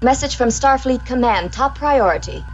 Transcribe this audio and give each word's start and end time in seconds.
Message 0.00 0.36
from 0.36 0.48
Starfleet 0.48 1.04
Command, 1.04 1.52
top 1.52 1.76
priority. 1.76 2.44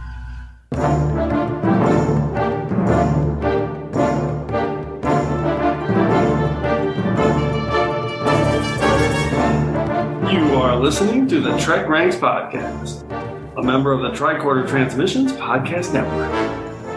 You 10.31 10.55
are 10.55 10.75
listening 10.75 11.27
to 11.27 11.39
the 11.39 11.55
Trek 11.59 11.87
Ranks 11.87 12.15
Podcast, 12.15 13.03
a 13.55 13.61
member 13.61 13.91
of 13.91 14.01
the 14.01 14.09
Tricorder 14.09 14.67
Transmissions 14.67 15.31
Podcast 15.33 15.93
Network. 15.93 16.31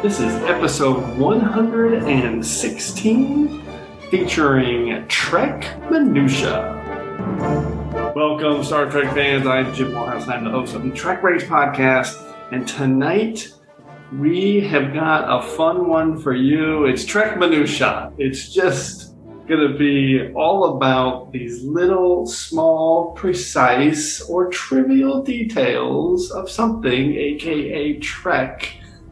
This 0.01 0.19
is 0.19 0.33
episode 0.45 1.19
116, 1.19 3.63
featuring 4.11 5.07
Trek 5.09 5.91
Minutia. 5.91 7.77
Welcome, 8.19 8.65
Star 8.65 8.91
Trek 8.91 9.15
fans. 9.15 9.47
I'm 9.47 9.73
Jim 9.73 9.93
Morehouse, 9.93 10.25
and 10.25 10.33
I'm 10.33 10.45
the 10.45 10.51
host 10.51 10.75
of 10.75 10.83
the 10.83 10.91
Trek 10.91 11.23
Ranks 11.23 11.45
Podcast. 11.45 12.21
And 12.51 12.67
tonight, 12.67 13.49
we 14.13 14.61
have 14.63 14.93
got 14.93 15.23
a 15.29 15.41
fun 15.51 15.89
one 15.89 16.21
for 16.21 16.35
you. 16.35 16.87
It's 16.87 17.05
Trek 17.05 17.39
Minutia. 17.39 18.13
It's 18.19 18.53
just 18.53 19.15
going 19.47 19.61
to 19.71 19.79
be 19.79 20.33
all 20.35 20.77
about 20.77 21.31
these 21.31 21.63
little, 21.63 22.27
small, 22.27 23.13
precise, 23.13 24.21
or 24.23 24.51
trivial 24.51 25.23
details 25.23 26.33
of 26.33 26.51
something, 26.51 27.15
aka 27.15 28.01
Trek. 28.01 28.69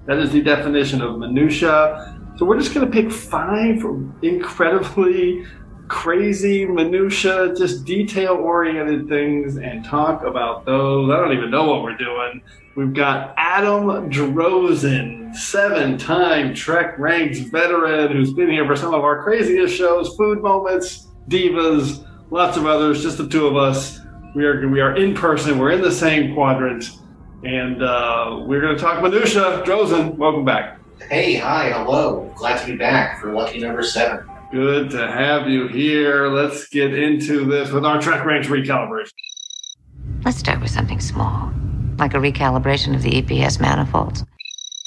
That 0.06 0.18
is 0.18 0.32
the 0.32 0.42
definition 0.42 1.00
of 1.00 1.16
minutia. 1.20 2.18
So 2.38 2.44
we're 2.44 2.58
just 2.58 2.74
going 2.74 2.90
to 2.90 2.92
pick 2.92 3.12
five 3.12 3.84
incredibly 4.22 5.46
crazy 5.88 6.64
minutia, 6.64 7.54
just 7.54 7.84
detail-oriented 7.84 9.08
things, 9.08 9.56
and 9.56 9.84
talk 9.84 10.24
about 10.24 10.64
those. 10.64 11.10
I 11.10 11.16
don't 11.16 11.32
even 11.32 11.50
know 11.50 11.64
what 11.64 11.82
we're 11.82 11.96
doing. 11.96 12.42
We've 12.74 12.92
got 12.92 13.32
Adam 13.36 14.10
Drosin, 14.10 15.34
seven 15.34 15.96
time 15.96 16.54
Trek 16.54 16.98
Ranks 16.98 17.38
veteran 17.38 18.12
who's 18.12 18.32
been 18.32 18.50
here 18.50 18.66
for 18.66 18.76
some 18.76 18.92
of 18.92 19.02
our 19.02 19.22
craziest 19.22 19.74
shows, 19.74 20.14
Food 20.16 20.42
Moments, 20.42 21.08
Divas, 21.28 22.06
lots 22.30 22.56
of 22.56 22.66
others, 22.66 23.02
just 23.02 23.18
the 23.18 23.28
two 23.28 23.46
of 23.46 23.56
us. 23.56 24.00
We 24.34 24.44
are, 24.44 24.68
we 24.68 24.80
are 24.80 24.94
in 24.96 25.14
person, 25.14 25.58
we're 25.58 25.70
in 25.70 25.80
the 25.80 25.90
same 25.90 26.34
quadrant, 26.34 26.84
and 27.44 27.82
uh, 27.82 28.42
we're 28.46 28.60
going 28.60 28.76
to 28.76 28.82
talk 28.82 29.02
minutia. 29.02 29.62
Drosin, 29.64 30.14
welcome 30.16 30.44
back. 30.44 30.78
Hey, 31.08 31.36
hi, 31.36 31.70
hello. 31.70 32.32
Glad 32.36 32.60
to 32.60 32.66
be 32.66 32.76
back 32.76 33.20
for 33.20 33.32
lucky 33.32 33.58
number 33.58 33.82
seven. 33.82 34.26
Good 34.56 34.90
to 34.92 35.06
have 35.06 35.50
you 35.50 35.68
here. 35.68 36.28
Let's 36.28 36.66
get 36.68 36.94
into 36.94 37.44
this 37.44 37.70
with 37.70 37.84
our 37.84 38.00
Trek 38.00 38.24
Ranks 38.24 38.48
recalibration. 38.48 39.12
Let's 40.24 40.38
start 40.38 40.62
with 40.62 40.70
something 40.70 40.98
small, 40.98 41.52
like 41.98 42.14
a 42.14 42.16
recalibration 42.16 42.94
of 42.94 43.02
the 43.02 43.20
EPS 43.20 43.60
manifolds. 43.60 44.24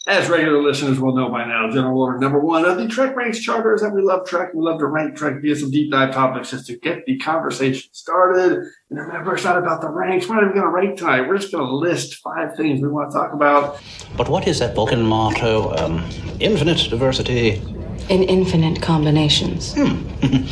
As 0.08 0.28
regular 0.28 0.60
listeners 0.60 1.00
will 1.00 1.16
know 1.16 1.30
by 1.30 1.46
now, 1.46 1.70
general 1.70 2.02
order 2.02 2.18
number 2.18 2.40
one 2.40 2.66
of 2.66 2.78
the 2.78 2.88
Trek 2.88 3.16
Ranks 3.16 3.38
Charter 3.38 3.76
is 3.76 3.82
that 3.82 3.94
we 3.94 4.02
love 4.02 4.28
Trek. 4.28 4.56
We 4.56 4.64
love 4.64 4.80
to 4.80 4.88
rank 4.88 5.16
Trek 5.16 5.36
via 5.40 5.56
some 5.56 5.70
deep 5.70 5.92
dive 5.92 6.16
topics 6.16 6.50
just 6.50 6.66
to 6.66 6.80
get 6.80 7.06
the 7.06 7.20
conversation 7.20 7.94
started. 7.94 8.54
And 8.90 9.00
remember, 9.00 9.36
it's 9.36 9.44
not 9.44 9.60
about 9.60 9.82
the 9.82 9.90
ranks. 9.90 10.28
We're 10.28 10.38
not 10.38 10.46
even 10.46 10.56
going 10.56 10.66
to 10.66 10.72
rank 10.72 10.98
tonight. 10.98 11.28
We're 11.28 11.38
just 11.38 11.52
going 11.52 11.68
to 11.68 11.76
list 11.76 12.16
five 12.24 12.58
things 12.58 12.82
we 12.82 12.88
want 12.88 13.12
to 13.12 13.18
talk 13.20 13.34
about. 13.34 13.80
But 14.18 14.30
what 14.30 14.48
is 14.48 14.58
that 14.58 14.74
Vulcan 14.74 15.04
motto? 15.04 15.76
Um, 15.76 16.04
infinite 16.40 16.90
diversity. 16.90 17.62
In 18.10 18.24
infinite 18.24 18.82
combinations. 18.82 19.74
Hmm. 19.74 20.08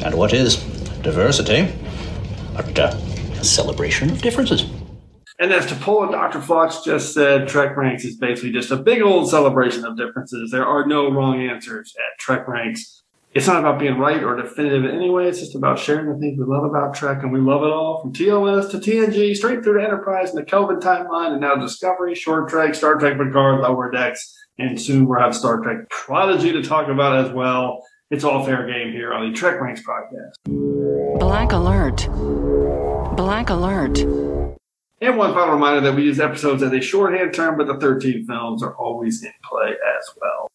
And 0.00 0.14
what 0.14 0.32
is 0.32 0.56
diversity? 1.02 1.74
But, 2.54 2.78
uh, 2.78 2.96
a 3.40 3.44
celebration 3.44 4.10
of 4.10 4.22
differences. 4.22 4.64
And 5.40 5.52
as 5.52 5.66
Tupola 5.66 6.10
Dr. 6.10 6.40
Phlox 6.40 6.82
just 6.84 7.14
said, 7.14 7.48
Trek 7.48 7.76
Ranks 7.76 8.04
is 8.04 8.16
basically 8.16 8.52
just 8.52 8.70
a 8.70 8.76
big 8.76 9.02
old 9.02 9.30
celebration 9.30 9.84
of 9.84 9.96
differences. 9.96 10.50
There 10.50 10.66
are 10.66 10.86
no 10.86 11.10
wrong 11.10 11.40
answers 11.40 11.94
at 11.96 12.18
Trek 12.18 12.46
Ranks. 12.48 13.02
It's 13.34 13.46
not 13.46 13.60
about 13.60 13.78
being 13.78 13.98
right 13.98 14.22
or 14.22 14.34
definitive 14.34 14.84
in 14.84 14.90
any 14.96 15.10
way. 15.10 15.28
It's 15.28 15.38
just 15.38 15.54
about 15.54 15.78
sharing 15.78 16.12
the 16.12 16.18
things 16.18 16.38
we 16.38 16.44
love 16.44 16.64
about 16.64 16.94
Trek, 16.94 17.22
and 17.22 17.32
we 17.32 17.40
love 17.40 17.62
it 17.62 17.70
all 17.70 18.00
from 18.00 18.12
TOS 18.12 18.70
to 18.70 18.78
TNG, 18.78 19.36
straight 19.36 19.62
through 19.62 19.78
to 19.78 19.84
Enterprise 19.84 20.30
and 20.30 20.38
the 20.38 20.44
Kelvin 20.44 20.78
timeline, 20.78 21.32
and 21.32 21.40
now 21.40 21.54
Discovery, 21.54 22.14
Short 22.14 22.48
Trek, 22.48 22.74
Star 22.74 22.96
Trek 22.96 23.18
Picard, 23.18 23.60
Lower 23.60 23.90
Decks, 23.90 24.34
and 24.58 24.80
soon 24.80 25.06
we'll 25.06 25.20
have 25.20 25.34
Star 25.34 25.60
Trek 25.60 25.88
Prodigy 25.88 26.52
to 26.52 26.62
talk 26.62 26.88
about 26.88 27.24
as 27.24 27.32
well. 27.32 27.82
It's 28.10 28.24
all 28.24 28.44
fair 28.44 28.66
game 28.66 28.92
here 28.92 29.12
on 29.12 29.30
the 29.30 29.36
Trek 29.36 29.60
Ranks 29.60 29.82
podcast. 29.82 31.18
Black 31.20 31.52
alert. 31.52 32.08
Black 33.16 33.50
alert. 33.50 33.98
And 35.00 35.16
one 35.16 35.32
final 35.32 35.54
reminder 35.54 35.80
that 35.82 35.94
we 35.94 36.04
use 36.04 36.18
episodes 36.18 36.62
as 36.62 36.72
a 36.72 36.80
shorthand 36.80 37.32
term, 37.32 37.56
but 37.56 37.66
the 37.66 37.78
13 37.78 38.26
films 38.26 38.62
are 38.62 38.74
always 38.76 39.22
in 39.22 39.32
play 39.44 39.70
as 39.70 40.10
well. 40.20 40.50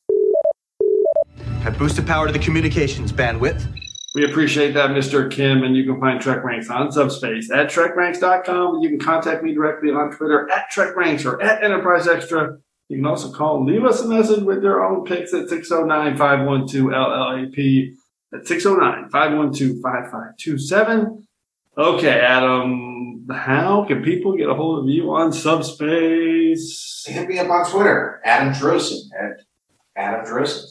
I've 1.65 1.77
boosted 1.77 2.05
power 2.05 2.27
to 2.27 2.33
the 2.33 2.39
communications 2.39 3.13
bandwidth. 3.13 3.65
We 4.15 4.25
appreciate 4.25 4.73
that, 4.73 4.89
Mr. 4.89 5.31
Kim, 5.31 5.63
and 5.63 5.75
you 5.77 5.85
can 5.85 5.99
find 5.99 6.19
Trek 6.19 6.43
Ranks 6.43 6.69
on 6.69 6.91
Subspace 6.91 7.49
at 7.51 7.67
TrekRanks.com. 7.67 8.81
You 8.81 8.89
can 8.89 8.99
contact 8.99 9.43
me 9.43 9.53
directly 9.53 9.91
on 9.91 10.11
Twitter 10.11 10.49
at 10.51 10.71
TrekRanks 10.71 11.25
or 11.25 11.41
at 11.41 11.63
Enterprise 11.63 12.07
Extra. 12.07 12.57
You 12.93 12.99
can 12.99 13.07
also 13.07 13.31
call 13.31 13.57
and 13.57 13.65
leave 13.65 13.83
us 13.85 14.01
a 14.01 14.07
message 14.07 14.43
with 14.43 14.61
your 14.61 14.85
own 14.85 15.03
picks 15.03 15.33
at 15.33 15.47
609-512-LLAP. 15.47 17.95
At 18.31 18.43
609-512-5527. 18.43 21.23
Okay, 21.75 22.19
Adam, 22.19 23.25
how 23.31 23.83
can 23.85 24.03
people 24.03 24.37
get 24.37 24.47
a 24.47 24.53
hold 24.53 24.83
of 24.83 24.89
you 24.89 25.11
on 25.11 25.33
Subspace? 25.33 27.03
Hit 27.07 27.27
me 27.27 27.39
up 27.39 27.49
on 27.49 27.67
Twitter, 27.67 28.21
Adam 28.23 28.53
Drosin, 28.53 28.99
at 29.19 29.41
Adam 29.95 30.23
Drosin. 30.23 30.69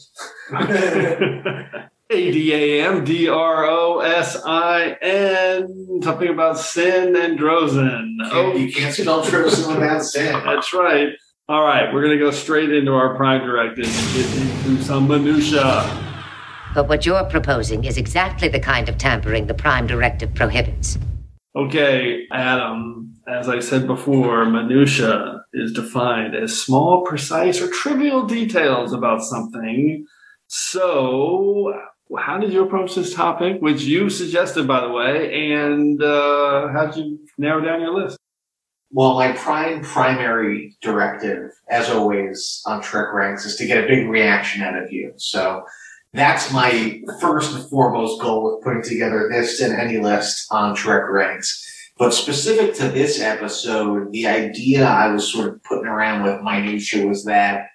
A 2.09 2.31
D 2.31 2.53
A 2.53 2.85
M 2.85 3.03
D 3.03 3.27
R 3.27 3.65
O 3.65 3.99
S 3.99 4.41
I 4.45 4.95
N. 5.01 5.99
Something 6.03 6.29
about 6.29 6.57
sin 6.59 7.15
and 7.15 7.39
Drosin. 7.39 8.17
Oh, 8.25 8.53
you 8.55 8.71
can't 8.71 8.93
spell 8.93 9.23
Drosin 9.23 9.73
without 9.73 10.03
sin. 10.03 10.31
That's 10.45 10.71
right. 10.73 11.09
All 11.49 11.61
right, 11.61 11.93
we're 11.93 12.01
going 12.01 12.17
to 12.17 12.23
go 12.23 12.31
straight 12.31 12.71
into 12.71 12.93
our 12.93 13.17
prime 13.17 13.45
directive 13.45 13.85
and 13.85 14.15
get 14.15 14.65
into 14.65 14.81
some 14.81 15.09
minutia. 15.09 15.83
But 16.73 16.87
what 16.87 17.05
you're 17.05 17.25
proposing 17.25 17.83
is 17.83 17.97
exactly 17.97 18.47
the 18.47 18.61
kind 18.61 18.87
of 18.87 18.97
tampering 18.97 19.47
the 19.47 19.53
Prime 19.53 19.85
Directive 19.85 20.33
prohibits. 20.33 20.97
Okay, 21.53 22.27
Adam, 22.31 23.17
as 23.27 23.49
I 23.49 23.59
said 23.59 23.87
before, 23.87 24.45
minutia 24.45 25.41
is 25.51 25.73
defined 25.73 26.33
as 26.33 26.57
small, 26.57 27.03
precise, 27.03 27.59
or 27.59 27.67
trivial 27.67 28.25
details 28.25 28.93
about 28.93 29.21
something. 29.21 30.05
So, 30.47 31.73
how 32.17 32.37
did 32.37 32.53
you 32.53 32.63
approach 32.63 32.95
this 32.95 33.13
topic, 33.13 33.57
which 33.59 33.81
you 33.81 34.09
suggested, 34.09 34.65
by 34.65 34.79
the 34.79 34.89
way, 34.89 35.51
and 35.51 36.01
uh, 36.01 36.69
how 36.69 36.85
did 36.85 37.03
you 37.03 37.19
narrow 37.37 37.59
down 37.59 37.81
your 37.81 38.01
list? 38.01 38.17
Well, 38.95 39.15
my 39.15 39.31
prime 39.31 39.81
primary 39.81 40.77
directive, 40.79 41.49
as 41.67 41.89
always 41.89 42.61
on 42.67 42.79
Trek 42.79 43.11
Ranks, 43.11 43.43
is 43.43 43.55
to 43.55 43.65
get 43.65 43.83
a 43.83 43.87
big 43.87 44.07
reaction 44.07 44.61
out 44.61 44.77
of 44.77 44.93
you. 44.93 45.13
So 45.17 45.65
that's 46.13 46.53
my 46.53 47.01
first 47.19 47.55
and 47.55 47.67
foremost 47.71 48.21
goal 48.21 48.43
with 48.43 48.63
putting 48.63 48.83
together 48.83 49.27
this 49.31 49.59
and 49.61 49.73
any 49.73 49.97
list 49.97 50.45
on 50.51 50.75
Trek 50.75 51.09
Ranks. 51.09 51.91
But 51.97 52.13
specific 52.13 52.75
to 52.75 52.87
this 52.87 53.19
episode, 53.19 54.11
the 54.11 54.27
idea 54.27 54.85
I 54.85 55.11
was 55.11 55.31
sort 55.31 55.49
of 55.49 55.63
putting 55.63 55.87
around 55.87 56.21
with 56.21 56.43
minutia 56.43 57.07
was 57.07 57.25
that 57.25 57.69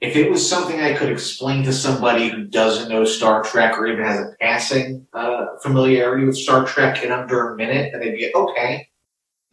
if 0.00 0.16
it 0.16 0.30
was 0.30 0.48
something 0.48 0.80
I 0.80 0.94
could 0.94 1.10
explain 1.10 1.62
to 1.64 1.74
somebody 1.74 2.28
who 2.28 2.44
doesn't 2.44 2.88
know 2.88 3.04
Star 3.04 3.42
Trek 3.42 3.78
or 3.78 3.86
even 3.86 4.04
has 4.04 4.20
a 4.20 4.32
passing 4.40 5.06
uh, 5.12 5.44
familiarity 5.62 6.24
with 6.24 6.38
Star 6.38 6.64
Trek 6.64 7.02
in 7.02 7.12
under 7.12 7.52
a 7.52 7.56
minute, 7.56 7.92
and 7.92 8.02
they'd 8.02 8.16
be 8.16 8.32
okay. 8.34 8.88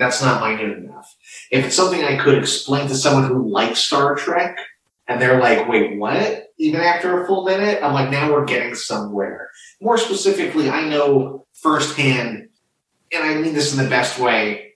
That's 0.02 0.20
not 0.20 0.42
minute 0.42 0.80
enough. 0.80 1.16
If 1.52 1.64
it's 1.64 1.76
something 1.76 2.04
I 2.04 2.18
could 2.18 2.36
explain 2.36 2.88
to 2.88 2.96
someone 2.96 3.28
who 3.28 3.48
likes 3.48 3.82
Star 3.82 4.16
Trek, 4.16 4.58
and 5.08 5.22
they're 5.22 5.40
like, 5.40 5.70
wait, 5.70 6.00
what? 6.00 6.48
Even 6.58 6.82
after 6.82 7.22
a 7.22 7.28
full 7.28 7.46
minute, 7.46 7.84
I'm 7.84 7.94
like, 7.94 8.10
now 8.10 8.32
we're 8.32 8.46
getting 8.46 8.74
somewhere. 8.74 9.52
More 9.80 10.00
specifically, 10.00 10.72
I 10.72 10.90
know 10.90 11.46
firsthand, 11.54 12.50
and 13.14 13.24
I 13.24 13.36
mean 13.36 13.54
this 13.54 13.78
in 13.78 13.84
the 13.84 13.90
best 13.92 14.18
way, 14.18 14.74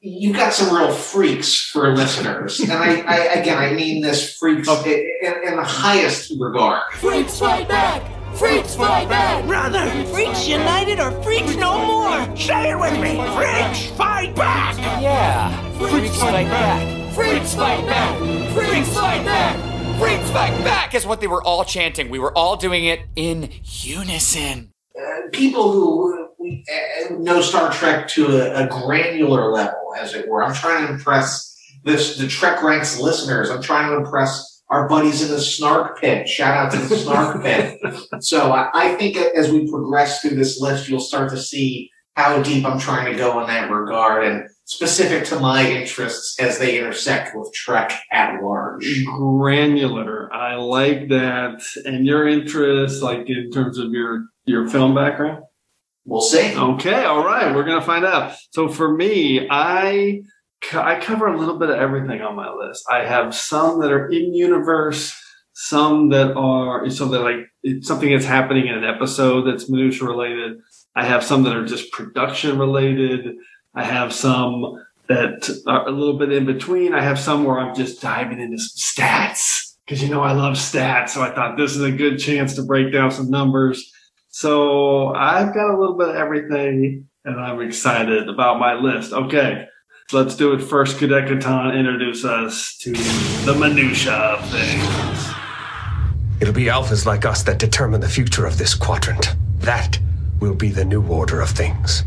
you've 0.00 0.36
got 0.36 0.52
some 0.52 0.76
real 0.76 0.92
freaks 0.92 1.70
for 1.70 1.96
listeners. 1.96 2.60
And 2.60 2.72
I, 2.72 3.00
I 3.00 3.16
again, 3.40 3.56
I 3.56 3.72
mean 3.72 4.02
this 4.02 4.36
freaks 4.36 4.68
in, 4.68 5.34
in 5.46 5.56
the 5.56 5.64
highest 5.64 6.30
regard. 6.38 6.92
Freaks 6.92 7.38
fight 7.38 7.68
back! 7.68 8.11
Freaks 8.34 8.74
fight 8.74 9.08
back! 9.08 9.46
Brother, 9.46 9.88
freaks 10.06 10.48
united 10.48 10.98
or 10.98 11.10
freaks 11.22 11.54
no 11.56 11.84
more. 11.84 12.36
Say 12.36 12.70
it 12.70 12.78
with 12.78 12.98
me. 13.00 13.16
Freaks 13.34 13.86
fight 13.96 14.34
back. 14.34 14.76
Yeah! 15.00 15.72
Freaks 15.78 16.16
fight 16.16 16.46
back! 16.48 17.14
Freaks 17.14 17.54
fight 17.54 17.86
back! 17.86 18.18
Freaks 18.52 18.88
fight 18.94 19.24
back! 19.24 19.98
Freaks 19.98 20.30
fight 20.30 20.64
back 20.64 20.94
is 20.94 21.06
what 21.06 21.20
they 21.20 21.26
were 21.26 21.42
all 21.42 21.64
chanting. 21.64 22.10
We 22.10 22.18
were 22.18 22.36
all 22.36 22.56
doing 22.56 22.84
it 22.84 23.00
in 23.14 23.50
unison. 23.62 24.72
Uh, 24.98 25.28
people 25.30 25.70
who 25.72 26.28
we 26.38 26.64
uh, 26.68 27.14
know 27.14 27.40
Star 27.40 27.70
Trek 27.70 28.08
to 28.08 28.26
a, 28.26 28.64
a 28.64 28.66
granular 28.66 29.52
level, 29.52 29.94
as 29.96 30.14
it 30.14 30.28
were. 30.28 30.42
I'm 30.42 30.54
trying 30.54 30.86
to 30.86 30.94
impress 30.94 31.56
this 31.84 32.16
the 32.16 32.26
Trek 32.26 32.62
Ranks 32.62 32.98
listeners. 32.98 33.50
I'm 33.50 33.62
trying 33.62 33.90
to 33.90 33.96
impress 34.04 34.51
our 34.72 34.88
buddies 34.88 35.22
in 35.22 35.28
the 35.28 35.40
Snark 35.40 36.00
Pit. 36.00 36.26
Shout 36.26 36.56
out 36.56 36.72
to 36.72 36.78
the 36.78 36.96
Snark 36.96 37.42
Pit. 37.44 37.78
So 38.20 38.52
I, 38.52 38.70
I 38.72 38.94
think 38.94 39.18
as 39.18 39.52
we 39.52 39.70
progress 39.70 40.22
through 40.22 40.36
this 40.36 40.60
list, 40.60 40.88
you'll 40.88 40.98
start 40.98 41.28
to 41.30 41.36
see 41.36 41.90
how 42.16 42.42
deep 42.42 42.64
I'm 42.64 42.78
trying 42.78 43.12
to 43.12 43.18
go 43.18 43.38
in 43.40 43.48
that 43.48 43.70
regard 43.70 44.24
and 44.24 44.48
specific 44.64 45.24
to 45.26 45.38
my 45.38 45.70
interests 45.70 46.40
as 46.40 46.58
they 46.58 46.78
intersect 46.78 47.36
with 47.36 47.52
Trek 47.52 47.92
at 48.10 48.42
large. 48.42 49.04
Granular. 49.04 50.32
I 50.32 50.54
like 50.54 51.08
that. 51.10 51.62
And 51.84 52.06
your 52.06 52.26
interests, 52.26 53.02
like 53.02 53.28
in 53.28 53.50
terms 53.50 53.76
of 53.76 53.92
your 53.92 54.24
your 54.46 54.68
film 54.68 54.94
background? 54.94 55.44
We'll 56.06 56.22
see. 56.22 56.56
Okay, 56.56 57.04
all 57.04 57.24
right. 57.24 57.54
We're 57.54 57.64
gonna 57.64 57.82
find 57.82 58.06
out. 58.06 58.34
So 58.52 58.68
for 58.68 58.96
me, 58.96 59.46
I 59.50 60.22
I 60.72 61.00
cover 61.00 61.26
a 61.26 61.38
little 61.38 61.58
bit 61.58 61.70
of 61.70 61.76
everything 61.76 62.22
on 62.22 62.36
my 62.36 62.52
list. 62.52 62.84
I 62.90 63.04
have 63.04 63.34
some 63.34 63.80
that 63.80 63.90
are 63.90 64.08
in 64.08 64.34
universe, 64.34 65.14
some 65.54 66.10
that 66.10 66.34
are 66.36 66.88
so 66.90 67.06
that 67.08 67.20
like 67.20 67.46
it's 67.62 67.86
something 67.86 68.10
that's 68.10 68.24
happening 68.24 68.68
in 68.68 68.74
an 68.74 68.84
episode 68.84 69.42
that's 69.42 69.68
minutia 69.68 70.06
related. 70.06 70.58
I 70.94 71.04
have 71.04 71.24
some 71.24 71.42
that 71.44 71.56
are 71.56 71.66
just 71.66 71.92
production 71.92 72.58
related. 72.58 73.34
I 73.74 73.84
have 73.84 74.12
some 74.12 74.78
that 75.08 75.62
are 75.66 75.88
a 75.88 75.90
little 75.90 76.18
bit 76.18 76.32
in 76.32 76.46
between. 76.46 76.94
I 76.94 77.02
have 77.02 77.18
some 77.18 77.44
where 77.44 77.58
I'm 77.58 77.74
just 77.74 78.00
diving 78.00 78.40
into 78.40 78.58
some 78.58 79.04
stats 79.04 79.74
because 79.84 80.02
you 80.02 80.08
know 80.08 80.22
I 80.22 80.32
love 80.32 80.54
stats. 80.54 81.10
So 81.10 81.22
I 81.22 81.34
thought 81.34 81.56
this 81.56 81.76
is 81.76 81.82
a 81.82 81.92
good 81.92 82.18
chance 82.18 82.54
to 82.54 82.62
break 82.62 82.92
down 82.92 83.10
some 83.10 83.30
numbers. 83.30 83.90
So 84.28 85.08
I've 85.08 85.52
got 85.52 85.74
a 85.74 85.78
little 85.78 85.96
bit 85.98 86.10
of 86.10 86.16
everything 86.16 87.08
and 87.24 87.40
I'm 87.40 87.60
excited 87.60 88.28
about 88.28 88.58
my 88.58 88.74
list. 88.74 89.12
Okay. 89.12 89.66
Let's 90.10 90.36
do 90.36 90.52
it 90.52 90.60
first. 90.60 90.98
Cadet 90.98 91.28
Catan, 91.28 91.78
introduce 91.78 92.24
us 92.24 92.76
to 92.78 92.92
the 92.92 93.54
minutia 93.58 94.12
of 94.12 94.50
things. 94.50 95.28
It'll 96.40 96.54
be 96.54 96.64
alphas 96.64 97.06
like 97.06 97.24
us 97.24 97.42
that 97.44 97.58
determine 97.58 98.00
the 98.00 98.08
future 98.08 98.46
of 98.46 98.58
this 98.58 98.74
quadrant. 98.74 99.34
That 99.60 99.98
will 100.40 100.54
be 100.54 100.68
the 100.70 100.84
new 100.84 101.06
order 101.06 101.40
of 101.40 101.50
things. 101.50 102.02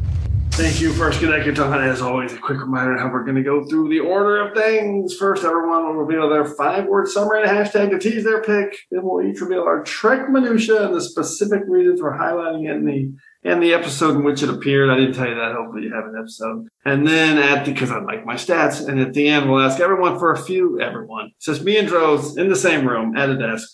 Thank 0.51 0.79
you, 0.79 0.93
First 0.93 1.19
Cadet 1.19 1.45
Catan. 1.45 1.85
As 1.85 2.01
always, 2.01 2.31
a 2.31 2.37
quick 2.37 2.59
reminder 2.59 2.97
how 2.97 3.11
we're 3.11 3.23
going 3.23 3.35
to 3.35 3.43
go 3.43 3.65
through 3.65 3.89
the 3.89 3.99
order 3.99 4.45
of 4.45 4.53
things. 4.55 5.15
First, 5.17 5.43
everyone 5.43 5.83
will 5.83 5.93
reveal 5.93 6.29
their 6.29 6.45
five-word 6.45 7.09
summary 7.09 7.41
and 7.41 7.49
hashtag 7.49 7.89
to 7.89 7.99
tease 7.99 8.23
their 8.23 8.41
pick. 8.41 8.73
Then 8.89 9.01
we'll 9.03 9.25
each 9.27 9.41
reveal 9.41 9.63
our 9.63 9.83
Trek 9.83 10.29
minutia 10.29 10.85
and 10.85 10.95
the 10.95 11.01
specific 11.01 11.63
reasons 11.67 11.99
for 11.99 12.11
highlighting 12.11 12.69
it 12.69 12.75
in 12.77 12.85
the 12.85 13.11
and 13.45 13.61
the 13.61 13.73
episode 13.73 14.15
in 14.15 14.23
which 14.23 14.41
it 14.41 14.49
appeared. 14.49 14.89
I 14.89 14.97
didn't 14.97 15.13
tell 15.13 15.29
you 15.29 15.35
that. 15.35 15.53
Hopefully 15.53 15.83
you 15.83 15.93
have 15.93 16.05
an 16.05 16.15
episode. 16.19 16.67
And 16.83 17.07
then 17.07 17.37
at 17.37 17.63
the, 17.63 17.71
because 17.71 17.91
I 17.91 17.99
like 17.99 18.25
my 18.25 18.33
stats, 18.33 18.85
and 18.85 18.99
at 18.99 19.13
the 19.13 19.27
end 19.27 19.49
we'll 19.49 19.61
ask 19.61 19.79
everyone 19.79 20.17
for 20.17 20.31
a 20.31 20.37
few, 20.37 20.81
everyone. 20.81 21.31
It's 21.37 21.45
just 21.45 21.63
me 21.63 21.77
and 21.77 21.87
Droz 21.87 22.37
in 22.37 22.49
the 22.49 22.55
same 22.55 22.87
room 22.87 23.15
at 23.15 23.29
a 23.29 23.37
desk. 23.37 23.69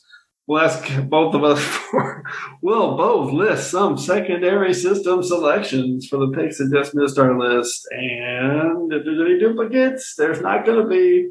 We'll 0.46 0.62
ask 0.62 0.86
both 1.04 1.34
of 1.34 1.46
us 1.46 1.60
for, 1.64 2.24
we'll 2.62 2.98
both 2.98 3.32
list 3.32 3.72
some 3.72 3.98
secondary 3.98 4.74
system 4.74 5.24
selections 5.24 6.08
for 6.08 6.18
the 6.18 6.34
picks 6.36 6.58
that 6.58 6.70
just 6.72 6.94
missed 6.94 7.18
our 7.18 7.40
list. 7.40 7.88
And 7.92 8.92
if 8.92 9.06
there's 9.06 9.22
any 9.22 9.40
duplicates, 9.40 10.16
there's 10.18 10.42
not 10.42 10.66
going 10.66 10.84
to 10.84 10.90
be. 10.90 11.30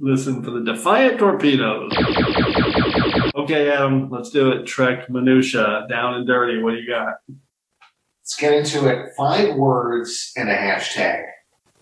Listen 0.00 0.42
for 0.42 0.52
the 0.52 0.64
Defiant 0.64 1.18
Torpedoes. 1.18 1.92
Okay, 3.34 3.70
Adam, 3.70 4.08
let's 4.08 4.30
do 4.30 4.50
it. 4.52 4.66
Trek 4.66 5.10
Minutia, 5.10 5.86
down 5.88 6.14
and 6.14 6.26
dirty. 6.26 6.62
What 6.62 6.70
do 6.70 6.76
you 6.78 6.88
got? 6.88 7.16
Let's 8.32 8.40
get 8.40 8.54
into 8.54 8.88
it. 8.88 9.10
Five 9.14 9.56
words 9.56 10.32
and 10.36 10.48
a 10.48 10.56
hashtag. 10.56 11.22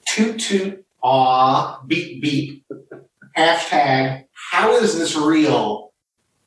Toot 0.04 0.40
toot 0.40 0.84
aw 1.00 1.80
beep 1.86 2.20
beep. 2.20 2.66
Hashtag 3.36 4.24
how 4.50 4.72
is 4.72 4.98
this 4.98 5.14
real? 5.14 5.92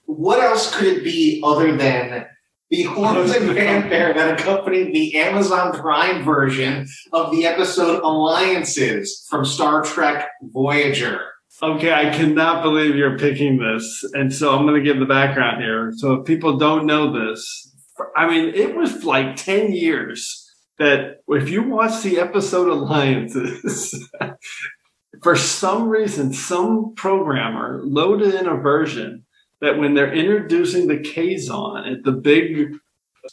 What 0.05 0.43
else 0.43 0.75
could 0.75 0.87
it 0.87 1.05
be 1.05 1.41
other 1.41 1.77
than 1.77 2.25
the 2.69 2.83
horns 2.83 3.31
and 3.31 3.55
fanfare 3.55 4.13
that 4.13 4.37
accompanied 4.37 4.93
the 4.93 5.15
Amazon 5.15 5.71
Prime 5.71 6.25
version 6.25 6.85
of 7.13 7.31
the 7.31 7.45
episode 7.45 8.03
Alliances 8.03 9.25
from 9.29 9.45
Star 9.45 9.83
Trek 9.83 10.27
Voyager? 10.41 11.21
Okay, 11.61 11.93
I 11.93 12.09
cannot 12.09 12.61
believe 12.61 12.97
you're 12.97 13.17
picking 13.17 13.57
this. 13.57 14.03
And 14.13 14.33
so 14.33 14.53
I'm 14.53 14.65
going 14.65 14.83
to 14.83 14.85
give 14.85 14.99
the 14.99 15.05
background 15.05 15.61
here. 15.61 15.93
So 15.95 16.15
if 16.15 16.25
people 16.25 16.57
don't 16.57 16.85
know 16.85 17.13
this, 17.13 17.72
I 18.15 18.27
mean, 18.27 18.53
it 18.53 18.75
was 18.75 19.03
like 19.03 19.35
10 19.35 19.73
years 19.73 20.49
that 20.79 21.17
if 21.27 21.49
you 21.49 21.63
watch 21.63 22.03
the 22.03 22.19
episode 22.19 22.69
Alliances, 22.69 24.09
for 25.23 25.35
some 25.35 25.89
reason, 25.89 26.33
some 26.33 26.93
programmer 26.95 27.81
loaded 27.83 28.33
in 28.33 28.47
a 28.47 28.55
version 28.55 29.25
that 29.61 29.77
when 29.77 29.93
they're 29.93 30.13
introducing 30.13 30.87
the 30.87 30.97
Kazon 30.97 31.91
at 31.91 32.03
the 32.03 32.11
big 32.11 32.75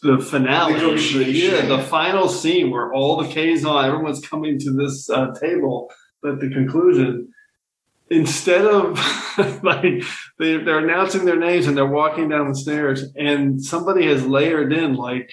the 0.02 0.18
finale, 0.18 0.74
the, 0.74 1.24
yeah, 1.32 1.66
the 1.66 1.82
final 1.82 2.28
scene 2.28 2.70
where 2.70 2.92
all 2.92 3.16
the 3.16 3.28
Kazon, 3.28 3.84
everyone's 3.84 4.20
coming 4.20 4.56
to 4.60 4.72
this 4.72 5.10
uh, 5.10 5.32
table 5.40 5.90
at 6.24 6.38
the 6.38 6.48
conclusion, 6.48 7.28
instead 8.10 8.66
of 8.66 8.98
like 9.62 10.02
they, 10.38 10.56
they're 10.58 10.80
announcing 10.80 11.24
their 11.24 11.38
names 11.38 11.66
and 11.66 11.76
they're 11.76 11.86
walking 11.86 12.28
down 12.28 12.48
the 12.48 12.56
stairs 12.56 13.04
and 13.16 13.62
somebody 13.62 14.06
has 14.06 14.26
layered 14.26 14.72
in 14.72 14.94
like 14.94 15.30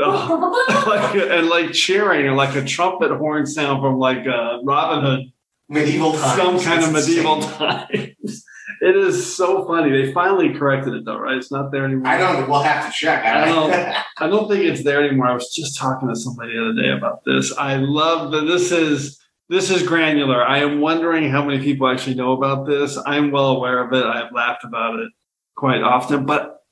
uh, 0.00 0.64
like 0.86 1.14
and 1.14 1.48
like 1.48 1.72
cheering 1.72 2.26
and 2.26 2.36
like 2.36 2.56
a 2.56 2.64
trumpet 2.64 3.12
horn 3.16 3.46
sound 3.46 3.80
from 3.80 3.98
like 3.98 4.26
uh, 4.26 4.58
Robin 4.64 5.04
Hood 5.04 5.32
medieval 5.68 6.12
times. 6.12 6.36
some 6.36 6.60
kind 6.60 6.84
of 6.84 6.92
medieval 6.92 7.36
insane. 7.36 7.58
times 7.58 8.44
it 8.80 8.96
is 8.96 9.36
so 9.36 9.66
funny 9.66 9.90
they 9.90 10.12
finally 10.12 10.54
corrected 10.54 10.94
it 10.94 11.04
though 11.04 11.18
right 11.18 11.36
it's 11.36 11.52
not 11.52 11.70
there 11.70 11.84
anymore 11.84 12.08
I 12.08 12.18
don't. 12.18 12.48
We'll 12.48 12.62
have 12.62 12.86
to 12.86 12.92
check. 12.92 13.24
I 13.24 13.44
don't, 13.44 13.72
I 14.18 14.28
don't 14.28 14.48
think 14.48 14.64
it's 14.64 14.82
there 14.82 15.04
anymore. 15.04 15.26
I 15.26 15.34
was 15.34 15.54
just 15.54 15.78
talking 15.78 16.08
to 16.08 16.16
somebody 16.16 16.54
the 16.54 16.62
other 16.62 16.82
day 16.82 16.90
about 16.90 17.22
this. 17.24 17.52
I 17.56 17.76
love 17.76 18.32
that 18.32 18.46
this 18.46 18.72
is 18.72 19.18
this 19.48 19.70
is 19.70 19.82
granular. 19.86 20.44
I 20.44 20.58
am 20.58 20.80
wondering 20.80 21.30
how 21.30 21.44
many 21.44 21.62
people 21.62 21.88
actually 21.88 22.16
know 22.16 22.32
about 22.32 22.66
this. 22.66 22.98
I'm 23.06 23.30
well 23.30 23.50
aware 23.50 23.82
of 23.84 23.92
it. 23.92 24.04
I've 24.04 24.32
laughed 24.32 24.64
about 24.64 24.98
it 24.98 25.10
quite 25.56 25.82
often, 25.82 26.26
but 26.26 26.62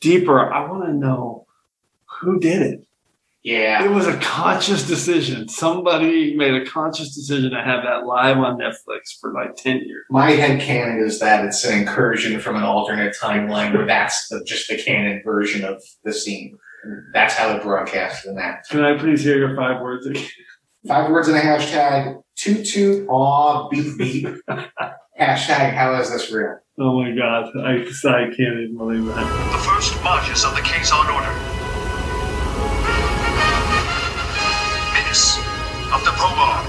deeper, 0.00 0.52
I 0.52 0.68
want 0.70 0.84
to 0.84 0.92
know 0.92 1.46
who 2.20 2.38
did 2.38 2.62
it. 2.62 2.86
yeah. 3.42 3.84
It 3.84 3.90
was 3.90 4.06
a 4.06 4.18
conscious 4.18 4.86
decision. 4.86 5.48
Somebody 5.48 6.36
made 6.36 6.54
a 6.54 6.66
conscious 6.66 7.14
decision 7.14 7.50
to 7.52 7.62
have 7.62 7.82
that 7.84 8.06
live 8.06 8.38
on 8.38 8.58
Netflix 8.58 9.18
for 9.20 9.32
like 9.32 9.56
10 9.56 9.78
years. 9.84 10.04
My 10.10 10.30
head 10.32 10.60
canon 10.60 11.04
is 11.04 11.18
that 11.20 11.44
it's 11.44 11.64
an 11.64 11.78
incursion 11.80 12.38
from 12.40 12.56
an 12.56 12.62
alternate 12.62 13.16
timeline 13.20 13.74
where 13.74 13.86
that's 13.86 14.28
the, 14.28 14.44
just 14.44 14.68
the 14.68 14.76
canon 14.76 15.22
version 15.24 15.64
of 15.64 15.82
the 16.04 16.12
scene. 16.12 16.58
That's 17.12 17.34
how 17.34 17.54
it 17.56 17.62
broadcasted 17.62 18.30
in 18.30 18.36
that. 18.36 18.64
Can 18.70 18.84
I 18.84 18.96
please 18.96 19.24
hear 19.24 19.38
your 19.38 19.56
five 19.56 19.80
words 19.80 20.06
again? 20.06 20.24
Five 20.86 21.10
words 21.10 21.26
in 21.26 21.34
a 21.34 21.40
hashtag. 21.40 22.22
Toot 22.36 22.64
toot 22.64 23.08
aw 23.08 23.68
beep 23.68 23.98
beep. 23.98 24.28
hashtag 25.20 25.74
how 25.74 25.98
is 26.00 26.10
this 26.10 26.30
real? 26.30 26.58
Oh 26.78 27.02
my 27.02 27.10
God. 27.10 27.50
I, 27.56 27.78
I 27.80 28.26
can't 28.26 28.60
even 28.60 28.76
believe 28.76 29.04
that. 29.06 29.52
The 29.52 29.58
first 29.58 30.00
marches 30.04 30.44
of 30.44 30.54
the 30.54 30.60
Kazon 30.60 31.06
Order. 31.12 31.32
Miss 35.08 35.38
of 35.92 36.04
the 36.04 36.12
Prologue. 36.12 36.66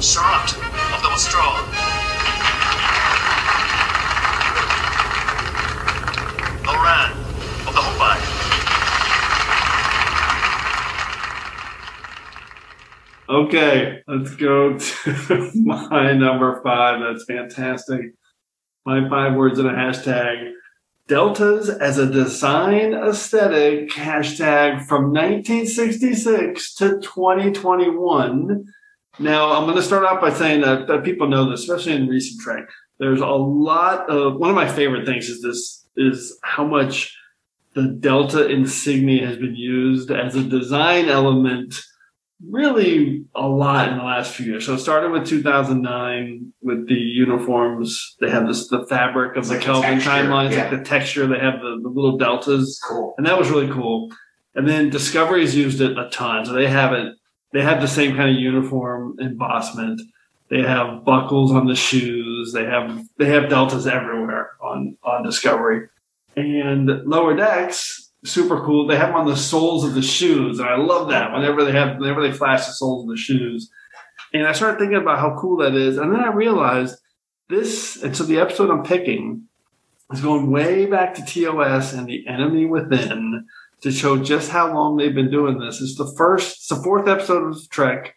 Sarat 0.00 0.56
of 0.96 1.02
the 1.02 1.10
Mistral. 1.10 1.52
Loran 6.64 7.10
of 7.68 7.74
the 7.74 7.80
Hopai. 7.80 8.40
Okay, 13.30 14.02
let's 14.08 14.34
go 14.34 14.76
to 14.76 15.50
my 15.54 16.12
number 16.14 16.60
five. 16.64 17.00
That's 17.00 17.24
fantastic. 17.24 18.00
My 18.84 19.08
five 19.08 19.36
words 19.36 19.60
in 19.60 19.66
a 19.66 19.72
hashtag. 19.72 20.50
Deltas 21.06 21.68
as 21.68 21.98
a 21.98 22.10
design 22.10 22.92
aesthetic 22.92 23.90
hashtag 23.90 24.84
from 24.84 25.12
1966 25.12 26.74
to 26.74 27.00
2021. 27.00 28.64
Now, 29.20 29.52
I'm 29.52 29.64
going 29.64 29.76
to 29.76 29.82
start 29.82 30.04
off 30.04 30.20
by 30.20 30.32
saying 30.32 30.62
that, 30.62 30.88
that 30.88 31.04
people 31.04 31.28
know 31.28 31.48
this, 31.48 31.60
especially 31.60 31.92
in 31.92 32.08
recent 32.08 32.40
Trek. 32.40 32.64
There's 32.98 33.20
a 33.20 33.26
lot 33.26 34.10
of 34.10 34.38
one 34.40 34.50
of 34.50 34.56
my 34.56 34.68
favorite 34.68 35.06
things 35.06 35.28
is 35.28 35.40
this 35.40 35.86
is 35.96 36.36
how 36.42 36.66
much 36.66 37.16
the 37.74 37.96
Delta 38.00 38.48
insignia 38.48 39.28
has 39.28 39.36
been 39.36 39.54
used 39.54 40.10
as 40.10 40.34
a 40.34 40.42
design 40.42 41.08
element 41.08 41.80
really 42.48 43.24
a 43.34 43.46
lot 43.46 43.88
in 43.88 43.98
the 43.98 44.04
last 44.04 44.34
few 44.34 44.46
years. 44.46 44.66
So 44.66 44.74
it 44.74 44.78
started 44.78 45.10
with 45.10 45.26
2009 45.26 46.52
with 46.62 46.88
the 46.88 46.94
uniforms. 46.94 48.16
They 48.20 48.30
have 48.30 48.46
this 48.46 48.68
the 48.68 48.86
fabric 48.86 49.36
of 49.36 49.46
the 49.46 49.54
like 49.54 49.62
Kelvin 49.62 49.98
timelines, 49.98 50.52
yeah. 50.52 50.68
like 50.68 50.70
the 50.70 50.84
texture. 50.84 51.26
They 51.26 51.38
have 51.38 51.60
the, 51.60 51.78
the 51.82 51.88
little 51.88 52.16
deltas, 52.16 52.80
Cool. 52.86 53.14
and 53.18 53.26
that 53.26 53.38
was 53.38 53.50
really 53.50 53.68
cool. 53.68 54.10
And 54.54 54.68
then 54.68 54.90
Discovery's 54.90 55.54
used 55.54 55.80
it 55.80 55.98
a 55.98 56.08
ton, 56.10 56.44
so 56.44 56.52
they 56.52 56.68
have 56.68 56.92
it. 56.92 57.14
They 57.52 57.62
have 57.62 57.80
the 57.80 57.88
same 57.88 58.16
kind 58.16 58.30
of 58.30 58.36
uniform 58.36 59.16
embossment. 59.18 60.00
They 60.48 60.62
have 60.62 61.04
buckles 61.04 61.52
on 61.52 61.66
the 61.66 61.76
shoes. 61.76 62.52
They 62.52 62.64
have 62.64 63.04
they 63.18 63.26
have 63.26 63.48
deltas 63.48 63.86
everywhere 63.86 64.52
on 64.62 64.96
on 65.04 65.24
Discovery, 65.24 65.88
and 66.36 66.88
Lower 67.06 67.36
Decks 67.36 67.99
super 68.24 68.60
cool. 68.64 68.86
They 68.86 68.96
have 68.96 69.08
them 69.08 69.16
on 69.16 69.26
the 69.26 69.36
soles 69.36 69.84
of 69.84 69.94
the 69.94 70.02
shoes, 70.02 70.58
and 70.58 70.68
I 70.68 70.76
love 70.76 71.08
that. 71.10 71.32
Whenever 71.32 71.64
they 71.64 71.72
have 71.72 71.98
whenever 71.98 72.22
they 72.22 72.32
flash 72.32 72.66
the 72.66 72.72
soles 72.72 73.04
of 73.04 73.10
the 73.10 73.16
shoes, 73.16 73.70
and 74.32 74.46
I 74.46 74.52
started 74.52 74.78
thinking 74.78 74.98
about 74.98 75.18
how 75.18 75.36
cool 75.38 75.58
that 75.58 75.74
is, 75.74 75.96
and 75.96 76.12
then 76.12 76.20
I 76.20 76.32
realized 76.32 76.96
this. 77.48 78.02
And 78.02 78.16
so 78.16 78.24
the 78.24 78.40
episode 78.40 78.70
I'm 78.70 78.84
picking 78.84 79.44
is 80.12 80.20
going 80.20 80.50
way 80.50 80.86
back 80.86 81.14
to 81.14 81.24
TOS 81.24 81.92
and 81.92 82.06
the 82.06 82.26
Enemy 82.26 82.66
Within 82.66 83.46
to 83.82 83.90
show 83.90 84.22
just 84.22 84.50
how 84.50 84.72
long 84.72 84.96
they've 84.96 85.14
been 85.14 85.30
doing 85.30 85.58
this. 85.58 85.80
It's 85.80 85.96
the 85.96 86.12
first, 86.16 86.56
it's 86.56 86.68
the 86.68 86.76
fourth 86.76 87.08
episode 87.08 87.48
of 87.48 87.70
Trek, 87.70 88.14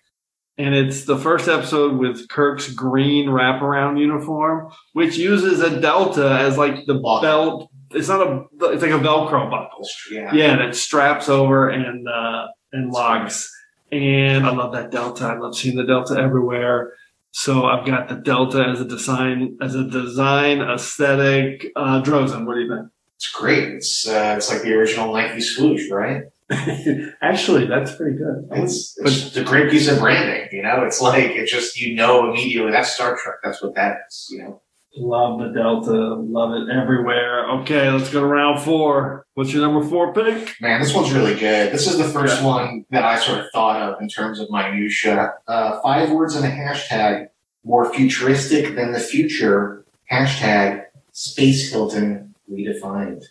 and 0.57 0.75
it's 0.75 1.05
the 1.05 1.17
first 1.17 1.47
episode 1.47 1.97
with 1.97 2.27
Kirk's 2.27 2.71
green 2.71 3.29
wraparound 3.29 3.99
uniform, 3.99 4.71
which 4.93 5.17
uses 5.17 5.61
a 5.61 5.79
delta 5.79 6.37
as 6.39 6.57
like 6.57 6.85
the 6.85 6.95
belt. 6.95 7.69
It's 7.93 8.09
not 8.09 8.25
a, 8.25 8.45
it's 8.73 8.81
like 8.81 8.91
a 8.91 8.99
Velcro 8.99 9.49
buckle. 9.49 9.87
Yeah. 10.11 10.33
Yeah, 10.33 10.57
that 10.57 10.75
straps 10.75 11.29
over 11.29 11.69
and 11.69 12.07
uh, 12.07 12.47
and 12.71 12.91
locks. 12.91 13.49
And 13.91 14.45
I 14.45 14.51
love 14.51 14.73
that 14.73 14.91
delta. 14.91 15.25
I 15.25 15.37
love 15.37 15.55
seeing 15.55 15.75
the 15.75 15.85
delta 15.85 16.15
everywhere. 16.19 16.93
So 17.31 17.65
I've 17.65 17.85
got 17.85 18.09
the 18.09 18.15
delta 18.15 18.63
as 18.63 18.79
a 18.79 18.85
design 18.85 19.57
as 19.61 19.75
a 19.75 19.83
design 19.83 20.61
aesthetic. 20.61 21.71
Uh, 21.75 22.01
Drosin, 22.01 22.45
what 22.45 22.55
do 22.55 22.61
you 22.61 22.69
think? 22.69 22.89
It's 23.15 23.29
great. 23.31 23.69
It's 23.69 24.07
uh, 24.07 24.35
it's 24.37 24.51
like 24.51 24.61
the 24.61 24.73
original 24.73 25.13
Nike 25.13 25.41
swoosh, 25.41 25.89
right? 25.89 26.23
Actually, 27.21 27.65
that's 27.65 27.95
pretty 27.95 28.17
good. 28.17 28.47
It's, 28.51 28.97
it's 28.99 29.35
a 29.37 29.43
great 29.43 29.71
piece 29.71 29.87
of 29.87 29.99
branding. 29.99 30.49
You 30.51 30.61
know, 30.63 30.83
it's 30.83 31.01
like 31.01 31.31
it 31.31 31.47
just 31.47 31.79
you 31.79 31.95
know 31.95 32.29
immediately 32.29 32.71
that's 32.71 32.91
Star 32.91 33.17
Trek. 33.17 33.37
That's 33.43 33.61
what 33.63 33.75
that 33.75 33.97
is. 34.07 34.27
You 34.31 34.39
know. 34.39 34.61
Love 34.95 35.39
the 35.39 35.47
delta. 35.49 36.13
Love 36.13 36.53
it 36.53 36.69
everywhere. 36.69 37.49
Okay, 37.61 37.89
let's 37.89 38.11
go 38.11 38.19
to 38.19 38.27
round 38.27 38.61
four. 38.61 39.25
What's 39.33 39.51
your 39.51 39.63
number 39.63 39.83
four 39.87 40.13
pick? 40.13 40.53
Man, 40.61 40.79
this 40.81 40.93
one's 40.93 41.11
really 41.11 41.33
good. 41.33 41.71
This 41.73 41.87
is 41.87 41.97
the 41.97 42.03
first 42.03 42.41
Yeah. 42.41 42.45
one 42.47 42.85
that 42.91 43.03
I 43.03 43.17
sort 43.17 43.39
of 43.39 43.47
thought 43.51 43.81
of 43.81 43.99
in 44.01 44.07
terms 44.07 44.39
of 44.39 44.51
minutia. 44.51 45.33
Uh, 45.47 45.79
five 45.81 46.11
words 46.11 46.35
and 46.35 46.45
a 46.45 46.49
hashtag 46.51 47.29
more 47.63 47.91
futuristic 47.91 48.75
than 48.75 48.91
the 48.91 48.99
future. 48.99 49.83
Hashtag 50.11 50.83
Space 51.11 51.71
Hilton 51.71 52.35
redefined. 52.51 53.23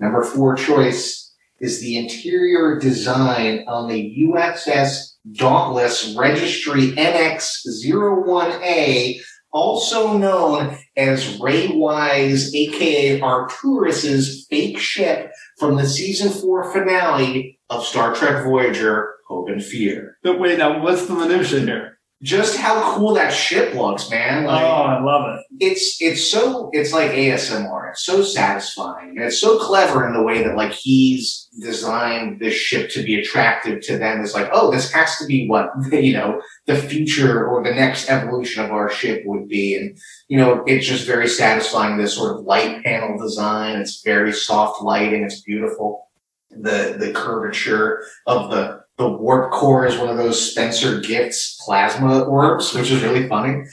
Number 0.00 0.24
four 0.24 0.56
choice 0.56 1.30
is 1.60 1.80
the 1.80 1.96
interior 1.96 2.76
design 2.80 3.62
on 3.68 3.86
the 3.88 4.16
USS 4.26 5.14
Dauntless 5.32 6.16
Registry 6.16 6.90
NX-01A, 6.96 9.20
also 9.52 10.16
known 10.16 10.76
as 10.96 11.38
Ray 11.40 11.68
Wise, 11.68 12.54
aka 12.54 13.20
Arturis's 13.20 14.46
fake 14.48 14.78
ship 14.78 15.30
from 15.58 15.76
the 15.76 15.88
season 15.88 16.30
four 16.30 16.72
finale 16.72 17.58
of 17.68 17.84
Star 17.84 18.14
Trek 18.14 18.44
Voyager, 18.44 19.14
Hope 19.28 19.48
and 19.48 19.62
Fear. 19.62 20.16
But 20.22 20.40
wait, 20.40 20.58
now 20.58 20.82
what's 20.82 21.06
the 21.06 21.14
minutia 21.14 21.60
here? 21.60 21.99
Just 22.22 22.58
how 22.58 22.94
cool 22.94 23.14
that 23.14 23.32
ship 23.32 23.74
looks, 23.74 24.10
man. 24.10 24.44
Oh, 24.44 24.48
like, 24.48 24.62
oh, 24.62 24.66
I 24.66 25.02
love 25.02 25.38
it. 25.38 25.46
it's 25.58 25.96
it's 26.02 26.22
so 26.22 26.68
it's 26.72 26.92
like 26.92 27.12
ASMR. 27.12 27.90
It's 27.90 28.04
so 28.04 28.22
satisfying 28.22 29.10
and 29.16 29.22
it's 29.22 29.40
so 29.40 29.58
clever 29.58 30.06
in 30.06 30.12
the 30.12 30.22
way 30.22 30.42
that 30.42 30.54
like 30.54 30.72
he's 30.72 31.48
designed 31.62 32.38
this 32.38 32.52
ship 32.52 32.90
to 32.90 33.02
be 33.02 33.18
attractive 33.18 33.80
to 33.82 33.96
them. 33.96 34.20
It's 34.20 34.34
like, 34.34 34.50
oh, 34.52 34.70
this 34.70 34.92
has 34.92 35.16
to 35.16 35.26
be 35.26 35.48
what 35.48 35.70
you 35.92 36.12
know 36.12 36.42
the 36.66 36.76
future 36.76 37.46
or 37.46 37.64
the 37.64 37.74
next 37.74 38.10
evolution 38.10 38.62
of 38.62 38.70
our 38.70 38.90
ship 38.90 39.22
would 39.24 39.48
be, 39.48 39.74
and 39.76 39.96
you 40.28 40.36
know 40.36 40.62
it's 40.66 40.86
just 40.86 41.06
very 41.06 41.26
satisfying. 41.26 41.96
This 41.96 42.14
sort 42.14 42.36
of 42.36 42.44
light 42.44 42.84
panel 42.84 43.18
design. 43.18 43.78
It's 43.80 44.02
very 44.02 44.34
soft 44.34 44.82
lighting. 44.82 45.24
It's 45.24 45.40
beautiful. 45.40 46.10
The 46.50 46.96
the 46.98 47.12
curvature 47.14 48.02
of 48.26 48.50
the 48.50 48.80
the 49.00 49.08
warp 49.08 49.50
core 49.50 49.86
is 49.86 49.96
one 49.96 50.10
of 50.10 50.18
those 50.18 50.50
Spencer 50.50 51.00
Gifts 51.00 51.58
plasma 51.64 52.20
orbs, 52.20 52.74
which 52.74 52.90
is 52.90 53.02
really 53.02 53.26
funny. 53.26 53.64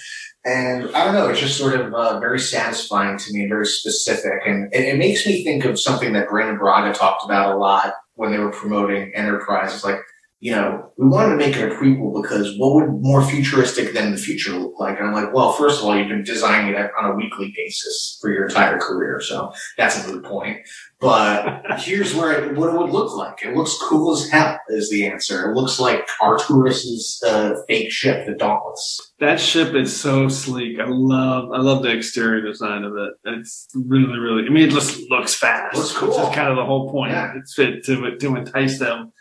And 0.45 0.89
I 0.95 1.03
don't 1.03 1.13
know, 1.13 1.27
it's 1.27 1.41
just 1.41 1.57
sort 1.57 1.77
of 1.77 1.93
uh, 1.93 2.21
very 2.21 2.39
satisfying 2.39 3.17
to 3.17 3.33
me, 3.33 3.45
very 3.49 3.65
specific. 3.65 4.39
And 4.45 4.73
it, 4.73 4.85
it 4.85 4.97
makes 4.97 5.27
me 5.27 5.43
think 5.43 5.65
of 5.65 5.77
something 5.77 6.13
that 6.13 6.29
Brannon 6.29 6.57
Braga 6.57 6.97
talked 6.97 7.25
about 7.25 7.53
a 7.53 7.57
lot 7.57 7.93
when 8.13 8.31
they 8.31 8.37
were 8.37 8.51
promoting 8.51 9.11
Enterprise. 9.13 9.73
It's 9.73 9.83
like, 9.83 9.99
you 10.39 10.51
know, 10.51 10.91
we 10.97 11.07
wanted 11.07 11.31
to 11.31 11.37
make 11.37 11.55
it 11.55 11.71
a 11.71 11.75
prequel 11.75 12.21
because 12.21 12.57
what 12.59 12.75
would 12.75 13.01
more 13.01 13.23
futuristic 13.23 13.93
than 13.93 14.11
the 14.11 14.17
future 14.17 14.51
look 14.51 14.79
like? 14.79 14.99
And 14.99 15.07
I'm 15.07 15.13
like, 15.13 15.33
well, 15.33 15.51
first 15.51 15.79
of 15.79 15.85
all, 15.85 15.97
you've 15.97 16.09
been 16.09 16.23
designing 16.23 16.75
it 16.75 16.91
on 16.99 17.11
a 17.11 17.15
weekly 17.15 17.51
basis 17.55 18.19
for 18.21 18.31
your 18.31 18.45
entire 18.45 18.77
career. 18.77 19.19
So 19.19 19.51
that's 19.77 20.05
a 20.05 20.07
moot 20.07 20.23
point. 20.23 20.59
But 20.99 21.63
here's 21.79 22.13
where 22.13 22.43
it, 22.43 22.55
what 22.55 22.69
it 22.69 22.77
would 22.77 22.91
look 22.91 23.15
like. 23.15 23.43
It 23.43 23.55
looks 23.55 23.77
cool 23.81 24.13
as 24.13 24.29
hell 24.29 24.59
is 24.69 24.91
the 24.91 25.07
answer. 25.07 25.49
It 25.49 25.55
looks 25.55 25.79
like 25.79 26.07
Arturis's 26.21 27.21
uh, 27.25 27.55
fake 27.67 27.91
ship, 27.91 28.27
the 28.27 28.33
Dauntless. 28.33 29.13
That 29.19 29.39
ship 29.39 29.73
is 29.73 29.99
so 29.99 30.27
sleek. 30.27 30.79
I 30.79 30.85
love, 30.87 31.49
I 31.51 31.61
love 31.61 31.81
the 31.81 31.89
exterior 31.89 32.41
design 32.41 32.83
of 32.83 32.95
it. 32.95 33.13
It's 33.25 33.67
really, 33.73 34.19
really. 34.19 34.45
I 34.45 34.49
mean, 34.49 34.67
it 34.67 34.71
just 34.71 34.99
looks 35.09 35.33
fast. 35.33 35.75
Looks 35.75 35.93
cool. 35.93 36.09
Which 36.09 36.19
is 36.19 36.35
kind 36.35 36.49
of 36.49 36.57
the 36.57 36.65
whole 36.65 36.91
point. 36.91 37.13
Yeah. 37.13 37.33
It's 37.35 37.55
fit 37.55 37.83
to 37.85 38.17
to 38.17 38.35
entice 38.35 38.77
them. 38.77 39.13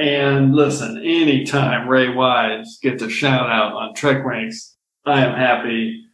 And 0.00 0.54
listen, 0.54 0.96
anytime 0.96 1.86
Ray 1.86 2.08
Wise 2.08 2.78
gets 2.80 3.02
a 3.02 3.10
shout 3.10 3.50
out 3.50 3.74
on 3.74 3.94
Trek 3.94 4.24
Ranks, 4.24 4.74
I 5.04 5.22
am 5.26 5.36
happy. 5.36 6.04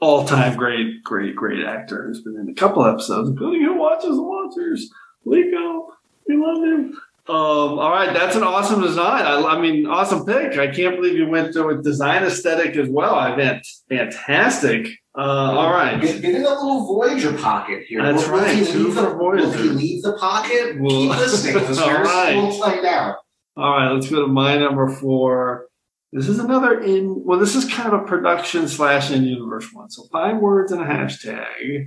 All 0.00 0.26
time 0.26 0.56
great, 0.56 1.04
great, 1.04 1.36
great 1.36 1.64
actor 1.64 2.06
who's 2.06 2.22
been 2.22 2.36
in 2.36 2.48
a 2.48 2.54
couple 2.54 2.84
episodes, 2.84 3.30
including 3.30 3.62
Who 3.62 3.74
Watches 3.78 4.16
the 4.16 4.22
Watchers. 4.22 4.90
Liko, 5.24 5.86
we 6.26 6.36
love 6.36 6.62
him. 6.64 7.00
Um, 7.28 7.78
all 7.78 7.90
right, 7.90 8.12
that's 8.12 8.34
an 8.34 8.42
awesome 8.42 8.80
design. 8.80 9.24
I, 9.24 9.40
I 9.40 9.60
mean, 9.60 9.86
awesome 9.86 10.26
pick. 10.26 10.58
I 10.58 10.66
can't 10.66 10.96
believe 10.96 11.16
you 11.16 11.28
went 11.28 11.52
to 11.54 11.64
with 11.66 11.84
design 11.84 12.24
aesthetic 12.24 12.76
as 12.76 12.88
well. 12.88 13.14
I 13.14 13.36
meant 13.36 13.64
fantastic. 13.88 14.88
Uh, 15.16 15.20
all 15.56 15.70
right. 15.72 16.00
Get, 16.00 16.20
get 16.20 16.34
in 16.34 16.44
a 16.44 16.48
little 16.50 16.84
Voyager 16.86 17.32
pocket 17.32 17.84
here. 17.88 18.02
That's 18.02 18.24
Will- 18.26 18.32
will 18.34 18.40
right, 18.40 18.54
he 18.56 18.64
leave 18.72 18.94
the, 18.94 19.14
will 19.14 19.52
he 19.52 19.68
leave 19.70 20.02
the 20.02 20.12
pocket? 20.14 20.78
We'll- 20.80 21.08
Keep 21.08 21.16
listening. 21.16 21.78
All 21.78 22.02
right. 22.02 22.34
We'll 22.36 22.60
find 22.60 22.84
out. 22.84 23.16
All 23.56 23.70
right, 23.70 23.90
let's 23.90 24.10
go 24.10 24.20
to 24.20 24.26
my 24.26 24.58
number 24.58 24.86
four. 24.88 25.68
This 26.12 26.28
is 26.28 26.38
another 26.38 26.80
in, 26.80 27.24
well, 27.24 27.38
this 27.38 27.54
is 27.54 27.64
kind 27.64 27.92
of 27.92 28.02
a 28.02 28.04
production 28.04 28.68
slash 28.68 29.10
in 29.10 29.24
universe 29.24 29.72
one. 29.72 29.90
So 29.90 30.04
five 30.12 30.38
words 30.38 30.72
and 30.72 30.82
a 30.82 30.84
hashtag. 30.84 31.86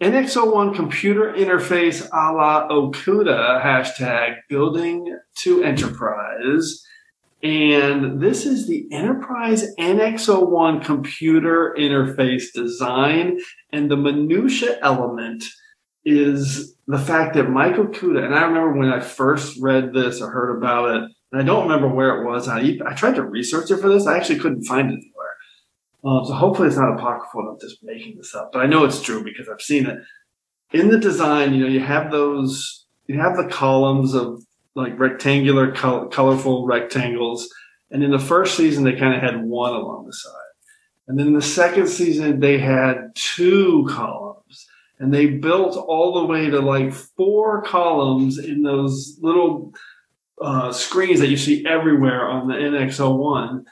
NX01 0.00 0.76
computer 0.76 1.32
interface 1.32 2.06
a 2.12 2.32
la 2.32 2.68
Okuda 2.68 3.62
hashtag 3.62 4.36
building 4.48 5.18
to 5.38 5.62
enterprise. 5.64 6.84
And 7.42 8.20
this 8.20 8.44
is 8.44 8.66
the 8.66 8.86
Enterprise 8.92 9.64
NX01 9.78 10.84
computer 10.84 11.74
interface 11.78 12.52
design. 12.52 13.38
And 13.72 13.90
the 13.90 13.96
minutia 13.96 14.78
element 14.82 15.44
is 16.04 16.74
the 16.88 16.98
fact 16.98 17.34
that 17.34 17.50
Michael 17.50 17.86
Okuda, 17.86 18.24
and 18.24 18.34
I 18.34 18.44
remember 18.44 18.72
when 18.72 18.90
I 18.90 19.00
first 19.00 19.58
read 19.60 19.92
this 19.92 20.22
or 20.22 20.30
heard 20.30 20.56
about 20.56 20.96
it, 20.96 21.10
and 21.30 21.40
I 21.40 21.44
don't 21.44 21.64
remember 21.64 21.86
where 21.86 22.20
it 22.20 22.26
was. 22.26 22.48
I, 22.48 22.78
I 22.84 22.94
tried 22.94 23.16
to 23.16 23.24
research 23.24 23.70
it 23.70 23.76
for 23.76 23.90
this. 23.90 24.06
I 24.06 24.16
actually 24.16 24.38
couldn't 24.38 24.64
find 24.64 24.90
it 24.90 24.94
anywhere. 24.94 25.14
Um, 26.02 26.24
so 26.24 26.32
hopefully 26.32 26.68
it's 26.68 26.78
not 26.78 26.94
apocryphal. 26.94 27.50
I'm 27.50 27.60
just 27.60 27.84
making 27.84 28.16
this 28.16 28.34
up, 28.34 28.52
but 28.52 28.60
I 28.60 28.66
know 28.66 28.86
it's 28.86 29.02
true 29.02 29.22
because 29.22 29.50
I've 29.50 29.60
seen 29.60 29.84
it. 29.84 29.98
In 30.72 30.88
the 30.88 30.98
design, 30.98 31.52
you 31.52 31.60
know, 31.60 31.68
you 31.68 31.80
have 31.80 32.10
those, 32.10 32.86
you 33.06 33.20
have 33.20 33.36
the 33.36 33.48
columns 33.48 34.14
of 34.14 34.42
like 34.74 34.98
rectangular, 34.98 35.72
col- 35.72 36.06
colorful 36.06 36.66
rectangles. 36.66 37.50
And 37.90 38.02
in 38.02 38.12
the 38.12 38.18
first 38.18 38.56
season, 38.56 38.84
they 38.84 38.96
kind 38.96 39.14
of 39.14 39.20
had 39.20 39.42
one 39.42 39.74
along 39.74 40.06
the 40.06 40.12
side. 40.14 40.32
And 41.06 41.18
then 41.18 41.34
the 41.34 41.42
second 41.42 41.88
season, 41.88 42.40
they 42.40 42.56
had 42.56 43.10
two 43.14 43.86
columns 43.90 44.66
and 44.98 45.12
they 45.12 45.26
built 45.26 45.76
all 45.76 46.20
the 46.20 46.26
way 46.26 46.50
to 46.50 46.60
like 46.60 46.92
four 46.92 47.62
columns 47.62 48.38
in 48.38 48.62
those 48.62 49.18
little 49.20 49.72
uh, 50.40 50.72
screens 50.72 51.20
that 51.20 51.28
you 51.28 51.36
see 51.36 51.64
everywhere 51.66 52.28
on 52.28 52.48
the 52.48 52.54
NX01. 52.54 53.64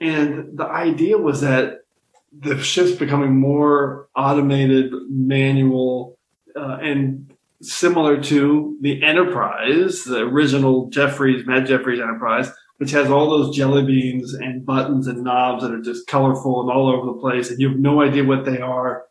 And 0.00 0.56
the 0.56 0.66
idea 0.66 1.18
was 1.18 1.40
that 1.40 1.80
the 2.32 2.62
ship's 2.62 2.92
becoming 2.92 3.38
more 3.38 4.08
automated, 4.16 4.92
manual, 5.08 6.18
uh, 6.56 6.78
and 6.80 7.32
similar 7.62 8.22
to 8.22 8.78
the 8.80 9.02
Enterprise, 9.02 10.04
the 10.04 10.20
original 10.20 10.88
Jefferies, 10.88 11.46
Matt 11.46 11.66
Jefferies 11.66 12.00
Enterprise, 12.00 12.50
which 12.78 12.92
has 12.92 13.10
all 13.10 13.28
those 13.28 13.54
jelly 13.54 13.84
beans 13.84 14.32
and 14.32 14.64
buttons 14.64 15.06
and 15.06 15.22
knobs 15.22 15.62
that 15.62 15.72
are 15.72 15.82
just 15.82 16.06
colorful 16.06 16.62
and 16.62 16.70
all 16.70 16.88
over 16.88 17.06
the 17.06 17.20
place, 17.20 17.50
and 17.50 17.60
you 17.60 17.68
have 17.68 17.78
no 17.78 18.00
idea 18.00 18.24
what 18.24 18.44
they 18.44 18.58
are. 18.58 19.04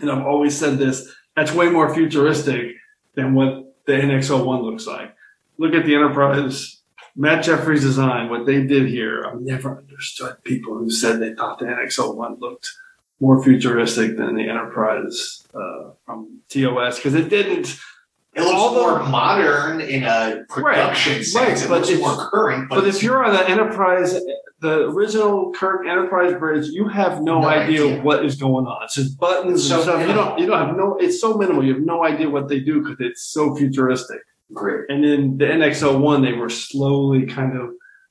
And 0.00 0.10
I've 0.10 0.26
always 0.26 0.56
said 0.56 0.78
this: 0.78 1.12
that's 1.36 1.52
way 1.52 1.68
more 1.68 1.94
futuristic 1.94 2.76
than 3.14 3.34
what 3.34 3.76
the 3.86 3.92
NX-01 3.92 4.62
looks 4.62 4.86
like. 4.86 5.14
Look 5.58 5.74
at 5.74 5.84
the 5.84 5.94
Enterprise, 5.94 6.80
Matt 7.16 7.44
Jefferies 7.44 7.82
design, 7.82 8.28
what 8.28 8.46
they 8.46 8.64
did 8.66 8.88
here. 8.88 9.24
I've 9.24 9.40
never 9.40 9.78
understood 9.78 10.42
people 10.44 10.76
who 10.76 10.90
said 10.90 11.20
they 11.20 11.34
thought 11.34 11.58
the 11.58 11.66
NX-01 11.66 12.40
looked 12.40 12.68
more 13.20 13.42
futuristic 13.42 14.16
than 14.16 14.34
the 14.34 14.48
Enterprise 14.48 15.46
uh, 15.54 15.90
from 16.04 16.40
TOS 16.48 16.96
because 16.96 17.14
it 17.14 17.28
didn't. 17.28 17.76
It 18.36 18.40
looks 18.42 18.52
Although- 18.54 18.98
more 18.98 19.08
modern 19.08 19.80
in 19.80 20.02
a 20.02 20.44
production 20.48 21.14
Right, 21.14 21.24
sense. 21.24 21.34
right, 21.34 21.62
it 21.62 21.68
but 21.68 21.76
looks 21.78 21.90
it's- 21.90 22.00
more 22.06 22.28
current. 22.30 22.68
But, 22.68 22.80
But 22.80 22.88
if 22.88 23.02
you're 23.02 23.24
on 23.24 23.32
the 23.32 23.48
Enterprise, 23.48 24.18
the 24.60 24.88
original 24.88 25.52
Kirk 25.52 25.86
Enterprise 25.86 26.34
bridge, 26.34 26.66
you 26.68 26.88
have 26.88 27.22
no, 27.22 27.40
No 27.40 27.46
idea, 27.48 27.84
idea. 27.84 28.02
what 28.02 28.24
is 28.24 28.34
going 28.36 28.66
on. 28.66 28.82
It's 28.84 28.94
just 28.94 29.18
buttons 29.20 29.68
So 29.68 29.74
and 29.76 29.82
stuff. 29.84 30.00
You 30.00 30.06
minimal. 30.08 30.24
don't, 30.30 30.38
you 30.40 30.46
don't 30.46 30.66
have 30.66 30.76
no. 30.76 30.96
It's 30.98 31.20
so 31.20 31.34
minimal. 31.36 31.64
You 31.64 31.74
have 31.74 31.82
no 31.82 32.04
idea 32.04 32.28
what 32.30 32.48
they 32.48 32.60
do 32.60 32.80
because 32.80 32.96
it's 33.00 33.22
so 33.22 33.54
futuristic. 33.54 34.18
great. 34.52 34.84
And 34.88 35.02
then 35.04 35.36
the 35.38 35.46
NX-01, 35.46 36.22
they 36.22 36.32
were 36.32 36.48
slowly 36.50 37.26
kind 37.26 37.56
of 37.58 37.70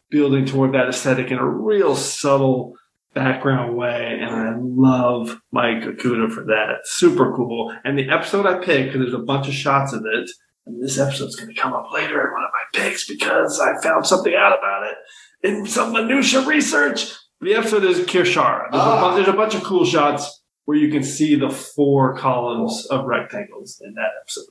building 0.09 0.45
toward 0.45 0.73
that 0.73 0.89
aesthetic 0.89 1.31
in 1.31 1.37
a 1.37 1.45
real 1.47 1.95
subtle 1.95 2.75
background 3.13 3.75
way. 3.75 4.20
And 4.22 4.29
I 4.36 4.55
love 4.60 5.39
Mike 5.51 5.84
Okuda 5.84 6.32
for 6.32 6.43
that. 6.46 6.79
Super 6.86 7.34
cool. 7.36 7.74
And 7.84 7.98
the 7.98 8.10
episode 8.10 8.46
I 8.46 8.63
picked, 8.63 8.93
because 8.93 9.01
there's 9.01 9.13
a 9.13 9.25
bunch 9.25 9.48
of 9.48 9.53
shots 9.53 9.93
of 9.93 10.03
it, 10.05 10.29
and 10.65 10.82
this 10.82 10.98
episode's 10.98 11.36
going 11.36 11.53
to 11.53 11.60
come 11.62 11.74
up 11.74 11.91
later 11.91 12.25
in 12.25 12.32
one 12.32 12.43
of 12.43 12.50
my 12.53 12.79
picks 12.82 13.05
because 13.08 13.60
I 13.60 13.82
found 13.82 14.05
something 14.08 14.34
out 14.34 14.58
about 14.58 14.84
it 14.88 15.48
in 15.48 15.65
some 15.65 15.91
minutia 15.91 16.41
research. 16.46 17.13
The 17.41 17.55
episode 17.55 17.84
is 17.84 18.00
Kir'Shara. 18.00 18.72
There's, 18.72 18.84
a, 18.84 18.88
Ah. 18.88 19.10
bu- 19.12 19.15
there's 19.17 19.27
a 19.27 19.34
bunch 19.38 19.55
of 19.55 19.63
cool 19.63 19.84
shots 19.86 20.41
where 20.65 20.77
you 20.77 20.89
can 20.89 21.03
see 21.03 21.36
the 21.36 21.50
four 21.50 22.15
columns 22.15 22.86
of 22.86 23.03
rectangles 23.05 23.82
in 23.86 23.93
that 23.96 24.12
episode. 24.22 24.46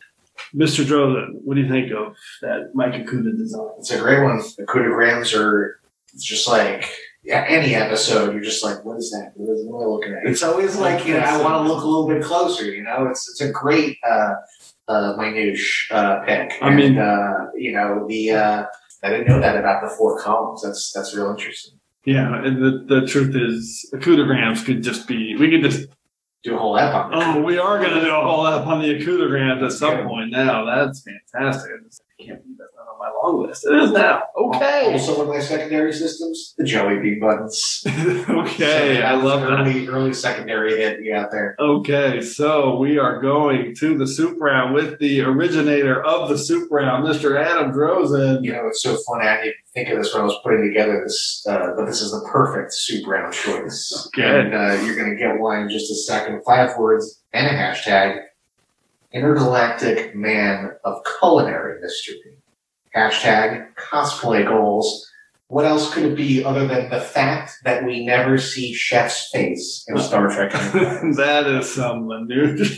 Mr. 0.54 0.84
Drosin, 0.84 1.28
what 1.44 1.54
do 1.54 1.62
you 1.62 1.68
think 1.70 1.90
of 1.92 2.14
that 2.42 2.72
Mike 2.74 2.92
Okuda 2.92 3.34
design? 3.38 3.68
It's 3.78 3.90
a 3.90 3.98
great 3.98 4.22
one. 4.22 4.36
The 4.36 4.64
Okudagrams 4.66 5.34
are 5.38 5.80
just 6.18 6.46
like 6.46 6.90
yeah, 7.22 7.44
any 7.48 7.74
episode, 7.74 8.32
you're 8.32 8.42
just 8.42 8.64
like, 8.64 8.84
what 8.84 8.96
is 8.98 9.10
that? 9.10 9.32
What, 9.34 9.52
is, 9.54 9.64
what 9.66 9.80
am 9.82 9.88
I 9.88 9.90
looking 9.92 10.12
at? 10.14 10.26
It's 10.30 10.42
always 10.42 10.76
like, 10.76 11.06
you 11.06 11.14
know, 11.14 11.20
I 11.20 11.40
want 11.42 11.54
to 11.66 11.72
look 11.72 11.82
a 11.82 11.86
little 11.86 12.08
bit 12.08 12.22
closer. 12.22 12.64
You 12.64 12.82
know, 12.82 13.06
it's 13.08 13.28
it's 13.30 13.40
a 13.40 13.50
great 13.50 13.98
uh, 14.08 14.34
uh, 14.88 15.14
minutiae 15.16 15.56
uh, 15.90 16.20
pick. 16.24 16.52
I 16.60 16.70
mean- 16.70 16.98
and, 16.98 16.98
uh, 16.98 17.46
you 17.54 17.72
know, 17.72 18.06
the 18.08 18.30
uh, 18.32 18.64
I 19.04 19.10
didn't 19.10 19.28
know 19.28 19.40
that 19.40 19.56
about 19.56 19.82
the 19.82 19.88
four 19.96 20.20
columns. 20.20 20.62
That's 20.62 20.92
that's 20.92 21.14
real 21.14 21.30
interesting. 21.30 21.78
Yeah, 22.04 22.42
and 22.44 22.60
the, 22.60 22.84
the 23.00 23.06
truth 23.06 23.36
is, 23.36 23.88
Okudagrams 23.94 24.64
could 24.64 24.82
just 24.82 25.06
be, 25.06 25.36
we 25.36 25.48
could 25.50 25.62
just, 25.70 25.88
Do 26.42 26.56
a 26.56 26.58
whole 26.58 26.76
app 26.76 26.92
on 26.96 27.10
that. 27.12 27.36
oh, 27.36 27.40
we 27.42 27.58
are 27.58 27.78
going 27.78 27.94
to 27.94 28.00
do 28.00 28.10
a 28.10 28.20
whole 28.20 28.44
app 28.44 28.66
on 28.66 28.82
the 28.82 28.88
Okudagrams 28.88 29.62
at 29.64 29.70
some 29.70 29.98
Yeah. 29.98 30.06
point 30.08 30.32
now. 30.32 30.64
That's 30.64 31.04
fantastic. 31.04 31.70
I 31.70 32.24
can't 32.24 32.42
believe 32.42 32.58
that's 32.58 32.71
not 32.71 32.71
on 32.71 32.71
my 32.71 32.71
long 33.22 33.46
list. 33.46 33.64
It 33.66 33.74
is 33.74 33.92
now. 33.92 34.22
Okay. 34.36 34.92
Also, 34.92 35.16
one 35.18 35.28
of 35.28 35.34
my 35.34 35.40
secondary 35.40 35.92
systems, 35.92 36.54
the 36.58 36.64
jelly 36.64 36.98
bean 36.98 37.20
buttons. 37.20 37.82
okay, 38.28 38.96
So, 39.00 39.02
I 39.02 39.14
love 39.14 39.40
that. 39.42 39.50
early, 39.50 39.86
early 39.88 40.12
secondary 40.12 40.76
hit 40.76 41.00
you 41.00 41.12
got 41.12 41.30
there. 41.30 41.56
Okay, 41.58 42.20
so 42.20 42.76
we 42.78 42.98
are 42.98 43.20
going 43.20 43.74
to 43.76 43.96
the 43.96 44.06
soup 44.06 44.38
round 44.40 44.74
with 44.74 44.98
the 44.98 45.20
originator 45.22 46.02
of 46.04 46.28
the 46.28 46.38
soup 46.38 46.68
round, 46.70 47.04
Mr. 47.06 47.40
Adam 47.42 47.72
Drosin. 47.72 48.44
You 48.44 48.52
know, 48.52 48.66
it's 48.68 48.82
so 48.82 48.96
funny. 49.08 49.26
I 49.28 49.36
didn't 49.36 49.44
even 49.46 49.54
think 49.74 49.88
of 49.90 49.98
this 50.02 50.12
when 50.12 50.22
I 50.22 50.26
was 50.26 50.38
putting 50.42 50.62
together 50.66 51.02
this, 51.04 51.46
uh, 51.48 51.72
but 51.76 51.86
this 51.86 52.00
is 52.00 52.10
the 52.10 52.26
perfect 52.30 52.72
soup 52.74 53.06
round 53.06 53.32
choice. 53.32 54.08
Okay. 54.08 54.40
And 54.40 54.54
uh, 54.54 54.82
you're 54.84 54.96
going 54.96 55.10
to 55.10 55.16
get 55.16 55.38
one 55.38 55.60
in 55.62 55.68
just 55.70 55.90
a 55.90 55.94
second. 55.94 56.42
Five 56.44 56.76
words 56.78 57.22
and 57.32 57.46
a 57.46 57.50
hashtag. 57.58 58.20
Intergalactic 59.14 60.14
man 60.16 60.72
of 60.84 61.02
culinary 61.20 61.78
mystery. 61.82 62.31
Hashtag 62.94 63.74
cosplay 63.74 64.46
goals. 64.46 65.08
What 65.48 65.64
else 65.64 65.92
could 65.92 66.04
it 66.04 66.16
be 66.16 66.44
other 66.44 66.66
than 66.66 66.90
the 66.90 67.00
fact 67.00 67.52
that 67.64 67.84
we 67.84 68.04
never 68.04 68.38
see 68.38 68.72
Chef's 68.72 69.28
face 69.30 69.84
in 69.88 69.98
Star 69.98 70.28
Trek? 70.30 70.54
Enterprise? 70.54 71.16
that 71.16 71.46
is 71.46 71.74
something, 71.74 72.26
minute. 72.26 72.68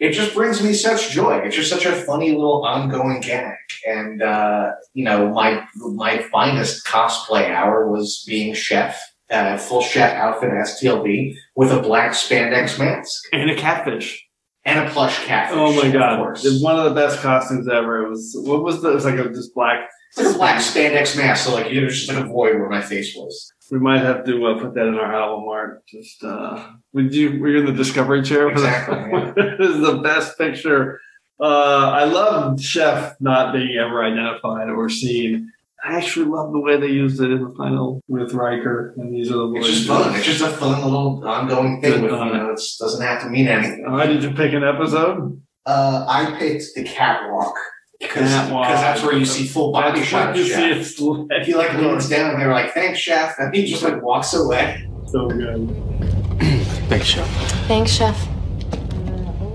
it 0.00 0.10
just 0.12 0.34
brings 0.34 0.62
me 0.62 0.72
such 0.72 1.10
joy. 1.10 1.38
It's 1.38 1.56
just 1.56 1.70
such 1.70 1.86
a 1.86 1.92
funny 1.92 2.32
little 2.32 2.64
ongoing 2.64 3.20
gag. 3.20 3.56
And 3.86 4.22
uh, 4.22 4.72
you 4.94 5.04
know, 5.04 5.28
my 5.32 5.64
my 5.76 6.18
finest 6.32 6.86
cosplay 6.86 7.48
hour 7.48 7.88
was 7.88 8.24
being 8.26 8.54
chef, 8.54 9.00
uh, 9.30 9.56
full 9.56 9.82
chef 9.82 10.12
outfit 10.14 10.50
as 10.52 10.80
TLB 10.80 11.36
with 11.54 11.70
a 11.72 11.80
black 11.80 12.12
spandex 12.12 12.78
mask 12.78 13.24
and 13.32 13.50
a 13.50 13.56
catfish. 13.56 14.24
And 14.64 14.86
a 14.86 14.90
plush 14.90 15.24
catfish. 15.24 15.56
Oh 15.58 15.72
my 15.74 15.86
Of 15.88 15.92
god! 15.92 16.18
course. 16.18 16.44
It's 16.44 16.62
one 16.62 16.78
of 16.78 16.84
the 16.84 16.94
best 16.94 17.20
costumes 17.20 17.68
ever. 17.68 18.04
It 18.04 18.08
was 18.10 18.36
what 18.40 18.62
was 18.62 18.82
the? 18.82 18.90
It 18.90 18.94
was 18.94 19.04
like 19.04 19.18
a 19.18 19.28
just 19.28 19.54
black. 19.54 19.88
It's 20.16 20.34
a 20.34 20.38
black 20.38 20.60
spandex 20.60 21.16
mask, 21.16 21.44
so 21.44 21.54
like 21.54 21.70
you 21.72 21.88
just 21.88 22.08
like 22.08 22.18
a 22.24 22.26
void 22.26 22.54
where 22.56 22.68
my 22.70 22.80
face 22.80 23.14
was. 23.16 23.52
We 23.70 23.78
might 23.80 24.02
have 24.02 24.24
to 24.26 24.46
uh, 24.46 24.60
put 24.60 24.74
that 24.74 24.86
in 24.86 24.94
our 24.94 25.12
album 25.14 25.48
art. 25.48 25.82
Just 25.88 26.22
uh, 26.22 26.66
would 26.92 27.14
you? 27.14 27.40
Were 27.40 27.48
you 27.48 27.58
in 27.60 27.66
the 27.66 27.72
discovery 27.72 28.22
chair? 28.22 28.48
Exactly, 28.48 28.96
yeah. 29.10 29.32
this 29.58 29.70
is 29.70 29.80
the 29.80 29.98
best 30.02 30.38
picture. 30.38 31.00
Uh, 31.40 31.90
I 31.90 32.04
love 32.04 32.60
Chef 32.60 33.16
not 33.20 33.52
being 33.52 33.76
ever 33.76 34.04
identified 34.04 34.68
or 34.70 34.88
seen. 34.88 35.50
I 35.86 35.96
actually 35.98 36.26
love 36.26 36.50
the 36.52 36.60
way 36.60 36.78
they 36.78 36.86
used 36.86 37.20
it 37.20 37.30
in 37.30 37.44
the 37.44 37.54
final 37.56 38.00
with 38.08 38.32
Riker, 38.32 38.94
and 38.96 39.12
these 39.14 39.30
are 39.30 39.34
the 39.34 39.52
It's 39.56 39.66
boys. 39.66 39.74
just 39.76 39.86
fun. 39.88 40.14
It's 40.16 40.24
just 40.24 40.40
a 40.40 40.48
fun 40.48 40.82
little 40.82 41.22
ongoing 41.28 41.82
thing. 41.82 41.92
Good 41.92 42.02
With, 42.04 42.10
fun. 42.12 42.28
you 42.28 42.32
know, 42.34 42.50
it 42.52 42.60
doesn't 42.80 43.02
have 43.06 43.20
to 43.22 43.28
mean 43.28 43.48
anything. 43.48 43.84
All 43.86 43.94
right, 43.96 44.06
did 44.06 44.22
you 44.22 44.30
pick 44.30 44.54
an 44.54 44.64
episode? 44.64 45.42
Uh, 45.66 46.06
I 46.08 46.36
picked 46.38 46.64
the 46.74 46.84
catwalk 46.84 47.54
because 48.00 48.30
Catwalk. 48.30 48.66
that's 48.68 49.02
where 49.02 49.14
you 49.14 49.26
see 49.26 49.46
full 49.46 49.72
body 49.72 49.98
That's 49.98 50.08
shot 50.10 50.36
you 50.36 50.44
see. 50.44 50.50
Chef. 50.52 50.76
It's 50.78 50.98
like, 51.00 51.42
He 51.42 51.54
like 51.54 51.74
leans 51.74 52.08
down 52.08 52.30
and 52.32 52.40
they're 52.40 52.50
like, 52.52 52.72
"Thanks, 52.72 52.98
chef," 52.98 53.34
and 53.38 53.54
he 53.54 53.66
just 53.66 53.82
like 53.82 54.02
walks 54.02 54.32
away. 54.32 54.88
so 55.06 55.28
good. 55.28 55.68
Thanks, 56.88 57.06
chef. 57.06 57.28
Thanks, 57.68 57.90
Chef. 57.92 58.16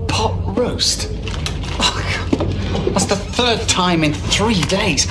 Pot 0.08 0.56
roast. 0.56 1.08
Oh, 1.82 2.28
God. 2.30 2.94
That's 2.94 3.04
the 3.06 3.16
third 3.16 3.68
time 3.68 4.02
in 4.04 4.12
three 4.14 4.62
days 4.62 5.06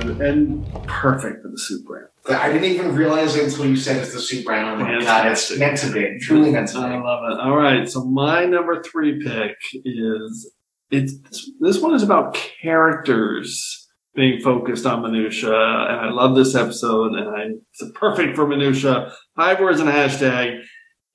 and, 0.00 0.20
and 0.22 0.72
perfect 0.84 1.42
for 1.42 1.48
the 1.48 1.58
soup 1.58 1.86
brand. 1.86 2.06
I 2.28 2.52
didn't 2.52 2.70
even 2.70 2.94
realize 2.94 3.34
it 3.36 3.44
until 3.44 3.66
you 3.66 3.76
said 3.76 3.96
it's 3.96 4.12
the 4.12 4.20
soup 4.20 4.44
brand. 4.44 4.66
I'm 4.66 4.80
like, 4.80 5.04
God, 5.04 5.26
it's 5.26 5.56
meant 5.56 5.78
to 5.78 5.92
be. 5.92 6.18
Truly 6.20 6.50
meant 6.50 6.68
to 6.68 6.74
be. 6.74 6.80
I 6.80 7.00
love 7.00 7.30
it. 7.30 7.40
All 7.40 7.56
right. 7.56 7.88
So 7.88 8.04
my 8.04 8.44
number 8.44 8.82
three 8.82 9.22
pick 9.22 9.56
is 9.84 10.52
it's 10.90 11.14
this 11.60 11.78
one 11.78 11.94
is 11.94 12.02
about 12.02 12.34
characters 12.34 13.88
being 14.14 14.40
focused 14.40 14.86
on 14.86 15.02
minutia, 15.02 15.54
and 15.54 16.00
I 16.00 16.10
love 16.10 16.34
this 16.34 16.54
episode, 16.54 17.14
and 17.14 17.28
I, 17.28 17.44
it's 17.72 17.92
perfect 17.94 18.36
for 18.36 18.46
minutia. 18.46 19.12
Five 19.36 19.60
words 19.60 19.80
and 19.80 19.88
a 19.88 19.92
hashtag. 19.92 20.62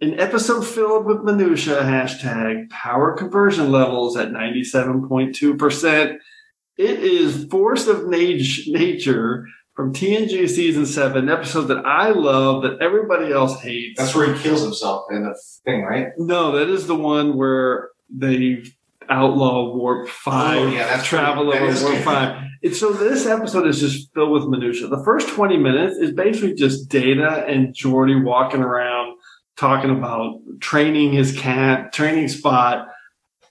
An 0.02 0.20
episode 0.20 0.66
filled 0.66 1.06
with 1.06 1.24
minutia 1.24 1.82
hashtag 1.82 2.70
power 2.70 3.16
conversion 3.16 3.72
levels 3.72 4.18
at 4.18 4.30
97.2%. 4.30 6.18
It 6.78 7.00
is 7.04 7.46
Force 7.46 7.88
of 7.88 8.08
Nat- 8.08 8.68
Nature 8.68 9.46
from 9.76 9.94
TNG 9.94 10.48
season 10.50 10.86
seven, 10.86 11.30
episode 11.30 11.64
that 11.66 11.86
I 11.86 12.10
love 12.10 12.64
that 12.64 12.82
everybody 12.82 13.32
else 13.32 13.62
hates. 13.62 14.00
That's 14.00 14.16
where 14.16 14.34
he 14.34 14.42
kills 14.42 14.62
himself 14.64 15.06
in 15.12 15.24
the 15.24 15.38
thing, 15.66 15.84
right? 15.84 16.08
No, 16.18 16.54
that 16.58 16.70
is 16.70 16.88
the 16.88 16.96
one 16.96 17.38
where 17.38 17.90
they 18.10 18.64
outlaw 19.10 19.76
warp 19.76 20.08
oh, 20.08 20.12
five, 20.12 20.58
Oh, 20.62 20.68
yeah, 20.68 20.88
that's 20.88 21.06
travel 21.08 21.52
pretty- 21.52 21.72
that 21.72 21.84
warp 21.84 21.98
five. 22.04 22.42
It's, 22.62 22.80
so 22.80 22.92
this 22.92 23.26
episode 23.26 23.68
is 23.68 23.80
just 23.80 24.14
filled 24.14 24.32
with 24.32 24.48
minutia. 24.48 24.88
The 24.88 25.04
first 25.04 25.30
twenty 25.30 25.58
minutes 25.58 25.98
is 25.98 26.12
basically 26.12 26.56
just 26.56 26.90
Data 26.90 27.46
and 27.48 27.74
Geordi 27.76 28.22
walking 28.24 28.62
around 28.62 29.18
talking 29.56 29.92
about 29.92 30.40
training 30.60 31.14
his 31.14 31.38
cat, 31.38 31.94
training 31.94 32.28
Spot. 32.28 32.88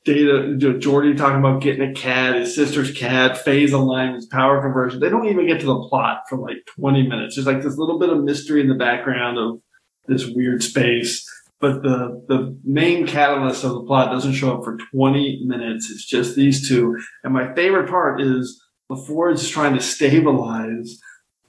Data, 0.05 0.57
Geordi 0.59 1.17
talking 1.17 1.38
about 1.38 1.62
getting 1.62 1.90
a 1.90 1.95
cat, 1.95 2.37
his 2.37 2.55
sister's 2.55 2.93
cat, 2.93 3.38
phase 3.38 3.73
alignments, 3.73 4.27
power 4.27 4.61
conversion. 4.61 5.01
They 5.01 5.09
don't 5.09 5.29
even 5.29 5.47
get 5.47 5.61
to 5.61 5.67
the 5.67 5.88
plot 5.88 6.25
for 6.29 6.38
like 6.38 6.59
20 6.79 7.09
minutes. 7.09 7.37
There's 7.37 7.47
like 7.47 7.62
this 7.62 7.79
little 7.79 7.99
bit 7.99 8.11
of 8.11 8.23
mystery 8.23 8.61
in 8.61 8.69
the 8.69 8.75
background 8.75 9.38
of 9.38 9.61
this 10.07 10.27
weird 10.27 10.62
space 10.62 11.27
but 11.64 11.83
the 11.83 12.23
the 12.29 12.59
main 12.62 13.07
catalyst 13.07 13.64
of 13.64 13.73
the 13.73 13.85
plot 13.85 14.11
doesn't 14.11 14.35
show 14.35 14.55
up 14.55 14.64
for 14.64 14.77
20 14.93 15.45
minutes. 15.47 15.90
It's 15.90 16.05
just 16.05 16.37
these 16.37 16.69
two. 16.69 17.01
And 17.23 17.33
my 17.33 17.55
favorite 17.55 17.88
part 17.88 18.21
is 18.21 18.62
LaForge's 18.93 19.49
trying 19.49 19.75
to 19.75 19.81
stabilize 19.81 21.01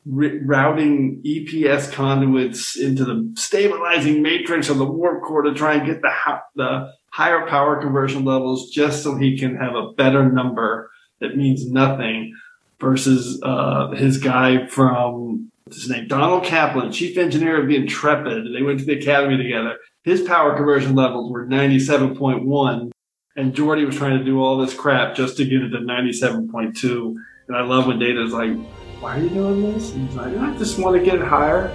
routing 0.06 1.22
EPS 1.26 1.92
conduits 1.92 2.80
into 2.80 3.04
the 3.04 3.34
stabilizing 3.36 4.22
matrix 4.22 4.70
of 4.70 4.78
the 4.78 4.86
warp 4.86 5.24
core 5.24 5.42
to 5.42 5.54
try 5.54 5.74
and 5.74 5.86
get 5.86 6.02
the 6.02 6.12
the 6.56 6.94
higher 7.16 7.48
power 7.48 7.80
conversion 7.80 8.26
levels 8.26 8.70
just 8.72 9.02
so 9.02 9.16
he 9.16 9.40
can 9.40 9.56
have 9.56 9.74
a 9.74 9.94
better 9.94 10.30
number 10.30 10.92
that 11.22 11.38
means 11.38 11.66
nothing 11.72 12.36
versus 12.78 13.40
uh, 13.42 13.90
his 13.92 14.18
guy 14.18 14.68
from 14.68 15.50
his 15.70 15.90
name 15.90 16.10
Donald 16.10 16.44
Kaplan, 16.44 16.92
chief 16.92 17.18
engineer 17.18 17.62
of 17.62 17.70
the 17.70 17.78
Intrepid. 17.78 18.54
They 18.54 18.62
went 18.62 18.80
to 18.80 18.86
the 18.86 19.00
academy 19.00 19.38
together. 19.42 19.78
His 20.04 20.24
power 20.24 20.58
conversion 20.58 20.94
levels 20.94 21.32
were 21.32 21.48
97.1, 21.48 22.92
and 23.38 23.54
Geordi 23.54 23.86
was 23.86 23.96
trying 23.96 24.20
to 24.20 24.26
do 24.26 24.42
all 24.42 24.58
this 24.58 24.74
crap 24.74 25.16
just 25.16 25.38
to 25.38 25.46
get 25.46 25.62
it 25.62 25.70
to 25.70 25.78
97.2. 25.78 27.16
And 27.48 27.56
I 27.56 27.62
love 27.62 27.88
when 27.88 27.98
Data's 27.98 28.34
like, 28.34 28.52
"Why 29.00 29.18
are 29.18 29.24
you 29.24 29.30
doing 29.30 29.62
this?" 29.62 29.94
And 29.94 30.10
he's 30.10 30.18
like, 30.18 30.38
"I 30.38 30.54
just 30.58 30.78
want 30.78 30.98
to 30.98 31.02
get 31.02 31.16
it 31.16 31.26
higher." 31.26 31.70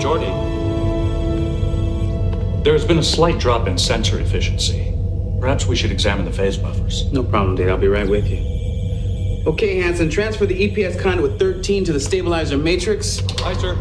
Geordi, 0.00 0.57
there 2.62 2.72
has 2.72 2.84
been 2.84 2.98
a 2.98 3.02
slight 3.02 3.38
drop 3.38 3.66
in 3.66 3.78
sensor 3.78 4.18
efficiency. 4.20 4.94
Perhaps 5.40 5.66
we 5.66 5.76
should 5.76 5.92
examine 5.92 6.24
the 6.24 6.32
phase 6.32 6.56
buffers. 6.56 7.10
No 7.12 7.22
problem, 7.22 7.56
Data. 7.56 7.70
I'll 7.70 7.78
be 7.78 7.88
right 7.88 8.08
with 8.08 8.28
you. 8.28 9.44
Okay, 9.46 9.76
Hanson, 9.80 10.10
transfer 10.10 10.46
the 10.46 10.68
EPS 10.68 11.00
conduit 11.00 11.38
13 11.38 11.84
to 11.84 11.92
the 11.92 12.00
stabilizer 12.00 12.58
matrix. 12.58 13.22
Aye, 13.44 13.54
sir. 13.54 13.76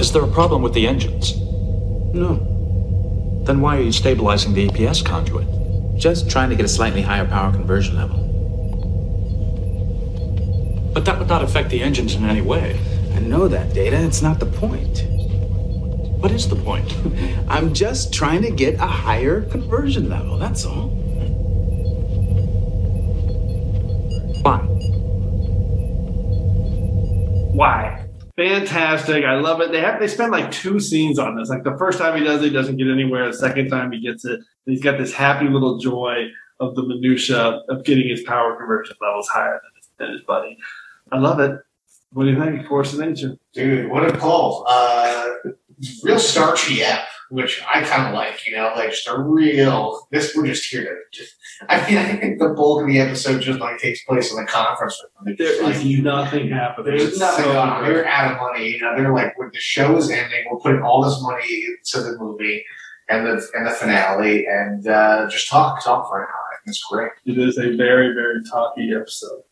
Is 0.00 0.10
there 0.12 0.24
a 0.24 0.28
problem 0.28 0.62
with 0.62 0.72
the 0.72 0.88
engines? 0.88 1.36
No. 2.14 2.34
Then 3.44 3.60
why 3.60 3.76
are 3.76 3.82
you 3.82 3.92
stabilizing 3.92 4.54
the 4.54 4.68
EPS 4.68 5.04
conduit? 5.04 5.46
Just 5.96 6.30
trying 6.30 6.50
to 6.50 6.56
get 6.56 6.64
a 6.64 6.68
slightly 6.68 7.02
higher 7.02 7.26
power 7.26 7.52
conversion 7.52 7.96
level. 7.96 8.18
But 10.92 11.04
that 11.04 11.18
would 11.18 11.28
not 11.28 11.42
affect 11.42 11.68
the 11.70 11.82
engines 11.82 12.14
in 12.14 12.24
any 12.24 12.40
way. 12.40 12.80
I 13.14 13.20
know 13.20 13.48
that, 13.48 13.74
Data. 13.74 13.96
It's 14.00 14.22
not 14.22 14.40
the 14.40 14.46
point. 14.46 15.04
What 16.26 16.34
is 16.34 16.48
the 16.48 16.56
point? 16.56 16.92
I'm 17.48 17.72
just 17.72 18.12
trying 18.12 18.42
to 18.42 18.50
get 18.50 18.74
a 18.80 18.86
higher 18.88 19.42
conversion 19.42 20.08
level, 20.08 20.36
that's 20.36 20.66
all. 20.66 20.88
Why? 24.42 24.58
Why? 27.54 28.08
Fantastic. 28.34 29.24
I 29.24 29.38
love 29.38 29.60
it. 29.60 29.70
They 29.70 29.80
have 29.80 30.00
they 30.00 30.08
spend 30.08 30.32
like 30.32 30.50
two 30.50 30.80
scenes 30.80 31.20
on 31.20 31.36
this. 31.36 31.48
Like 31.48 31.62
the 31.62 31.78
first 31.78 32.00
time 32.00 32.18
he 32.18 32.24
does 32.24 32.42
it, 32.42 32.46
he 32.46 32.50
doesn't 32.50 32.76
get 32.76 32.88
anywhere. 32.88 33.28
The 33.28 33.38
second 33.38 33.68
time 33.68 33.92
he 33.92 34.00
gets 34.00 34.24
it, 34.24 34.32
and 34.32 34.44
he's 34.64 34.82
got 34.82 34.98
this 34.98 35.12
happy 35.12 35.48
little 35.48 35.78
joy 35.78 36.26
of 36.58 36.74
the 36.74 36.82
minutia 36.82 37.62
of 37.68 37.84
getting 37.84 38.08
his 38.08 38.24
power 38.24 38.56
conversion 38.56 38.96
levels 39.00 39.28
higher 39.28 39.60
than 39.62 39.70
his, 39.76 39.88
than 39.96 40.10
his 40.10 40.22
buddy. 40.22 40.58
I 41.12 41.18
love 41.18 41.38
it. 41.38 41.56
What 42.10 42.24
do 42.24 42.30
you 42.30 42.40
think? 42.40 42.66
Force 42.66 42.94
of 42.94 42.98
nature. 42.98 43.36
Dude, 43.52 43.88
what 43.92 44.04
a 44.04 44.18
call. 44.18 44.64
Uh, 44.68 45.34
real 46.02 46.18
starchy 46.18 46.82
app, 46.82 47.06
which 47.30 47.62
I 47.66 47.82
kind 47.82 48.08
of 48.08 48.14
like, 48.14 48.46
you 48.46 48.56
know, 48.56 48.72
like 48.76 48.90
just 48.90 49.08
a 49.08 49.18
real, 49.18 50.06
this, 50.10 50.34
we're 50.34 50.46
just 50.46 50.66
here 50.66 50.84
to 50.84 50.96
just, 51.12 51.34
I 51.68 51.88
mean, 51.88 51.98
I 51.98 52.16
think 52.16 52.38
the 52.38 52.50
bulk 52.50 52.82
of 52.82 52.88
the 52.88 52.98
episode 53.00 53.40
just 53.40 53.60
like 53.60 53.78
takes 53.78 54.04
place 54.04 54.30
in 54.30 54.36
the 54.36 54.50
conference 54.50 55.00
room. 55.02 55.36
There 55.36 55.62
like, 55.62 55.76
is 55.76 55.84
nothing 55.84 56.50
happening. 56.50 56.96
There's 56.96 57.18
nothing 57.18 57.44
so 57.44 57.58
on. 57.58 57.84
They're 57.84 58.06
out 58.06 58.32
of 58.32 58.38
money. 58.38 58.70
You 58.70 58.80
know, 58.80 58.96
they're 58.96 59.12
like, 59.12 59.36
when 59.38 59.50
the 59.52 59.60
show 59.60 59.96
is 59.96 60.10
ending, 60.10 60.44
we're 60.50 60.58
putting 60.58 60.82
all 60.82 61.02
this 61.02 61.20
money 61.22 61.64
into 61.64 62.02
the 62.02 62.16
movie 62.18 62.64
and 63.08 63.26
the 63.26 63.46
and 63.54 63.66
the 63.66 63.70
finale, 63.70 64.46
and 64.46 64.86
uh, 64.88 65.28
just 65.28 65.48
talk, 65.48 65.82
talk 65.84 66.08
for 66.08 66.22
an 66.22 66.28
hour. 66.28 66.46
I 66.52 66.56
think 66.64 66.68
it's 66.68 66.84
great. 66.90 67.12
It 67.24 67.38
is 67.38 67.56
a 67.56 67.76
very, 67.76 68.14
very 68.14 68.42
talky 68.50 68.92
episode. 68.94 69.42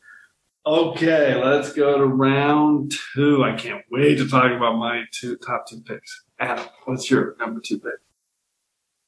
Okay, 0.67 1.35
let's 1.35 1.75
go 1.75 1.99
to 1.99 2.07
round 2.07 2.95
two. 3.15 3.45
I 3.45 3.55
can't 3.55 3.85
wait 3.91 4.17
to 4.17 4.27
talk 4.27 4.51
about 4.51 4.79
my 4.79 5.03
two 5.13 5.37
top 5.37 5.67
two 5.69 5.83
picks. 5.83 6.25
Adam, 6.41 6.65
what's 6.87 7.11
your 7.11 7.37
number 7.39 7.61
two 7.61 7.79
pick? 7.79 7.93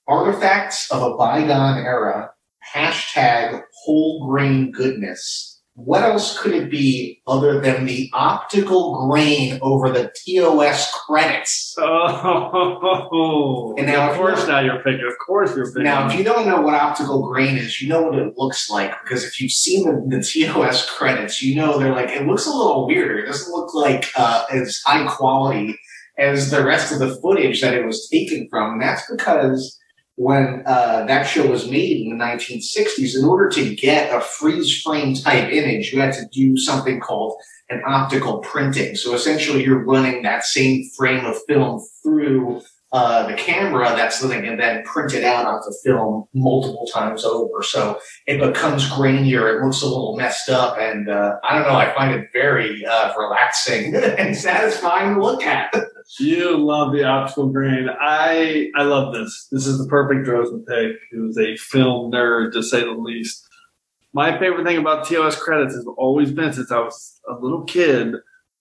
Artifacts 0.06 0.90
of 0.92 1.02
a 1.02 1.16
bygone 1.16 1.78
era. 1.78 2.30
Hashtag 2.74 3.62
whole 3.84 4.26
grain 4.28 4.70
goodness. 4.70 5.55
What 5.76 6.02
else 6.04 6.38
could 6.40 6.54
it 6.54 6.70
be 6.70 7.20
other 7.26 7.60
than 7.60 7.84
the 7.84 8.08
optical 8.14 9.06
grain 9.06 9.58
over 9.60 9.90
the 9.90 10.10
TOS 10.24 10.90
credits? 11.06 11.74
Oh, 11.78 13.74
And 13.76 13.86
now 13.86 14.10
of 14.10 14.16
course 14.16 14.48
now 14.48 14.60
you're 14.60 14.78
picking. 14.78 15.06
Of 15.06 15.18
course 15.24 15.54
you're 15.54 15.66
picking. 15.66 15.82
Now, 15.82 16.08
if 16.08 16.18
you 16.18 16.24
don't 16.24 16.46
know 16.46 16.62
what 16.62 16.72
optical 16.72 17.30
grain 17.30 17.58
is, 17.58 17.82
you 17.82 17.90
know 17.90 18.02
what 18.04 18.18
it 18.18 18.38
looks 18.38 18.70
like 18.70 18.90
because 19.02 19.22
if 19.22 19.38
you've 19.38 19.52
seen 19.52 19.84
the, 19.84 20.16
the 20.16 20.22
TOS 20.24 20.88
credits, 20.88 21.42
you 21.42 21.54
know 21.54 21.78
they're 21.78 21.92
like 21.92 22.08
it 22.08 22.26
looks 22.26 22.46
a 22.46 22.50
little 22.50 22.86
weird. 22.86 23.18
It 23.18 23.26
doesn't 23.26 23.52
look 23.52 23.74
like 23.74 24.06
uh, 24.16 24.46
as 24.50 24.80
high 24.86 25.06
quality 25.06 25.78
as 26.18 26.50
the 26.50 26.64
rest 26.64 26.90
of 26.90 27.00
the 27.00 27.16
footage 27.16 27.60
that 27.60 27.74
it 27.74 27.84
was 27.84 28.08
taken 28.08 28.48
from, 28.48 28.72
and 28.72 28.82
that's 28.82 29.02
because 29.10 29.78
when 30.16 30.62
uh, 30.66 31.04
that 31.06 31.24
show 31.24 31.46
was 31.46 31.70
made 31.70 32.00
in 32.00 32.16
the 32.16 32.24
1960s, 32.24 33.16
in 33.16 33.24
order 33.24 33.48
to 33.50 33.74
get 33.74 34.14
a 34.14 34.20
freeze 34.20 34.82
frame 34.82 35.14
type 35.14 35.52
image, 35.52 35.92
you 35.92 36.00
had 36.00 36.14
to 36.14 36.26
do 36.32 36.56
something 36.56 37.00
called 37.00 37.34
an 37.68 37.82
optical 37.86 38.38
printing. 38.38 38.96
So 38.96 39.14
essentially, 39.14 39.62
you're 39.62 39.84
running 39.84 40.22
that 40.22 40.44
same 40.44 40.88
frame 40.96 41.24
of 41.26 41.36
film 41.46 41.82
through 42.02 42.62
uh, 42.96 43.26
the 43.26 43.34
camera 43.34 43.92
that's 43.94 44.20
then 44.20 44.42
and 44.46 44.58
then 44.58 44.82
print 44.84 45.12
it 45.12 45.22
out 45.22 45.44
onto 45.44 45.70
film 45.84 46.24
multiple 46.32 46.86
times 46.86 47.26
over. 47.26 47.62
So 47.62 48.00
it 48.26 48.40
becomes 48.40 48.88
grainier. 48.88 49.54
It 49.54 49.62
looks 49.62 49.82
a 49.82 49.86
little 49.86 50.16
messed 50.16 50.48
up, 50.48 50.78
and 50.78 51.06
uh, 51.10 51.36
I 51.44 51.54
don't 51.54 51.68
know. 51.68 51.76
I 51.76 51.94
find 51.94 52.14
it 52.14 52.30
very 52.32 52.86
uh, 52.86 53.12
relaxing 53.18 53.94
and 54.18 54.34
satisfying 54.34 55.16
to 55.16 55.22
look 55.22 55.42
at. 55.42 55.74
You 56.20 56.56
love 56.56 56.92
the 56.92 57.02
optical 57.02 57.48
grain. 57.48 57.88
I 58.00 58.70
I 58.76 58.84
love 58.84 59.12
this. 59.12 59.48
This 59.50 59.66
is 59.66 59.76
the 59.76 59.88
perfect 59.88 60.28
pick. 60.68 60.92
Who's 61.10 61.36
a 61.36 61.56
film 61.56 62.12
nerd 62.12 62.52
to 62.52 62.62
say 62.62 62.84
the 62.84 62.92
least. 62.92 63.44
My 64.12 64.38
favorite 64.38 64.64
thing 64.64 64.78
about 64.78 65.08
TOS 65.08 65.34
credits 65.34 65.74
has 65.74 65.84
always 65.98 66.30
been 66.30 66.52
since 66.52 66.70
I 66.70 66.78
was 66.78 67.20
a 67.28 67.34
little 67.34 67.64
kid. 67.64 68.14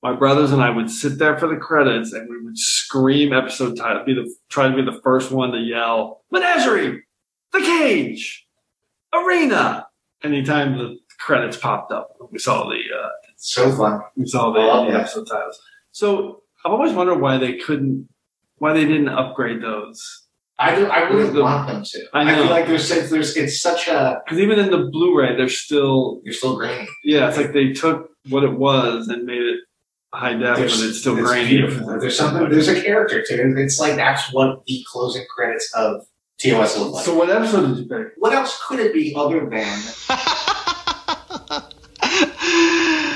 My 0.06 0.14
brothers 0.16 0.52
and 0.52 0.62
I 0.62 0.70
would 0.70 0.92
sit 0.92 1.18
there 1.18 1.36
for 1.36 1.48
the 1.48 1.56
credits 1.56 2.14
and 2.14 2.30
we 2.30 2.40
would 2.44 2.60
scream 2.60 3.34
episode 3.34 3.76
title, 3.76 4.04
be 4.06 4.14
the 4.14 4.32
try 4.50 4.68
to 4.70 4.76
be 4.76 4.84
the 4.84 5.02
first 5.04 5.32
one 5.32 5.52
to 5.52 5.58
yell 5.58 6.22
Menagerie, 6.32 7.02
The 7.52 7.60
Cage, 7.60 8.46
Arena. 9.12 9.88
Anytime 10.24 10.78
the 10.78 10.98
credits 11.18 11.58
popped 11.58 11.92
up, 11.92 12.16
we 12.32 12.38
saw 12.38 12.70
the 12.70 12.76
uh, 12.76 13.10
so 13.38 13.76
fun. 13.76 14.00
we 14.16 14.28
saw 14.28 14.52
the, 14.54 14.60
I 14.60 15.00
episode 15.00 15.26
titles. 15.26 15.60
So 15.92 16.44
I've 16.64 16.72
always 16.72 16.94
wondered 16.94 17.20
why 17.20 17.40
they 17.40 17.54
couldn't, 17.58 18.08
why 18.60 18.74
they 18.74 18.86
didn't 18.86 19.10
upgrade 19.10 19.64
those. 19.64 20.22
I 20.60 20.76
do, 20.76 20.86
I 20.86 21.00
really 21.10 21.32
The- 21.32 21.42
want 21.42 21.68
them 21.68 21.84
to. 21.84 22.06
I 22.14 22.26
know. 22.26 22.44
feel 22.44 22.52
like 22.52 22.68
there's 22.68 22.88
there's 23.10 23.36
it's 23.36 23.60
such 23.60 23.88
a 23.88 24.22
Because 24.24 24.38
even 24.38 24.60
in 24.60 24.70
the 24.70 24.88
Blu-ray, 24.92 25.36
they're 25.36 25.50
still 25.50 26.22
you're 26.24 26.34
still 26.36 26.56
grainy. 26.58 26.88
yeah. 27.04 27.28
It's 27.28 27.38
like 27.38 27.54
they 27.54 27.74
took 27.74 28.12
what 28.30 28.44
it 28.44 28.54
was 28.54 29.08
and 29.08 29.26
made 29.26 29.42
it 29.42 29.62
high 30.16 30.34
def, 30.34 30.42
but 30.42 30.56
There's- 30.58 30.82
it's 30.82 31.00
still 31.00 31.18
it's 31.18 31.28
grainy. 31.30 31.48
beautiful. 31.50 32.00
There's 32.00 32.18
something. 32.18 32.50
There's 32.50 32.68
a 32.68 32.82
character 32.82 33.22
to 33.24 33.34
it. 33.34 33.58
It's 33.60 33.80
like 33.80 33.96
that's 33.96 34.32
what 34.34 34.66
the 34.66 34.84
closing 34.92 35.26
credits 35.36 35.72
of 35.76 36.02
TOS 36.42 36.78
look 36.78 36.94
like. 36.94 37.06
So 37.06 37.14
what 37.16 37.30
episode 37.30 37.68
did 37.68 37.78
you 37.78 37.86
pick? 37.88 38.08
what 38.18 38.34
else 38.34 38.60
could 38.68 38.80
it 38.80 38.94
be 38.94 39.14
other 39.16 39.42
than 39.42 39.50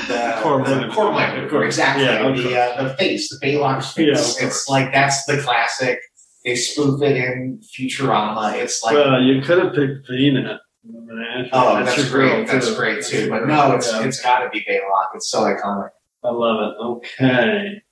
the 0.08 0.38
Core 0.42 0.64
the 0.64 0.76
Mind. 0.76 0.92
core 0.92 1.12
mind? 1.12 1.42
Of 1.44 1.50
course. 1.50 1.66
Exactly. 1.66 2.04
Yeah, 2.04 2.26
okay. 2.26 2.42
The 2.42 2.58
uh, 2.58 2.82
the 2.88 2.94
face, 2.96 3.28
the 3.28 3.46
Balok's 3.46 3.96
Yeah, 3.96 4.14
face. 4.14 4.38
of 4.38 4.46
it's 4.48 4.68
like 4.68 4.92
that's 4.92 5.24
the 5.26 5.38
classic. 5.40 6.00
They 6.44 6.56
spoof 6.56 7.02
it 7.02 7.16
in 7.16 7.60
Futurama. 7.78 8.54
It's 8.54 8.82
like 8.82 8.94
well, 8.94 9.20
you 9.20 9.42
could 9.42 9.58
have 9.58 9.74
picked 9.74 10.08
VNet. 10.08 10.58
Menagerie. 10.82 11.50
oh, 11.52 11.84
that's, 11.84 12.08
great. 12.10 12.46
That's 12.46 12.74
great 12.74 13.04
too. 13.04 13.28
But 13.28 13.46
no, 13.46 13.72
it's 13.72 13.92
Yeah. 13.92 14.04
it's 14.04 14.22
got 14.22 14.38
to 14.40 14.48
be 14.48 14.60
Baylock. 14.68 15.08
It's 15.14 15.28
so 15.28 15.40
iconic. 15.42 15.90
I 16.22 16.30
love 16.30 16.60
it. 16.60 16.76
Okay. 16.82 17.82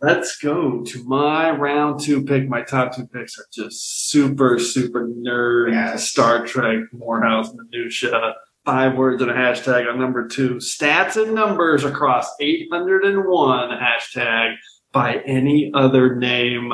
Let's 0.00 0.36
go 0.38 0.82
to 0.82 1.04
my 1.04 1.50
round 1.50 2.00
two 2.00 2.24
pick. 2.24 2.48
My 2.48 2.62
top 2.62 2.94
two 2.94 3.06
picks 3.06 3.38
are 3.38 3.46
just 3.52 4.08
super, 4.10 4.58
super 4.58 5.08
nerd 5.08 5.72
Yes. 5.72 6.08
Star 6.10 6.44
Trek, 6.46 6.80
Morehouse, 6.92 7.54
Minutia. 7.54 8.34
Five 8.64 8.96
words 8.96 9.20
and 9.20 9.30
a 9.30 9.34
hashtag 9.34 9.90
on 9.90 9.98
number 9.98 10.26
two. 10.26 10.54
Stats 10.54 11.22
and 11.22 11.34
numbers 11.34 11.84
across 11.84 12.30
801 12.40 13.70
hashtag 13.70 14.54
by 14.90 15.16
any 15.26 15.70
other 15.74 16.16
name. 16.16 16.72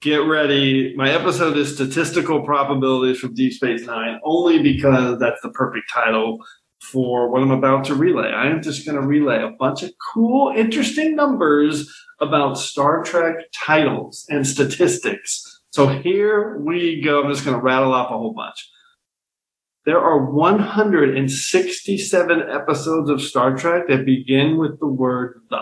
Get 0.00 0.26
ready. 0.26 0.96
My 0.96 1.10
episode 1.10 1.56
is 1.56 1.74
Statistical 1.74 2.42
Probabilities 2.42 3.20
from 3.20 3.34
Deep 3.34 3.52
Space 3.52 3.86
Nine, 3.86 4.18
only 4.24 4.60
because 4.60 5.20
that's 5.20 5.40
the 5.42 5.50
perfect 5.50 5.88
title 5.92 6.38
for 6.82 7.30
what 7.30 7.42
I'm 7.42 7.52
about 7.52 7.84
to 7.84 7.94
relay. 7.94 8.32
I 8.32 8.48
am 8.48 8.62
just 8.62 8.84
going 8.84 9.00
to 9.00 9.06
relay 9.06 9.42
a 9.42 9.52
bunch 9.58 9.82
of 9.82 9.92
cool, 10.12 10.52
interesting 10.54 11.14
numbers 11.14 11.90
about 12.20 12.58
Star 12.58 13.02
Trek 13.02 13.36
titles 13.54 14.26
and 14.28 14.46
statistics. 14.46 15.60
So 15.70 15.86
here 15.86 16.58
we 16.58 17.00
go. 17.00 17.22
I'm 17.22 17.32
just 17.32 17.44
going 17.44 17.56
to 17.56 17.62
rattle 17.62 17.94
off 17.94 18.10
a 18.10 18.18
whole 18.18 18.34
bunch. 18.34 18.68
There 19.84 20.00
are 20.00 20.32
167 20.32 22.42
episodes 22.50 23.10
of 23.10 23.22
Star 23.22 23.56
Trek 23.56 23.88
that 23.88 24.04
begin 24.04 24.58
with 24.58 24.78
the 24.78 24.86
word 24.86 25.40
the. 25.50 25.60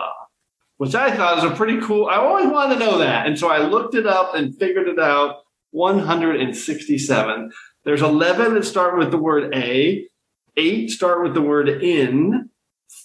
which 0.78 0.94
I 0.94 1.14
thought 1.14 1.42
was 1.42 1.52
a 1.52 1.54
pretty 1.54 1.80
cool. 1.80 2.06
I 2.06 2.16
always 2.16 2.50
wanted 2.50 2.78
to 2.78 2.80
know 2.80 2.98
that, 2.98 3.26
and 3.26 3.38
so 3.38 3.48
I 3.48 3.66
looked 3.66 3.94
it 3.94 4.06
up 4.06 4.34
and 4.34 4.56
figured 4.58 4.88
it 4.88 4.98
out. 4.98 5.36
167. 5.72 7.50
There's 7.84 8.02
11 8.02 8.54
that 8.54 8.64
start 8.64 8.98
with 8.98 9.10
the 9.10 9.18
word 9.18 9.54
A. 9.54 10.06
Eight 10.56 10.90
start 10.90 11.22
with 11.22 11.34
the 11.34 11.42
word 11.42 11.68
in. 11.68 12.50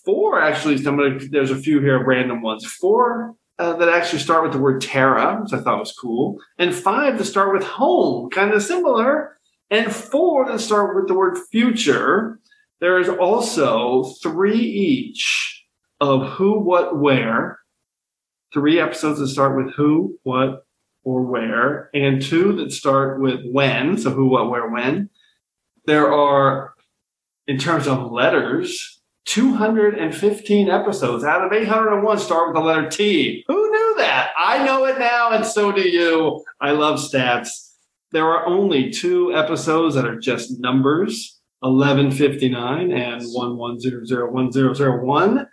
Four 0.03 0.41
actually. 0.41 0.77
Some 0.77 0.99
of 0.99 1.19
the- 1.19 1.27
there's 1.27 1.51
a 1.51 1.55
few 1.55 1.79
here 1.79 2.03
random 2.03 2.41
ones. 2.41 2.65
Four 2.65 3.35
uh, 3.59 3.73
that 3.73 3.89
actually 3.89 4.19
start 4.19 4.43
with 4.43 4.51
the 4.51 4.59
word 4.59 4.81
Terra, 4.81 5.39
which 5.41 5.53
I 5.53 5.61
thought 5.61 5.79
was 5.79 5.93
cool, 5.93 6.39
and 6.57 6.73
five 6.73 7.17
that 7.17 7.25
start 7.25 7.53
with 7.53 7.63
home, 7.63 8.29
kind 8.29 8.51
of 8.53 8.61
similar, 8.61 9.37
and 9.71 9.93
four 9.93 10.45
that 10.47 10.59
start 10.59 10.95
with 10.95 11.07
the 11.07 11.13
word 11.13 11.37
future. 11.51 12.39
There's 12.81 13.09
also 13.09 14.03
three 14.21 14.59
each 14.59 15.65
of 16.01 16.27
who, 16.31 16.59
what, 16.59 16.97
where. 16.99 17.59
Three 18.53 18.79
episodes 18.79 19.19
that 19.19 19.29
start 19.29 19.57
with 19.57 19.73
who, 19.73 20.19
what, 20.23 20.65
or 21.03 21.21
where, 21.23 21.89
and 21.93 22.21
two 22.21 22.53
that 22.57 22.71
start 22.71 23.19
with 23.21 23.41
when. 23.51 23.97
So 23.97 24.11
who, 24.11 24.27
what, 24.27 24.49
where, 24.49 24.69
when. 24.69 25.09
There 25.85 26.11
are, 26.13 26.73
in 27.47 27.57
terms 27.57 27.87
of 27.87 28.11
letters, 28.11 29.01
215 29.25 30.69
episodes 30.69 31.23
out 31.23 31.43
of 31.43 31.51
801 31.51 32.19
start 32.19 32.49
with 32.49 32.55
the 32.55 32.61
letter 32.61 32.87
T. 32.89 33.43
Who 33.47 33.71
knew 33.71 33.95
that? 33.97 34.31
I 34.37 34.63
know 34.65 34.85
it 34.85 34.99
now, 34.99 35.31
and 35.31 35.43
so 35.45 35.71
do 35.71 35.81
you. 35.81 36.43
I 36.61 36.71
love 36.71 36.99
stats. 36.99 37.49
There 38.11 38.25
are 38.25 38.45
only 38.45 38.91
two 38.91 39.33
episodes 39.33 39.95
that 39.95 40.05
are 40.05 40.19
just 40.19 40.59
numbers 40.59 41.39
1159 41.59 42.91
and 42.91 43.21
11001001. 43.21 45.47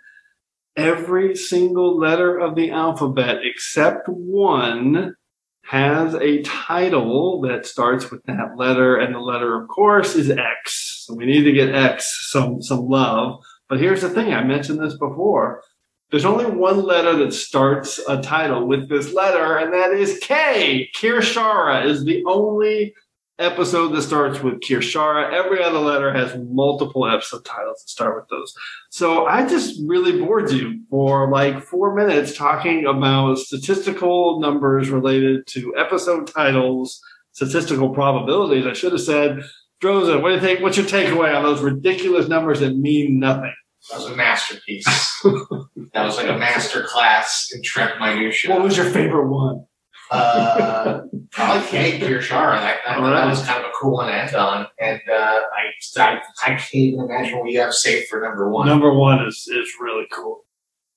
Every 0.75 1.35
single 1.35 1.95
letter 1.97 2.39
of 2.39 2.55
the 2.55 2.71
alphabet 2.71 3.41
except 3.43 4.07
one 4.07 5.15
has 5.63 6.13
a 6.15 6.41
title 6.43 7.41
that 7.41 7.65
starts 7.65 8.11
with 8.11 8.23
that 8.25 8.57
letter, 8.57 8.97
and 8.97 9.15
the 9.15 9.19
letter, 9.19 9.61
of 9.61 9.67
course, 9.69 10.15
is 10.15 10.29
X. 10.29 11.05
So 11.05 11.13
we 11.15 11.25
need 11.25 11.43
to 11.43 11.51
get 11.51 11.73
X 11.73 12.29
some 12.31 12.61
some 12.61 12.87
love. 12.87 13.41
But 13.69 13.79
here's 13.79 14.01
the 14.01 14.09
thing: 14.09 14.33
I 14.33 14.43
mentioned 14.43 14.79
this 14.79 14.97
before. 14.97 15.63
There's 16.11 16.25
only 16.25 16.45
one 16.45 16.83
letter 16.83 17.15
that 17.17 17.33
starts 17.33 17.99
a 18.07 18.21
title 18.21 18.67
with 18.67 18.87
this 18.87 19.13
letter, 19.13 19.57
and 19.57 19.73
that 19.73 19.93
is 19.93 20.19
K. 20.21 20.89
Kir'Shara 20.95 21.85
is 21.87 22.05
the 22.05 22.23
only 22.27 22.93
episode 23.39 23.89
that 23.89 24.03
starts 24.03 24.41
with 24.41 24.61
Kir'Shara. 24.61 25.33
Every 25.33 25.63
other 25.63 25.79
letter 25.79 26.13
has 26.13 26.37
multiple 26.49 27.07
episode 27.07 27.45
titles 27.45 27.81
that 27.81 27.89
start 27.89 28.15
with 28.15 28.29
those. 28.29 28.53
So 28.89 29.25
I 29.25 29.47
just 29.47 29.81
really 29.85 30.19
bored 30.19 30.51
you 30.51 30.81
for 30.89 31.29
like 31.29 31.63
four 31.63 31.95
minutes 31.95 32.37
talking 32.37 32.85
about 32.85 33.37
statistical 33.37 34.39
numbers 34.39 34.89
related 34.89 35.47
to 35.47 35.73
episode 35.77 36.27
titles, 36.27 37.01
statistical 37.31 37.89
probabilities. 37.89 38.65
I 38.67 38.73
should 38.73 38.91
have 38.91 39.01
said, 39.01 39.41
Drosin, 39.81 40.21
what 40.21 40.29
do 40.29 40.35
you 40.35 40.41
think? 40.41 40.61
What's 40.61 40.77
your 40.77 40.85
takeaway 40.85 41.35
on 41.35 41.43
those 41.43 41.61
ridiculous 41.61 42.27
numbers 42.27 42.59
that 42.59 42.77
mean 42.77 43.19
nothing? 43.19 43.53
That 43.91 43.99
was 43.99 44.11
a 44.11 44.15
masterpiece. 44.15 44.85
that 45.23 46.05
was 46.05 46.15
like 46.15 46.29
a 46.29 46.37
master 46.37 46.83
class 46.83 47.49
in 47.53 47.61
Trek 47.63 47.99
minutia. 47.99 48.51
What 48.51 48.63
was 48.63 48.77
your 48.77 48.89
favorite 48.89 49.27
one? 49.27 49.65
Uh, 50.13 51.01
probably 51.31 51.67
Kate 51.67 52.01
Kir'Shara. 52.01 52.57
That, 52.59 52.77
that, 52.85 52.99
that 52.99 53.27
was 53.27 53.43
kind 53.45 53.63
of 53.63 53.69
a 53.69 53.73
cool 53.79 53.93
one 53.93 54.07
to 54.07 54.13
end 54.13 54.35
on. 54.35 54.67
And 54.79 55.01
uh, 55.09 55.39
I, 55.55 55.71
I, 55.97 56.21
I 56.43 56.55
can't 56.55 56.75
even 56.75 56.99
imagine 57.01 57.39
what 57.39 57.49
you 57.49 57.59
have 57.59 57.73
saved 57.73 58.07
for 58.09 58.21
number 58.21 58.49
one. 58.49 58.67
Number 58.67 58.93
one 58.93 59.25
is 59.25 59.47
is 59.47 59.69
really 59.81 60.05
cool. 60.11 60.45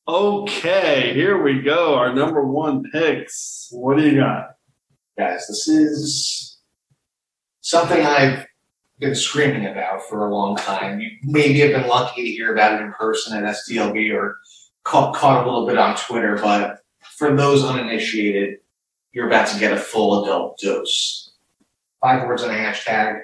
Okay, 0.06 1.14
here 1.14 1.42
we 1.42 1.62
go. 1.62 1.94
Our 1.94 2.14
number 2.14 2.46
one 2.46 2.84
picks. 2.92 3.68
What 3.72 3.96
do 3.96 4.06
you 4.06 4.20
got? 4.20 4.56
Guys, 5.18 5.46
this 5.48 5.66
is 5.66 6.58
something 7.60 8.04
I've 8.04 8.46
been 8.98 9.14
screaming 9.14 9.66
about 9.66 10.02
for 10.02 10.26
a 10.26 10.34
long 10.34 10.56
time. 10.56 11.00
You 11.00 11.10
maybe 11.22 11.60
have 11.60 11.72
been 11.72 11.88
lucky 11.88 12.22
to 12.22 12.30
hear 12.30 12.52
about 12.52 12.74
it 12.74 12.84
in 12.84 12.92
person 12.92 13.36
at 13.36 13.56
SDLB 13.56 14.14
or 14.14 14.38
caught, 14.84 15.16
caught 15.16 15.42
a 15.42 15.50
little 15.50 15.66
bit 15.66 15.78
on 15.78 15.96
Twitter, 15.96 16.36
but 16.36 16.80
for 17.16 17.34
those 17.34 17.64
uninitiated, 17.64 18.58
you're 19.16 19.28
about 19.28 19.48
to 19.48 19.58
get 19.58 19.72
a 19.72 19.78
full 19.78 20.22
adult 20.22 20.58
dose. 20.58 21.32
Five 22.02 22.28
words 22.28 22.42
on 22.42 22.50
a 22.50 22.52
hashtag. 22.52 23.22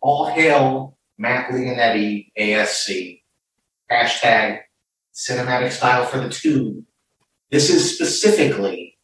All 0.00 0.24
hail 0.24 0.96
Matt 1.18 1.50
Leonetti, 1.50 2.32
ASC. 2.38 3.20
Hashtag 3.92 4.60
cinematic 5.14 5.72
style 5.72 6.06
for 6.06 6.18
the 6.18 6.30
tube. 6.30 6.82
This 7.50 7.68
is 7.68 7.94
specifically 7.94 8.96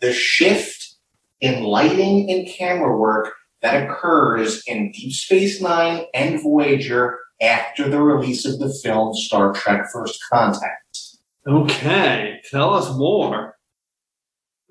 the 0.00 0.14
shift 0.14 0.94
in 1.42 1.62
lighting 1.62 2.30
and 2.30 2.48
camera 2.48 2.96
work 2.96 3.34
that 3.60 3.86
occurs 3.86 4.62
in 4.66 4.92
Deep 4.92 5.12
Space 5.12 5.60
Nine 5.60 6.06
and 6.14 6.42
Voyager 6.42 7.18
after 7.42 7.86
the 7.86 8.00
release 8.00 8.46
of 8.46 8.58
the 8.58 8.72
film 8.82 9.12
Star 9.12 9.52
Trek 9.52 9.88
First 9.92 10.18
Contact. 10.32 10.98
Okay, 11.46 12.40
tell 12.50 12.72
us 12.72 12.96
more. 12.96 13.58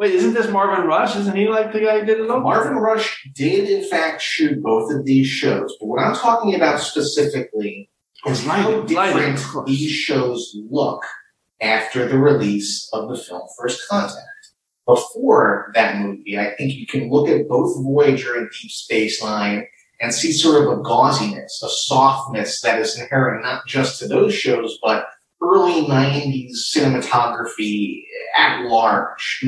Wait, 0.02 0.16
isn't 0.16 0.34
this 0.34 0.50
Marvin 0.50 0.88
Rush? 0.88 1.16
Isn't 1.16 1.36
he 1.36 1.48
like 1.48 1.72
the 1.72 1.80
guy 1.80 2.00
who 2.00 2.06
did 2.08 2.22
it 2.22 2.28
all? 2.28 2.40
Marvin 2.40 2.78
Rush 2.78 3.24
did, 3.36 3.70
in 3.70 3.88
fact, 3.88 4.20
shoot 4.20 4.60
both 4.60 4.92
of 4.92 5.06
these 5.06 5.28
shows, 5.28 5.78
but 5.80 5.86
what 5.86 6.02
I'm 6.02 6.16
talking 6.16 6.56
about 6.56 6.80
specifically 6.80 7.88
is 8.26 8.44
how 8.44 8.68
lighting, 8.68 8.96
lighting, 8.96 9.36
different 9.36 9.56
of 9.58 9.68
these 9.68 9.92
shows 9.92 10.58
look 10.72 11.04
after 11.62 12.08
the 12.08 12.18
release 12.18 12.90
of 12.94 13.10
the 13.10 13.16
film 13.16 13.44
First 13.56 13.88
Contact. 13.88 14.26
Before 14.88 15.72
that 15.76 16.00
movie, 16.00 16.36
I 16.36 16.56
think 16.56 16.74
you 16.74 16.88
can 16.88 17.12
look 17.12 17.30
at 17.30 17.48
both 17.48 17.84
Voyager 17.84 18.38
and 18.38 18.50
Deep 18.60 18.72
Space 18.72 19.24
Nine 19.24 19.68
and 20.02 20.12
see 20.12 20.32
sort 20.32 20.64
of 20.64 20.80
a 20.80 20.82
gauziness, 20.82 21.62
a 21.64 21.70
softness 21.70 22.60
that 22.62 22.80
is 22.80 23.00
inherent 23.00 23.44
not 23.44 23.68
just 23.68 24.00
to 24.00 24.08
those 24.08 24.34
shows, 24.34 24.80
but 24.82 25.06
early 25.42 25.86
90s 25.86 26.52
cinematography 26.74 28.04
at 28.38 28.64
large. 28.66 29.44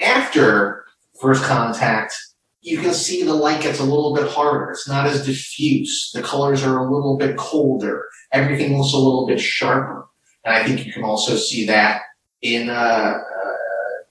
After 0.00 0.84
First 1.20 1.44
Contact, 1.44 2.14
you 2.60 2.78
can 2.80 2.92
see 2.92 3.22
the 3.22 3.34
light 3.34 3.62
gets 3.62 3.80
a 3.80 3.84
little 3.84 4.14
bit 4.14 4.28
harder. 4.28 4.70
It's 4.70 4.88
not 4.88 5.06
as 5.06 5.24
diffuse. 5.24 6.10
The 6.12 6.22
colors 6.22 6.62
are 6.62 6.78
a 6.78 6.90
little 6.90 7.16
bit 7.16 7.36
colder. 7.36 8.04
Everything 8.32 8.76
looks 8.76 8.92
a 8.92 8.98
little 8.98 9.26
bit 9.26 9.40
sharper. 9.40 10.06
And 10.44 10.54
I 10.54 10.64
think 10.64 10.86
you 10.86 10.92
can 10.92 11.04
also 11.04 11.36
see 11.36 11.66
that 11.66 12.02
in, 12.42 12.68
uh, 12.68 12.72
uh, 12.72 13.54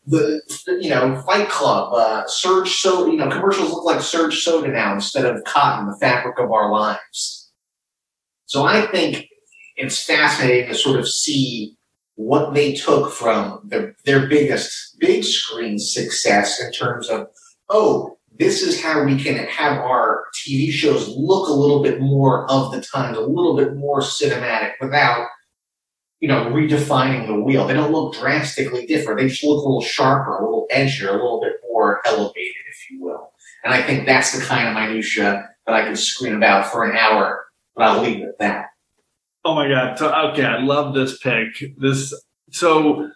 the, 0.06 0.42
you 0.80 0.90
know, 0.90 1.22
Fight 1.22 1.50
Club, 1.50 1.94
uh, 1.94 2.26
Surge 2.28 2.72
Soda, 2.76 3.12
you 3.12 3.18
know, 3.18 3.30
commercials 3.30 3.72
look 3.72 3.84
like 3.84 4.02
Surge 4.02 4.42
Soda 4.42 4.70
now 4.70 4.94
instead 4.94 5.26
of 5.26 5.44
cotton, 5.44 5.88
the 5.88 5.98
fabric 5.98 6.40
of 6.40 6.52
our 6.52 6.72
lives. 6.72 7.52
So 8.46 8.64
I 8.64 8.88
think 8.88 9.28
it's 9.78 10.04
fascinating 10.04 10.70
to 10.70 10.76
sort 10.76 11.00
of 11.00 11.08
see 11.08 11.78
what 12.16 12.54
they 12.56 12.74
took 12.74 13.12
from 13.14 13.62
the, 13.64 13.94
their 14.06 14.28
biggest 14.28 14.98
big 15.00 15.24
screen 15.24 15.78
success 15.78 16.60
in 16.60 16.72
terms 16.72 17.10
of, 17.10 17.28
oh, 17.70 18.18
this 18.40 18.64
is 18.64 18.82
how 18.82 19.04
we 19.04 19.22
can 19.22 19.38
have 19.46 19.78
our 19.78 20.26
TV 20.36 20.72
shows 20.72 21.08
look 21.16 21.48
a 21.48 21.54
little 21.54 21.82
bit 21.82 22.02
more 22.02 22.50
of 22.52 22.72
the 22.72 22.82
times, 22.82 23.18
a 23.18 23.22
little 23.22 23.56
bit 23.56 23.76
more 23.76 24.02
cinematic 24.02 24.74
without, 24.82 25.28
you 26.20 26.28
know, 26.28 26.46
redefining 26.46 27.28
the 27.28 27.40
wheel. 27.40 27.68
They 27.68 27.74
don't 27.74 27.92
look 27.92 28.16
drastically 28.16 28.88
different. 28.88 29.20
They 29.20 29.28
just 29.28 29.44
look 29.44 29.64
a 29.64 29.68
little 29.68 29.82
sharper, 29.82 30.38
a 30.38 30.44
little 30.44 30.68
edgier, 30.72 31.10
a 31.10 31.14
little 31.14 31.40
bit 31.42 31.54
more 31.70 32.02
elevated, 32.06 32.56
if 32.70 32.90
you 32.90 33.02
will. 33.02 33.32
And 33.64 33.74
I 33.74 33.82
think 33.84 34.06
that's 34.06 34.38
the 34.38 34.44
kind 34.44 34.68
of 34.68 34.74
minutia 34.74 35.50
that 35.66 35.76
I 35.76 35.84
can 35.84 35.96
scream 35.96 36.36
about 36.36 36.72
for 36.72 36.84
an 36.84 36.96
hour, 36.96 37.46
but 37.76 37.86
I'll 37.86 38.02
leave 38.02 38.22
it 38.22 38.30
at 38.30 38.40
that. 38.40 38.66
Oh 39.48 39.56
my 39.56 39.68
god! 39.70 39.98
So 39.98 40.14
okay, 40.32 40.44
I 40.46 40.60
love 40.60 40.94
this 40.94 41.18
pick. 41.20 41.52
This 41.78 42.14
so 42.52 43.10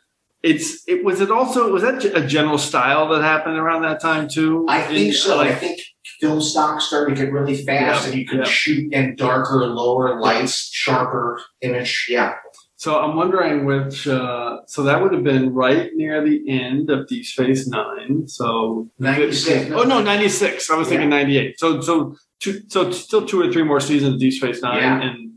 it's 0.44 0.88
it 0.88 1.04
was 1.04 1.20
it 1.22 1.30
also 1.30 1.72
was 1.72 1.84
that 1.84 2.04
a 2.06 2.26
general 2.26 2.58
style 2.58 3.10
that 3.10 3.22
happened 3.22 3.58
around 3.58 3.82
that 3.84 4.00
time 4.02 4.28
too? 4.30 4.66
I 4.70 4.82
think 4.82 5.08
In- 5.10 5.14
so. 5.14 5.40
I 5.40 5.54
think 5.54 5.80
film 6.22 6.40
stock 6.42 6.80
started 6.82 7.16
to 7.16 7.22
get 7.26 7.34
really 7.34 7.58
fast, 7.66 8.04
Yeah, 8.06 8.10
and 8.12 8.20
you 8.20 8.26
could 8.28 8.40
yeah. 8.40 8.46
shoot 8.46 8.94
in 8.94 9.16
darker, 9.16 9.66
lower 9.66 10.20
lights, 10.20 10.70
sharper 10.72 11.42
image. 11.62 12.06
Yeah, 12.10 12.36
So 12.76 13.00
I'm 13.00 13.16
wondering 13.16 13.66
which. 13.66 14.08
Uh, 14.08 14.60
so 14.68 14.84
that 14.84 15.02
would 15.02 15.14
have 15.14 15.24
been 15.24 15.54
right 15.54 15.90
near 15.96 16.24
the 16.24 16.38
end 16.48 16.90
of 16.92 17.08
Deep 17.08 17.26
Space 17.26 17.68
Nine. 17.68 18.28
So 18.28 18.88
96. 19.00 19.72
Oh 19.74 19.84
no, 19.84 20.02
96. 20.02 20.70
I 20.70 20.76
was 20.78 20.88
thinking 20.88 21.10
98. 21.10 21.60
So 21.60 21.82
so 21.82 22.16
two, 22.40 22.62
so 22.70 22.90
still 22.92 23.26
two 23.26 23.42
or 23.42 23.52
three 23.52 23.64
more 23.64 23.80
seasons 23.80 24.14
of 24.14 24.20
Deep 24.20 24.34
Space 24.34 24.62
Nine 24.62 24.78
Yeah. 24.78 25.02
and 25.02 25.31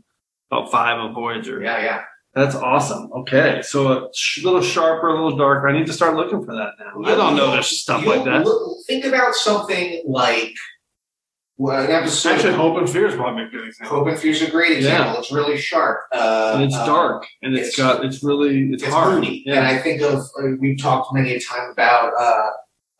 about 0.51 0.71
five 0.71 0.99
of 0.99 1.13
Voyager. 1.13 1.61
yeah, 1.61 1.81
yeah. 1.83 2.03
That's 2.33 2.53
awesome. 2.55 3.09
Okay, 3.13 3.61
so 3.61 3.87
a 3.87 4.09
sh- 4.13 4.43
little 4.43 4.61
sharper, 4.61 5.07
a 5.07 5.13
little 5.13 5.37
darker. 5.37 5.69
I 5.69 5.71
need 5.71 5.87
to 5.87 5.93
start 5.93 6.17
looking 6.17 6.43
for 6.43 6.53
that 6.53 6.71
now. 6.77 7.01
I 7.09 7.15
don't 7.15 7.37
know 7.37 7.51
there's 7.51 7.67
stuff 7.67 8.05
like 8.05 8.25
that. 8.25 8.43
look- 8.43 8.77
think 8.87 9.05
about 9.05 9.33
something 9.35 10.03
like 10.05 10.53
well, 11.57 11.85
an 11.85 11.91
episode. 11.91 12.33
Actually, 12.33 12.53
Hope 12.55 12.77
and 12.77 12.89
Fear 12.89 13.07
is 13.07 13.15
probably 13.15 13.43
a 13.43 13.47
good 13.47 13.65
example. 13.65 13.99
Hope 13.99 14.07
and 14.09 14.19
Fear's 14.19 14.41
is 14.41 14.49
a 14.49 14.51
great 14.51 14.73
example. 14.77 15.13
Yeah. 15.13 15.19
It's 15.19 15.31
really 15.31 15.57
sharp. 15.57 16.01
Uh, 16.11 16.51
and 16.55 16.63
it's 16.65 16.75
uh, 16.75 16.85
dark, 16.85 17.25
and 17.41 17.55
it's 17.55 17.77
got 17.77 18.03
it's 18.03 18.21
really 18.21 18.71
it's, 18.73 18.83
it's 18.83 18.91
hard. 18.91 19.23
Yeah. 19.23 19.59
And 19.59 19.67
I 19.67 19.77
think 19.77 20.01
of 20.01 20.19
uh, 20.37 20.57
we've 20.59 20.77
talked 20.77 21.13
many 21.13 21.33
a 21.33 21.39
time 21.39 21.69
about 21.71 22.11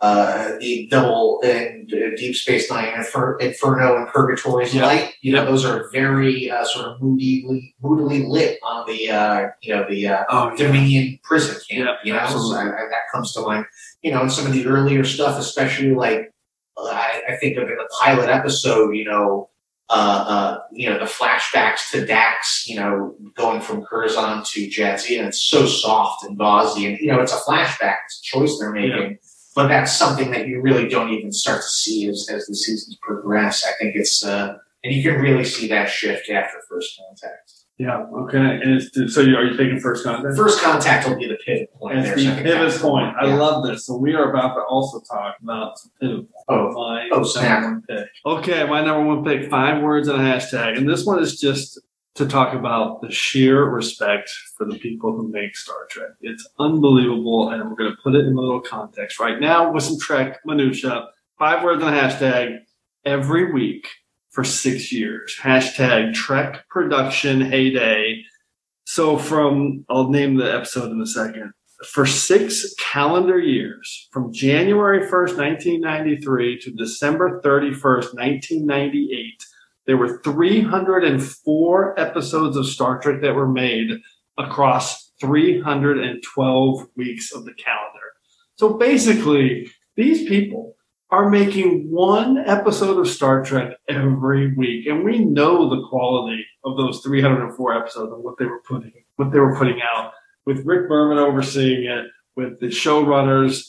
uh, 0.02 0.52
the 0.60 0.88
double 0.92 1.42
and 1.44 1.92
uh, 1.94 2.16
Deep 2.18 2.36
Space 2.36 2.70
Nine, 2.70 2.94
Infer- 2.98 3.38
Inferno, 3.40 3.96
and 3.98 4.08
Purgatory's 4.10 4.74
Yeah. 4.74 4.86
Light. 4.86 5.14
You 5.22 5.34
know, 5.34 5.46
those 5.46 5.64
are 5.66 5.90
very 5.92 6.50
uh, 6.52 6.66
sort 6.66 6.86
of 6.88 7.02
moodily, 7.02 7.74
moodily 7.82 8.26
lit 8.28 8.60
on 8.64 8.86
the 8.88 9.10
uh, 9.10 9.48
you 9.62 9.74
know 9.74 9.86
the 9.90 10.08
uh, 10.08 10.24
Oh, 10.30 10.50
yeah. 10.52 10.56
Dominion 10.68 11.20
prison 11.24 11.56
camp. 11.70 12.00
Yeah, 12.04 12.14
you 12.30 12.36
know, 12.36 12.40
so. 12.40 12.56
I, 12.56 12.64
I, 12.64 12.86
that 12.90 13.10
comes 13.14 13.34
to 13.34 13.42
mind. 13.42 13.66
You 14.02 14.12
know, 14.12 14.22
and 14.22 14.32
some 14.32 14.46
of 14.46 14.54
the 14.54 14.68
earlier 14.68 15.04
stuff, 15.04 15.40
especially 15.40 15.96
like 15.96 16.32
uh, 16.78 16.84
I, 16.84 17.22
I 17.30 17.36
think 17.38 17.58
of 17.58 17.64
in 17.70 17.76
the 17.78 17.90
pilot 18.04 18.30
episode. 18.30 18.92
You 18.96 19.06
know. 19.06 19.50
Uh, 19.88 20.26
uh, 20.28 20.60
you 20.72 20.90
know, 20.90 20.98
the 20.98 21.06
flashbacks 21.06 21.92
to 21.92 22.04
Dax, 22.08 22.66
you 22.68 22.76
know, 22.76 23.16
going 23.36 23.62
from 23.62 23.86
Curzon 23.86 24.42
to 24.44 24.68
Jadzia, 24.68 25.20
and 25.20 25.28
it's 25.28 25.40
so 25.44 25.68
soft 25.68 26.24
and 26.24 26.36
gauzy, 26.36 26.88
and 26.88 26.98
you 26.98 27.12
know, 27.12 27.22
it's 27.22 27.32
a 27.32 27.38
flashback, 27.38 27.98
it's 28.06 28.20
a 28.20 28.24
choice 28.24 28.58
they're 28.58 28.72
making, 28.72 29.20
but 29.56 29.68
that's 29.68 29.96
something 29.96 30.32
that 30.32 30.48
you 30.48 30.62
really 30.62 30.88
don't 30.88 31.10
even 31.10 31.32
start 31.32 31.62
to 31.62 31.70
see 31.70 32.08
as, 32.10 32.28
as 32.30 32.46
the 32.48 32.56
seasons 32.56 32.98
progress. 33.02 33.66
I 33.66 33.72
think 33.80 33.96
it's, 33.96 34.26
uh, 34.26 34.58
and 34.84 34.94
you 34.94 35.02
can 35.02 35.20
really 35.22 35.44
see 35.46 35.68
that 35.70 35.90
shift 35.90 36.30
after 36.30 36.58
First 36.70 37.00
Contact. 37.00 37.52
Yeah. 37.78 38.04
Okay. 38.24 38.38
And 38.38 38.82
it's, 38.82 39.14
so, 39.14 39.20
you, 39.22 39.36
are 39.36 39.44
you 39.44 39.58
taking 39.58 39.80
first 39.82 40.06
contact? 40.06 40.38
First 40.38 40.62
Contact 40.62 41.10
will 41.10 41.18
be 41.18 41.28
the 41.28 41.38
pivot 41.46 41.74
point. 41.74 41.98
It's 42.00 42.16
the 42.16 42.42
pivot 42.42 42.72
the 42.74 42.80
point. 42.80 43.14
I 43.20 43.28
Yeah. 43.28 43.36
love 43.36 43.66
this. 43.66 43.86
So 43.86 43.98
we 43.98 44.14
are 44.16 44.30
about 44.30 44.54
to 44.56 44.62
also 44.62 45.02
talk 45.02 45.36
about 45.44 45.78
pivot 46.00 46.20
points. 46.32 46.32
Oh. 46.48 46.72
my 46.72 47.10
Oh, 47.12 47.24
snap. 47.24 47.64
number 47.64 47.68
one 47.70 47.84
pick. 47.90 48.08
Okay, 48.26 48.66
my 48.70 48.82
number 48.82 49.06
one 49.14 49.26
pick: 49.26 49.50
five 49.50 49.84
words 49.84 50.08
and 50.08 50.22
a 50.22 50.24
hashtag. 50.24 50.78
And 50.78 50.88
this 50.88 51.06
one 51.06 51.22
is 51.22 51.38
just 51.38 51.78
to 52.16 52.26
talk 52.26 52.54
about 52.54 53.02
the 53.02 53.12
sheer 53.12 53.66
respect 53.66 54.30
for 54.58 54.66
the 54.66 54.80
people 54.80 55.12
who 55.12 55.28
make 55.28 55.56
Star 55.56 55.86
Trek. 55.90 56.12
It's 56.22 56.48
unbelievable, 56.60 57.50
and 57.50 57.70
we're 57.70 57.76
going 57.76 57.92
to 57.92 58.02
put 58.02 58.16
it 58.16 58.26
in 58.26 58.34
a 58.34 58.42
little 58.42 58.62
context 58.62 59.20
right 59.20 59.40
now 59.40 59.72
with 59.72 59.84
some 59.84 60.00
Trek 60.00 60.40
minutia. 60.46 61.08
Five 61.38 61.64
words 61.64 61.84
and 61.84 61.94
a 61.94 62.00
hashtag 62.00 62.60
every 63.04 63.52
week 63.52 63.88
for 64.30 64.46
six 64.46 64.94
years. 64.94 65.38
Hashtag 65.42 66.14
Trek 66.14 66.68
production 66.70 67.42
heyday. 67.42 68.22
So 68.86 69.18
from 69.18 69.86
I'll 69.90 70.10
name 70.10 70.36
the 70.36 70.54
episode 70.54 70.92
in 70.92 71.02
a 71.02 71.06
second. 71.06 71.52
For 71.86 72.06
six 72.06 72.74
calendar 72.76 73.38
years, 73.38 74.08
from 74.14 74.32
January 74.32 75.02
1st, 75.02 75.38
1993 75.38 76.60
to 76.60 76.72
December 76.72 77.42
31st, 77.44 78.14
1998, 78.16 79.44
there 79.88 79.98
were 79.98 80.22
304 80.24 82.00
episodes 82.00 82.58
of 82.58 82.66
Star 82.66 83.00
Trek 83.00 83.22
that 83.22 83.36
were 83.36 83.48
made 83.48 83.92
across 84.38 85.12
312 85.22 86.88
weeks 86.96 87.32
of 87.34 87.46
the 87.46 87.54
calendar. 87.54 88.00
So 88.56 88.74
basically, 88.74 89.70
these 89.96 90.28
people 90.28 90.76
are 91.12 91.30
making 91.30 91.92
one 91.92 92.38
episode 92.38 93.00
of 93.00 93.08
Star 93.08 93.44
Trek 93.44 93.78
every 93.88 94.54
week, 94.56 94.88
and 94.88 95.04
we 95.04 95.20
know 95.20 95.70
the 95.70 95.88
quality 95.88 96.46
of 96.64 96.78
those 96.78 97.02
304 97.02 97.78
episodes 97.78 98.12
and 98.12 98.24
what 98.24 98.38
they 98.38 98.46
were 98.46 98.62
putting 98.68 98.92
what 99.18 99.32
they 99.32 99.40
were 99.40 99.56
putting 99.56 99.82
out 99.82 100.12
with 100.46 100.66
Rick 100.66 100.90
Berman 100.90 101.18
overseeing 101.18 101.86
it, 101.86 102.06
with 102.36 102.60
the 102.60 102.68
showrunners, 102.68 103.66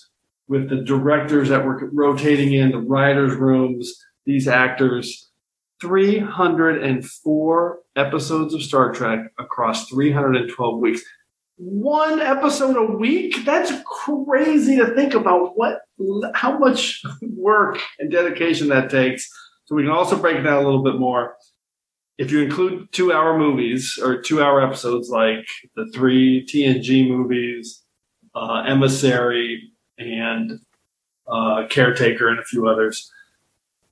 with 0.49 0.69
the 0.69 0.83
directors 0.83 1.49
that 1.49 1.65
were 1.65 1.89
rotating 1.93 2.53
in 2.53 2.71
the 2.71 2.79
writers' 2.79 3.35
rooms, 3.35 3.95
these 4.25 4.49
actors. 4.49 5.26
304 5.81 7.79
episodes 7.97 8.55
of 8.55 8.63
Star 8.63 8.93
Trek 8.93 9.33
across 9.39 9.89
312 9.89 10.81
weeks. 10.81 11.03
One 11.59 12.21
episode 12.21 12.77
a 12.77 12.85
week? 12.85 13.45
That's 13.45 13.73
crazy 13.85 14.77
to 14.77 14.95
think 14.95 15.15
about 15.15 15.57
what 15.57 15.81
how 16.35 16.59
much 16.59 17.03
work 17.23 17.79
and 17.99 18.11
dedication 18.11 18.69
that 18.69 18.91
takes. 18.91 19.29
So 19.65 19.75
we 19.75 19.83
can 19.83 19.91
also 19.91 20.17
break 20.17 20.37
it 20.37 20.43
down 20.43 20.63
a 20.63 20.67
little 20.67 20.83
bit 20.83 20.99
more. 20.99 21.37
If 22.19 22.31
you 22.31 22.43
include 22.43 22.93
two 22.93 23.13
hour 23.13 23.39
movies 23.39 23.99
or 24.03 24.21
two 24.21 24.43
hour 24.43 24.63
episodes 24.63 25.09
like 25.11 25.47
the 25.75 25.91
three 25.95 26.47
TNG 26.47 27.09
movies, 27.09 27.83
uh, 28.35 28.63
Emissary, 28.67 29.63
and 29.99 30.61
uh, 31.27 31.67
Caretaker, 31.69 32.29
and 32.29 32.39
a 32.39 32.45
few 32.45 32.69
others, 32.69 33.11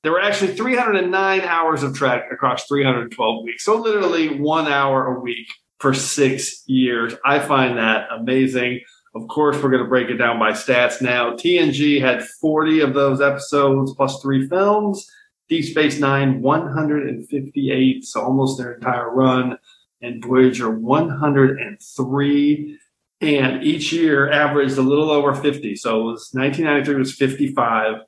there 0.05 0.11
were 0.11 0.21
actually 0.21 0.55
309 0.55 1.41
hours 1.41 1.81
of 1.81 1.95
Trek 1.95 2.25
across 2.31 2.67
312 2.67 3.43
weeks. 3.43 3.65
So 3.65 3.75
literally 3.75 4.39
one 4.39 4.67
hour 4.67 5.07
a 5.07 5.19
week 5.19 5.47
for 5.79 5.95
six 5.95 6.61
years. 6.67 7.15
I 7.25 7.39
find 7.39 7.79
that 7.79 8.09
amazing. 8.11 8.81
Of 9.15 9.27
course, 9.27 9.55
we're 9.55 9.71
going 9.71 9.81
to 9.81 9.89
break 9.89 10.09
it 10.09 10.17
down 10.17 10.37
by 10.37 10.51
stats 10.51 11.01
now. 11.01 11.31
TNG 11.31 12.01
had 12.01 12.23
40 12.23 12.81
of 12.81 12.93
those 12.93 13.19
episodes 13.19 13.95
plus 13.95 14.21
three 14.21 14.47
films. 14.47 15.09
Deep 15.49 15.65
Space 15.65 15.99
Nine, 15.99 16.39
158, 16.41 18.05
so 18.05 18.21
almost 18.21 18.59
their 18.59 18.73
entire 18.73 19.09
run. 19.09 19.57
And 20.03 20.23
Voyager, 20.23 20.69
103. 20.69 22.79
And 23.21 23.63
each 23.63 23.91
year 23.91 24.31
averaged 24.31 24.77
a 24.77 24.83
little 24.83 25.09
over 25.09 25.33
50. 25.33 25.75
So 25.77 26.01
it 26.01 26.03
was 26.03 26.29
1993 26.33 26.95
was 26.95 27.15
55. 27.15 28.01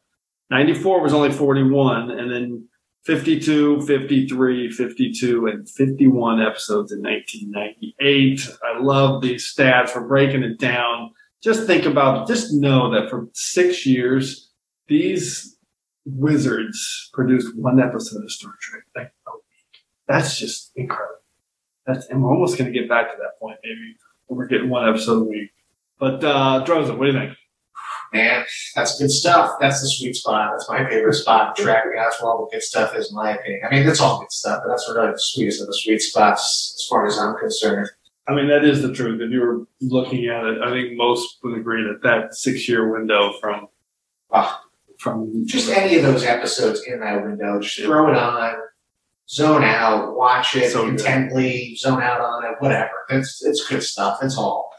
94 0.49 1.01
was 1.01 1.13
only 1.13 1.31
41. 1.31 2.12
And 2.12 2.31
then 2.31 2.67
52, 3.07 3.81
53, 3.81 4.69
52, 4.69 5.47
and 5.47 5.69
51 5.69 6.41
episodes 6.41 6.91
in 6.91 7.01
1998. 7.01 8.49
I 8.63 8.79
love 8.79 9.21
these 9.21 9.53
stats. 9.53 9.95
We're 9.95 10.07
breaking 10.07 10.43
it 10.43 10.60
down. 10.60 11.12
Just 11.41 11.65
think 11.65 11.86
about, 11.86 12.27
just 12.27 12.53
know 12.53 12.91
that 12.91 13.10
for 13.10 13.29
six 13.33 13.86
years, 13.86 14.51
these 14.88 15.57
wizards 16.05 17.10
produced 17.13 17.55
one 17.57 17.79
episode 17.79 18.23
of 18.23 18.31
Star 18.31 18.53
Trek 18.60 18.83
like 18.93 19.13
a 19.27 19.31
week. 19.36 19.83
That's 20.07 20.38
just 20.38 20.71
incredible. 20.75 21.15
That's, 21.86 22.07
and 22.07 22.21
we're 22.21 22.33
almost 22.33 22.57
going 22.57 22.71
to 22.71 22.77
get 22.77 22.89
back 22.89 23.12
to 23.12 23.17
that 23.19 23.39
point, 23.39 23.60
maybe, 23.63 23.95
when 24.25 24.38
we're 24.38 24.47
getting 24.47 24.69
one 24.69 24.88
episode 24.88 25.21
a 25.21 25.23
week. 25.23 25.51
But, 25.97 26.21
uh, 26.25 26.65
Drosin, 26.65 26.97
what 26.97 27.05
do 27.05 27.13
you 27.13 27.19
think? 27.19 27.38
Man, 28.13 28.45
that's 28.75 28.97
good 28.99 29.11
stuff. 29.11 29.55
That's 29.59 29.81
the 29.81 29.87
sweet 29.89 30.15
spot. 30.15 30.51
That's 30.53 30.69
my 30.69 30.87
favorite 30.89 31.13
spot 31.15 31.57
in 31.59 31.65
Trek. 31.65 31.83
That's 31.95 32.21
where 32.21 32.31
all 32.31 32.45
the 32.45 32.55
good 32.55 32.63
stuff 32.63 32.95
is, 32.95 33.09
in 33.09 33.15
my 33.15 33.31
opinion. 33.35 33.61
I 33.69 33.75
mean, 33.75 33.85
that's 33.85 33.99
all 33.99 34.19
good 34.19 34.31
stuff, 34.31 34.61
but 34.63 34.69
that's 34.69 34.89
really 34.93 35.11
the 35.11 35.19
sweetest 35.19 35.61
of 35.61 35.67
the 35.67 35.73
sweet 35.73 35.99
spots 36.01 36.75
as 36.79 36.87
far 36.87 37.05
as 37.05 37.17
I'm 37.19 37.35
concerned. 37.37 37.89
I 38.29 38.33
mean, 38.35 38.47
that 38.49 38.65
is 38.65 38.81
the 38.81 38.93
truth. 38.93 39.21
If 39.21 39.31
you 39.31 39.41
were 39.41 39.65
looking 39.81 40.25
at 40.27 40.45
it, 40.45 40.61
I 40.61 40.69
think 40.69 40.97
most 40.97 41.37
would 41.43 41.57
agree 41.57 41.83
that 41.83 42.01
that 42.03 42.33
six 42.35 42.67
year 42.67 42.91
window 42.91 43.33
from 43.39 43.67
from 44.99 45.45
just 45.45 45.69
any 45.69 45.95
of 45.95 46.03
those 46.03 46.23
episodes 46.23 46.81
in 46.87 46.99
that 47.01 47.23
window, 47.23 47.59
just 47.61 47.79
throw 47.81 48.09
it 48.11 48.17
on, 48.17 48.55
zone 49.29 49.63
out, 49.63 50.15
watch 50.15 50.55
it 50.55 50.71
So 50.71 50.83
good. 50.85 50.99
intently, 50.99 51.75
zone 51.75 52.01
out 52.01 52.19
on 52.19 52.45
it, 52.45 52.55
whatever. 52.59 52.89
It's 53.09 53.43
it's 53.45 53.67
good 53.67 53.83
stuff. 53.83 54.19
It's 54.21 54.37
all. 54.37 54.71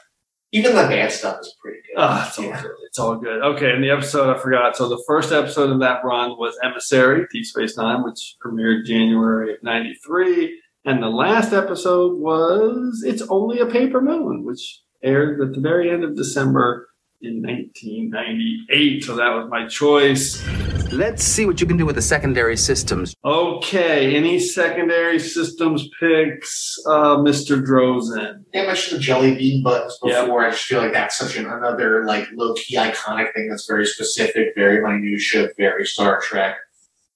Even 0.52 0.74
the 0.74 0.82
bad 0.82 1.12
stuff 1.12 1.38
is 1.40 1.54
pretty 1.62 1.78
good. 1.86 1.94
Ah, 1.98 2.26
it's 2.26 2.38
all 2.38 2.50
good. 2.50 2.70
It's 2.98 3.04
all 3.04 3.14
good. 3.14 3.40
Okay, 3.42 3.70
and 3.70 3.84
the 3.84 3.90
episode 3.90 4.28
I 4.28 4.36
forgot. 4.40 4.76
So 4.76 4.88
the 4.88 5.00
first 5.06 5.30
episode 5.30 5.70
of 5.70 5.78
that 5.78 6.02
run 6.02 6.30
was 6.30 6.58
Emissary, 6.64 7.28
Deep 7.30 7.44
Space 7.44 7.76
Nine, 7.76 8.02
which 8.02 8.34
premiered 8.44 8.86
January 8.86 9.54
of 9.54 9.62
'93, 9.62 10.60
and 10.84 11.00
the 11.00 11.08
last 11.08 11.52
episode 11.52 12.18
was 12.18 13.04
It's 13.06 13.22
Only 13.22 13.60
a 13.60 13.66
Paper 13.66 14.00
Moon, 14.00 14.42
which 14.42 14.80
aired 15.00 15.40
at 15.40 15.54
the 15.54 15.60
very 15.60 15.88
end 15.92 16.02
of 16.02 16.16
December 16.16 16.87
in 17.20 17.42
1998. 17.42 19.04
So 19.04 19.16
that 19.16 19.28
was 19.34 19.48
my 19.50 19.66
choice. 19.66 20.44
Let's 20.92 21.22
see 21.22 21.44
what 21.46 21.60
you 21.60 21.66
can 21.66 21.76
do 21.76 21.84
with 21.84 21.96
the 21.96 22.02
secondary 22.02 22.56
systems. 22.56 23.14
Okay, 23.24 24.16
any 24.16 24.38
secondary 24.38 25.18
systems 25.18 25.88
picks, 26.00 26.76
uh, 26.86 27.16
Mr. 27.18 27.62
Drosin? 27.62 28.44
I 28.54 28.66
mentioned 28.66 28.98
the 28.98 29.02
jelly 29.02 29.34
bean 29.34 29.62
buttons 29.62 29.98
Yep. 30.02 30.24
before. 30.24 30.46
I 30.46 30.50
just 30.50 30.64
feel 30.64 30.80
like 30.80 30.92
that's 30.92 31.18
such 31.18 31.36
an, 31.36 31.46
another 31.46 32.04
like 32.06 32.28
low 32.34 32.54
key 32.54 32.76
iconic 32.76 33.34
thing 33.34 33.48
that's 33.50 33.66
very 33.66 33.84
specific, 33.86 34.48
very 34.56 34.80
minutia, 34.82 35.50
very 35.58 35.84
Star 35.86 36.20
Trek. 36.20 36.56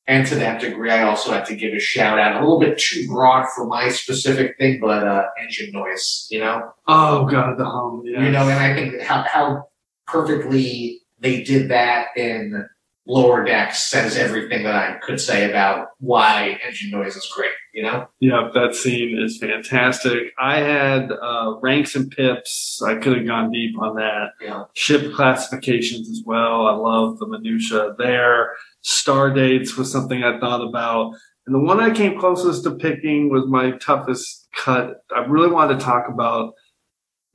And 0.08 0.26
to 0.26 0.34
that 0.34 0.60
degree, 0.60 0.90
I 0.90 1.04
also 1.04 1.30
have 1.32 1.46
to 1.46 1.54
give 1.54 1.72
a 1.72 1.78
shout 1.78 2.18
out. 2.18 2.36
A 2.36 2.40
little 2.40 2.58
bit 2.58 2.76
too 2.76 3.06
broad 3.06 3.46
for 3.54 3.64
my 3.66 3.88
specific 3.88 4.58
thing, 4.58 4.80
but 4.80 5.06
uh, 5.06 5.26
engine 5.40 5.70
noise. 5.72 6.26
You 6.28 6.40
know, 6.40 6.72
Oh 6.88 7.24
god, 7.24 7.56
the 7.56 7.64
hum. 7.64 8.02
Yeah. 8.04 8.24
you 8.24 8.30
know, 8.32 8.40
and 8.48 8.58
I 8.58 8.74
think 8.74 9.00
how 9.00 9.22
how 9.22 9.68
perfectly 10.12 11.00
they 11.20 11.42
did 11.42 11.70
that 11.70 12.08
in 12.16 12.68
Lower 13.06 13.44
Decks 13.44 13.90
says 13.90 14.16
everything 14.16 14.62
that 14.62 14.76
I 14.76 14.98
could 14.98 15.20
say 15.20 15.50
about 15.50 15.88
why 15.98 16.60
engine 16.64 16.90
noise 16.90 17.16
is 17.16 17.26
great. 17.34 17.50
You 17.74 17.82
know, 17.84 18.06
Yeah, 18.20 18.50
that 18.54 18.74
scene 18.74 19.18
is 19.18 19.38
fantastic. 19.38 20.32
I 20.38 20.58
had 20.58 21.10
uh, 21.10 21.56
ranks 21.60 21.96
and 21.96 22.10
pips. 22.10 22.80
I 22.84 22.96
could 22.96 23.16
have 23.16 23.26
gone 23.26 23.50
deep 23.50 23.76
on 23.80 23.96
that. 23.96 24.32
Yeah. 24.40 24.64
Ship 24.74 25.12
classifications 25.14 26.08
as 26.08 26.22
well. 26.24 26.66
I 26.66 26.74
love 26.74 27.18
the 27.18 27.26
minutia 27.26 27.94
there. 27.98 28.52
Star 28.82 29.32
dates 29.32 29.76
was 29.76 29.90
something 29.90 30.22
I 30.22 30.38
thought 30.38 30.60
about. 30.60 31.14
And 31.46 31.54
the 31.56 31.60
one 31.60 31.80
I 31.80 31.90
came 31.90 32.20
closest 32.20 32.62
to 32.64 32.72
picking 32.72 33.30
was 33.30 33.46
my 33.48 33.72
toughest 33.78 34.48
cut. 34.54 35.02
I 35.14 35.20
really 35.20 35.50
wanted 35.50 35.80
to 35.80 35.84
talk 35.84 36.08
about 36.08 36.54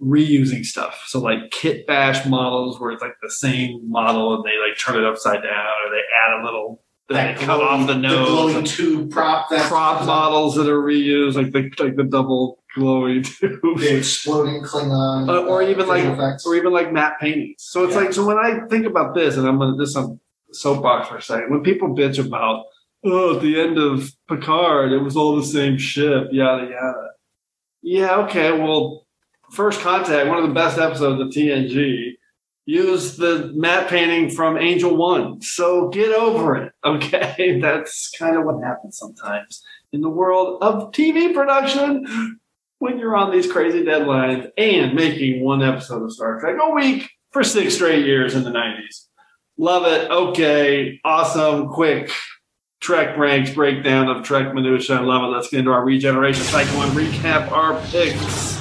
reusing 0.01 0.63
stuff. 0.65 1.03
So 1.07 1.19
like 1.19 1.49
kit 1.51 1.87
bash 1.87 2.25
models 2.25 2.79
where 2.79 2.91
it's 2.91 3.01
like 3.01 3.15
the 3.21 3.31
same 3.31 3.89
model 3.89 4.35
and 4.35 4.43
they 4.43 4.57
like 4.67 4.77
turn 4.79 4.95
it 5.03 5.05
upside 5.07 5.41
down 5.41 5.65
or 5.85 5.89
they 5.91 6.01
add 6.25 6.41
a 6.41 6.45
little 6.45 6.83
they 7.09 7.15
That 7.15 7.37
cut 7.37 7.61
off 7.61 7.87
the 7.87 7.93
glowing- 7.93 8.01
nose. 8.01 8.27
glowing 8.27 8.65
tube 8.65 9.11
prop. 9.11 9.49
That 9.49 9.69
prop 9.69 10.05
models 10.05 10.55
that 10.55 10.67
are 10.67 10.81
reused, 10.81 11.35
like 11.35 11.51
the 11.53 11.71
like 11.83 11.95
the 11.95 12.03
double 12.03 12.59
glowing 12.75 13.23
tube, 13.23 13.61
the 13.79 13.97
exploding 13.97 14.61
Klingon, 14.61 15.29
uh, 15.29 15.45
or 15.47 15.63
even 15.63 15.87
like 15.87 16.01
visual 16.03 16.19
effects. 16.19 16.45
or 16.45 16.55
even 16.55 16.73
like 16.73 16.91
matte 16.91 17.13
paintings. 17.21 17.55
So 17.59 17.85
it's 17.85 17.93
Yeah. 17.95 18.01
like 18.01 18.13
so 18.13 18.25
when 18.25 18.37
I 18.37 18.59
think 18.69 18.85
about 18.85 19.15
this, 19.15 19.37
and 19.37 19.47
I'm 19.47 19.57
gonna 19.57 19.77
this 19.77 19.95
on 19.95 20.19
soapbox 20.51 21.07
for 21.07 21.15
a 21.17 21.21
second. 21.21 21.49
When 21.49 21.61
people 21.63 21.95
bitch 21.95 22.19
about 22.23 22.65
oh 23.05 23.37
at 23.37 23.41
the 23.41 23.57
end 23.59 23.77
of 23.79 24.11
Picard 24.27 24.91
it 24.91 24.97
was 24.99 25.15
all 25.15 25.37
the 25.37 25.45
same 25.45 25.77
ship, 25.77 26.27
yada 26.31 26.65
yada. 26.65 27.07
Yeah, 27.81 28.15
okay, 28.25 28.51
well, 28.51 29.06
First 29.51 29.81
Contact, 29.81 30.27
one 30.27 30.37
of 30.37 30.47
the 30.47 30.53
best 30.53 30.77
episodes 30.77 31.21
of 31.21 31.27
TNG. 31.27 32.13
Used 32.65 33.17
the 33.17 33.53
matte 33.55 33.87
painting 33.89 34.29
from 34.29 34.57
Angel 34.57 34.93
One. 34.95 35.41
So 35.41 35.87
get 35.87 36.13
over 36.13 36.55
it. 36.57 36.73
Okay. 36.85 37.59
That's 37.61 38.11
kind 38.17 38.37
of 38.37 38.43
what 38.45 38.63
happens 38.63 38.97
sometimes 38.97 39.63
in 39.91 40.01
the 40.01 40.09
world 40.09 40.61
of 40.61 40.91
TV 40.91 41.33
production 41.33 42.39
when 42.79 42.97
you're 42.99 43.15
on 43.15 43.31
these 43.31 43.51
crazy 43.51 43.83
deadlines 43.83 44.49
and 44.57 44.93
making 44.93 45.43
one 45.43 45.63
episode 45.63 46.03
of 46.03 46.11
Star 46.13 46.39
Trek 46.39 46.57
a 46.61 46.69
week 46.71 47.09
for 47.31 47.43
six 47.43 47.75
straight 47.75 48.05
years 48.05 48.35
in 48.35 48.43
the 48.43 48.51
90s. 48.51 49.07
Love 49.57 49.85
it. 49.85 50.09
Okay. 50.11 50.99
Awesome. 51.03 51.69
Quick 51.69 52.11
Trek 52.79 53.17
ranks 53.17 53.51
breakdown 53.51 54.07
of 54.07 54.23
Trek 54.23 54.53
minutia. 54.53 54.97
I 54.97 55.01
love 55.01 55.23
it. 55.23 55.35
Let's 55.35 55.49
get 55.49 55.59
into 55.59 55.71
our 55.71 55.83
regeneration 55.83 56.43
cycle 56.43 56.81
and 56.81 56.91
recap 56.91 57.51
our 57.51 57.81
picks. 57.87 58.56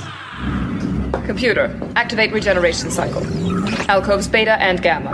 Computer, 1.25 1.79
activate 1.97 2.33
regeneration 2.33 2.91
cycle. 2.91 3.23
Alcoves 3.91 4.29
beta 4.29 4.61
and 4.63 4.83
gamma. 4.83 5.11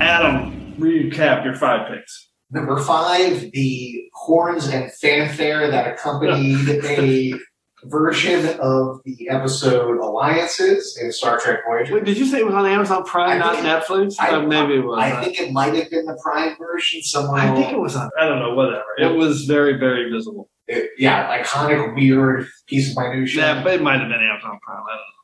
Adam, 0.00 0.74
recap 0.78 1.44
your 1.44 1.54
five 1.54 1.88
picks. 1.90 2.30
Number 2.50 2.78
five, 2.78 3.50
the 3.52 4.02
horns 4.14 4.66
and 4.68 4.90
fanfare 4.92 5.70
that 5.70 5.86
accompanied 5.94 6.68
a 6.84 7.34
version 7.84 8.58
of 8.60 9.00
the 9.04 9.28
episode 9.30 9.98
Alliances 9.98 10.98
in 11.00 11.12
Star 11.12 11.38
Trek 11.38 11.60
Voyager. 11.66 11.94
Wait, 11.94 12.04
did 12.04 12.18
you 12.18 12.26
say 12.26 12.38
it 12.40 12.46
was 12.46 12.54
on 12.54 12.66
Amazon 12.66 13.04
Prime, 13.04 13.38
not 13.38 13.56
Netflix? 13.56 14.16
I- 14.18 14.30
Uh, 14.32 14.42
maybe 14.42 14.74
it 14.74 14.84
was. 14.84 14.98
I 14.98 15.22
think 15.22 15.38
it 15.40 15.52
might 15.52 15.74
have 15.74 15.90
been 15.90 16.06
the 16.06 16.18
Prime 16.22 16.56
version 16.58 17.02
somewhere. 17.02 17.40
I 17.42 17.54
think 17.54 17.72
it 17.72 17.78
was 17.78 17.94
on. 17.96 18.10
I 18.20 18.26
don't 18.26 18.38
know. 18.40 18.54
Whatever. 18.54 18.84
It 18.98 19.14
was 19.16 19.44
very, 19.44 19.78
very 19.78 20.10
visible. 20.10 20.50
It- 20.70 20.90
yeah, 20.98 21.42
iconic, 21.42 21.94
weird 21.96 22.46
piece 22.66 22.90
of 22.90 22.96
minutia. 23.02 23.42
Yeah, 23.54 23.62
but 23.64 23.74
it 23.74 23.82
might 23.82 23.98
have 24.00 24.08
been 24.08 24.20
Amazon 24.20 24.58
Prime. 24.62 24.82
I 24.88 24.96
don't 24.96 24.98
know. 24.98 25.16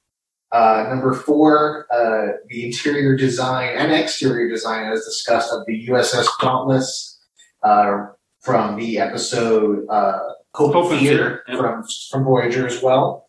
Uh, 0.53 0.89
number 0.89 1.13
four, 1.13 1.87
uh, 1.93 2.39
the 2.49 2.67
interior 2.67 3.17
design 3.17 3.77
and 3.77 3.93
exterior 3.93 4.49
design, 4.49 4.91
as 4.91 5.05
discussed, 5.05 5.53
of 5.53 5.65
the 5.67 5.87
USS 5.89 6.27
Dauntless 6.41 7.21
uh, 7.63 8.07
from 8.41 8.77
the 8.77 8.99
episode 8.99 9.87
uh, 9.89 10.19
Hope, 10.55 10.73
Hope 10.73 10.85
and 10.87 10.93
and 10.95 11.01
Fear 11.01 11.19
Fear, 11.19 11.43
yeah. 11.49 11.57
from, 11.59 11.85
from 12.11 12.25
Voyager 12.25 12.67
as 12.67 12.83
well. 12.83 13.29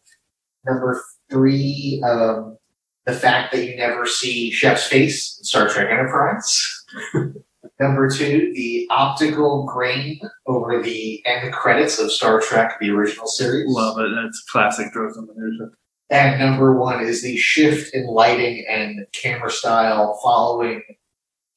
Number 0.66 1.02
three, 1.30 2.02
um, 2.06 2.58
the 3.06 3.14
fact 3.14 3.52
that 3.54 3.66
you 3.66 3.76
never 3.78 4.06
see 4.06 4.52
Chef's 4.52 4.88
face 4.88 5.38
in 5.40 5.44
Star 5.44 5.68
Trek 5.70 5.90
Enterprise. 5.92 6.86
Number 7.80 8.10
two, 8.10 8.52
the 8.56 8.88
optical 8.90 9.66
grain 9.66 10.20
over 10.48 10.82
the 10.82 11.22
end 11.26 11.54
credits 11.54 12.00
of 12.00 12.12
Star 12.12 12.40
Trek, 12.42 12.78
the 12.80 12.90
original 12.90 13.28
series. 13.28 13.66
Love 13.70 14.00
it. 14.00 14.10
That's 14.16 14.44
classic 14.52 14.88
Drosin 14.94 15.28
minutia. 15.28 15.70
And 16.10 16.40
number 16.40 16.76
one 16.80 17.04
is 17.04 17.22
the 17.22 17.38
shift 17.38 17.94
in 17.94 18.08
lighting 18.08 18.66
and 18.70 19.06
camera 19.12 19.52
style 19.52 20.20
following 20.24 20.82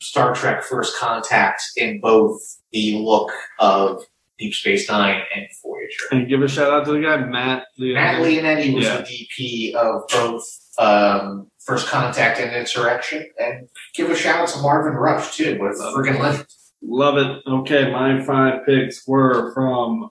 Star 0.03 0.35
Trek 0.35 0.63
First 0.63 0.97
Contact 0.99 1.63
in 1.77 2.01
both 2.01 2.41
the 2.73 2.97
look 2.99 3.31
of 3.59 4.03
Deep 4.39 4.55
Space 4.55 4.89
Nine 4.91 5.23
and 5.35 5.47
Voyager. 5.63 6.05
And 6.11 6.29
give 6.29 6.43
a 6.43 6.49
shout 6.49 6.73
out 6.73 6.85
to 6.87 6.93
the 6.93 7.01
guy 7.01 7.19
Matt. 7.19 7.67
Leonetti. 7.79 7.95
Matt 7.95 8.23
Leonetti 8.23 8.75
was 8.75 8.85
Yeah. 8.85 8.97
the 9.03 9.05
DP 9.05 9.75
of 9.75 10.03
both 10.09 10.59
um, 10.79 11.50
First 11.61 11.89
Contact 11.89 12.41
and 12.41 12.55
Insurrection. 12.55 13.27
And 13.39 13.69
give 13.95 14.11
a 14.11 14.17
shout 14.17 14.41
out 14.41 14.49
to 14.49 14.59
Marvin 14.61 14.95
Rush, 14.95 15.37
too, 15.37 15.59
with 15.61 15.79
friggin' 15.79 16.19
legend. 16.19 16.47
Love 16.83 17.19
it. 17.19 17.43
Okay, 17.47 17.91
my 17.91 18.23
five 18.23 18.65
picks 18.65 19.07
were 19.07 19.53
from 19.53 20.11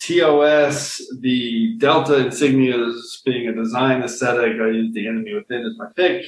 TOS, 0.00 1.02
the 1.20 1.76
Delta 1.78 2.12
insignias 2.12 3.24
being 3.24 3.48
a 3.48 3.54
design 3.54 4.02
aesthetic. 4.02 4.60
I 4.60 4.68
used 4.68 4.94
the 4.94 5.08
enemy 5.08 5.34
within 5.34 5.64
as 5.64 5.76
my 5.78 5.86
pick. 5.96 6.26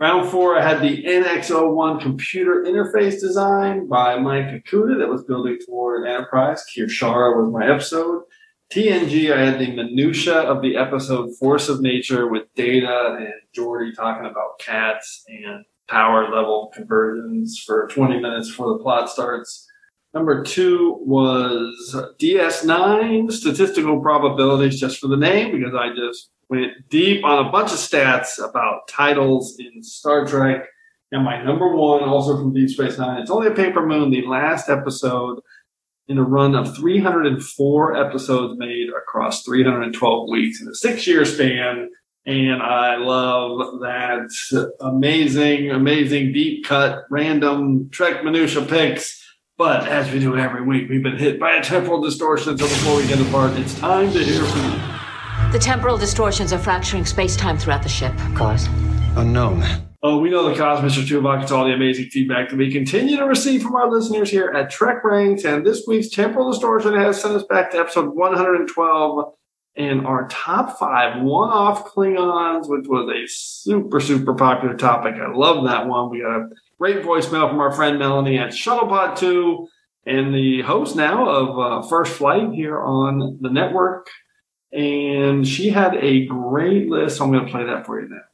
Round 0.00 0.28
four, 0.28 0.56
I 0.56 0.62
had 0.62 0.80
the 0.80 1.04
NX01 1.04 2.00
computer 2.00 2.64
interface 2.66 3.20
design 3.20 3.88
by 3.88 4.16
Mike 4.18 4.46
Okuda 4.46 4.98
that 4.98 5.08
was 5.08 5.24
building 5.24 5.58
toward 5.64 6.06
Enterprise. 6.06 6.64
Kir'Shara 6.72 7.36
was 7.36 7.52
my 7.52 7.68
episode. 7.68 8.22
TNG, 8.70 9.32
I 9.32 9.46
had 9.46 9.58
the 9.58 9.74
minutia 9.74 10.40
of 10.40 10.60
the 10.60 10.76
episode 10.76 11.34
Force 11.38 11.70
of 11.70 11.80
Nature 11.80 12.28
with 12.28 12.52
Data 12.54 13.16
and 13.18 13.32
Geordi 13.56 13.94
talking 13.94 14.26
about 14.26 14.58
cats 14.58 15.24
and 15.26 15.64
power 15.88 16.24
level 16.30 16.70
conversions 16.74 17.62
for 17.64 17.88
20 17.88 18.20
minutes 18.20 18.48
before 18.48 18.76
the 18.76 18.82
plot 18.82 19.08
starts. 19.08 19.66
Number 20.12 20.42
two 20.42 20.98
was 21.00 21.96
DS9, 22.20 23.32
statistical 23.32 24.02
probabilities, 24.02 24.78
just 24.78 24.98
for 24.98 25.06
the 25.06 25.16
name, 25.16 25.52
because 25.52 25.74
I 25.74 25.88
just 25.96 26.28
went 26.50 26.72
deep 26.90 27.24
on 27.24 27.46
a 27.46 27.50
bunch 27.50 27.72
of 27.72 27.78
stats 27.78 28.38
about 28.38 28.86
titles 28.86 29.58
in 29.58 29.82
Star 29.82 30.26
Trek. 30.26 30.66
And 31.10 31.24
my 31.24 31.42
number 31.42 31.74
one, 31.74 32.02
also 32.02 32.36
from 32.36 32.52
Deep 32.52 32.68
Space 32.68 32.98
Nine, 32.98 33.22
it's 33.22 33.30
only 33.30 33.48
a 33.48 33.52
paper 33.54 33.86
moon, 33.86 34.10
the 34.10 34.26
last 34.26 34.68
episode 34.68 35.40
in 36.08 36.18
a 36.18 36.22
run 36.22 36.54
of 36.54 36.74
304 36.76 37.96
episodes 37.96 38.58
made 38.58 38.88
across 38.88 39.42
312 39.44 40.28
weeks 40.30 40.60
in 40.60 40.68
a 40.68 40.74
six 40.74 41.06
year 41.06 41.24
span. 41.24 41.90
And 42.26 42.62
I 42.62 42.96
love 42.96 43.80
that 43.80 44.28
amazing, 44.80 45.70
amazing 45.70 46.32
deep 46.32 46.66
cut, 46.66 47.04
random 47.10 47.88
Trek 47.90 48.24
minutia 48.24 48.62
picks. 48.62 49.24
But 49.56 49.88
as 49.88 50.12
we 50.12 50.20
do 50.20 50.36
every 50.36 50.62
week, 50.62 50.88
we've 50.88 51.02
been 51.02 51.16
hit 51.16 51.40
by 51.40 51.56
a 51.56 51.62
temporal 51.62 52.00
distortion. 52.00 52.56
So 52.56 52.64
before 52.64 52.96
we 52.96 53.06
get 53.08 53.20
apart, 53.20 53.58
it's 53.58 53.78
time 53.78 54.12
to 54.12 54.22
hear 54.22 54.44
from 54.44 54.72
you. 54.72 55.52
The 55.52 55.58
temporal 55.58 55.96
distortions 55.96 56.52
are 56.52 56.58
fracturing 56.58 57.06
space-time 57.06 57.58
throughout 57.58 57.82
the 57.82 57.88
ship. 57.88 58.12
Cause? 58.34 58.68
Unknown. 59.16 59.87
Oh, 60.00 60.20
we 60.20 60.30
know 60.30 60.48
the 60.48 60.56
cause, 60.56 60.78
Mr. 60.78 61.04
Tuvok. 61.04 61.42
It's 61.42 61.50
all 61.50 61.64
the 61.64 61.72
amazing 61.72 62.10
feedback 62.10 62.50
that 62.50 62.56
we 62.56 62.70
continue 62.70 63.16
to 63.16 63.24
receive 63.24 63.64
from 63.64 63.74
our 63.74 63.90
listeners 63.90 64.30
here 64.30 64.52
at 64.54 64.70
Trek 64.70 65.02
Ranks. 65.02 65.44
And 65.44 65.66
this 65.66 65.84
week's 65.88 66.08
temporal 66.08 66.52
distortion 66.52 66.94
has 66.94 67.20
sent 67.20 67.34
us 67.34 67.42
back 67.42 67.72
to 67.72 67.78
episode 67.78 68.14
112 68.14 69.34
and 69.74 70.06
our 70.06 70.28
top 70.28 70.78
five 70.78 71.20
one 71.20 71.50
off 71.50 71.92
Klingons, 71.92 72.68
which 72.68 72.86
was 72.86 73.12
a 73.12 73.26
super, 73.26 73.98
super 73.98 74.34
popular 74.34 74.76
topic. 74.76 75.14
I 75.14 75.32
love 75.34 75.64
that 75.66 75.88
one. 75.88 76.10
We 76.10 76.20
got 76.20 76.42
a 76.42 76.48
great 76.78 77.02
voicemail 77.02 77.48
from 77.48 77.58
our 77.58 77.72
friend 77.72 77.98
Melanie 77.98 78.38
at 78.38 78.50
Shuttlepod 78.50 79.18
2 79.18 79.66
and 80.06 80.32
the 80.32 80.62
host 80.62 80.94
now 80.94 81.28
of 81.28 81.58
uh, 81.58 81.88
First 81.88 82.12
Flight 82.12 82.52
here 82.52 82.80
on 82.80 83.38
the 83.40 83.50
network. 83.50 84.08
And 84.72 85.46
she 85.46 85.70
had 85.70 85.96
a 85.96 86.24
great 86.26 86.88
list. 86.88 87.16
So 87.16 87.24
I'm 87.24 87.32
going 87.32 87.46
to 87.46 87.50
play 87.50 87.64
that 87.64 87.84
for 87.84 88.00
you 88.00 88.08
now. 88.08 88.27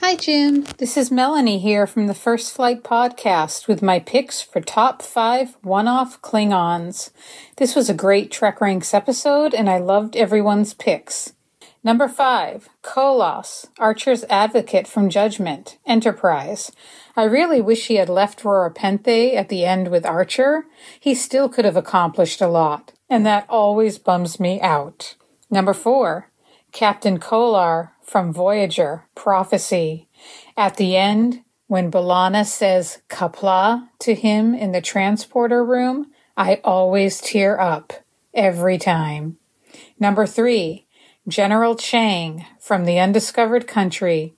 Hi, 0.00 0.16
Jim. 0.16 0.64
This 0.78 0.96
is 0.96 1.10
Melanie 1.10 1.58
here 1.58 1.86
from 1.86 2.06
the 2.06 2.14
First 2.14 2.54
Flight 2.54 2.82
podcast 2.82 3.68
with 3.68 3.82
my 3.82 3.98
picks 3.98 4.40
for 4.40 4.60
top 4.60 5.02
five 5.02 5.56
one 5.62 5.88
off 5.88 6.22
Klingons. 6.22 7.10
This 7.56 7.74
was 7.74 7.90
a 7.90 7.94
great 7.94 8.30
Trek 8.30 8.60
Ranks 8.60 8.94
episode, 8.94 9.54
and 9.54 9.68
I 9.68 9.78
loved 9.78 10.16
everyone's 10.16 10.74
picks. 10.74 11.32
Number 11.84 12.08
five, 12.08 12.68
Kolos, 12.82 13.66
Archer's 13.78 14.24
advocate 14.30 14.88
from 14.88 15.10
Judgment, 15.10 15.78
Enterprise. 15.86 16.72
I 17.16 17.24
really 17.24 17.60
wish 17.60 17.86
he 17.86 17.96
had 17.96 18.08
left 18.08 18.42
Rura 18.42 18.74
at 19.36 19.48
the 19.48 19.64
end 19.64 19.88
with 19.88 20.04
Archer. 20.04 20.66
He 20.98 21.14
still 21.14 21.48
could 21.48 21.64
have 21.64 21.76
accomplished 21.76 22.40
a 22.40 22.48
lot, 22.48 22.92
and 23.08 23.24
that 23.26 23.46
always 23.48 23.98
bums 23.98 24.40
me 24.40 24.60
out. 24.60 25.14
Number 25.50 25.72
four, 25.72 26.30
Captain 26.72 27.18
Kohlar 27.18 27.90
from 28.06 28.32
Voyager, 28.32 29.04
Prophecy. 29.16 30.08
At 30.56 30.76
the 30.76 30.96
end, 30.96 31.42
when 31.66 31.90
B'Elanna 31.90 32.46
says 32.46 33.02
Qapla' 33.08 33.88
to 33.98 34.14
him 34.14 34.54
in 34.54 34.70
the 34.70 34.80
transporter 34.80 35.64
room, 35.64 36.12
I 36.36 36.60
always 36.62 37.20
tear 37.20 37.58
up 37.60 37.92
every 38.32 38.78
time. 38.78 39.38
Number 39.98 40.26
three, 40.26 40.86
General 41.26 41.74
Chang 41.74 42.46
from 42.60 42.84
the 42.84 43.00
Undiscovered 43.00 43.66
Country. 43.66 44.34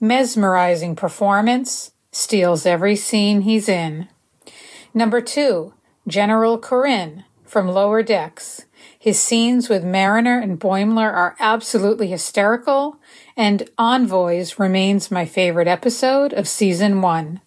Mesmerizing 0.00 0.96
performance, 0.96 1.92
steals 2.10 2.66
every 2.66 2.96
scene 2.96 3.42
he's 3.42 3.68
in. 3.68 4.08
Number 4.92 5.20
two, 5.20 5.74
General 6.08 6.58
K'orin 6.58 7.24
from 7.44 7.68
Lower 7.68 8.02
Decks. 8.02 8.64
His 9.04 9.20
scenes 9.20 9.68
with 9.68 9.84
Mariner 9.84 10.38
and 10.38 10.58
Boimler 10.58 11.12
are 11.12 11.36
absolutely 11.38 12.06
hysterical, 12.08 12.96
and 13.36 13.68
Envoys 13.76 14.58
remains 14.58 15.10
my 15.10 15.26
favorite 15.26 15.68
episode 15.68 16.32
of 16.32 16.48
season 16.48 17.02
one. 17.02 17.42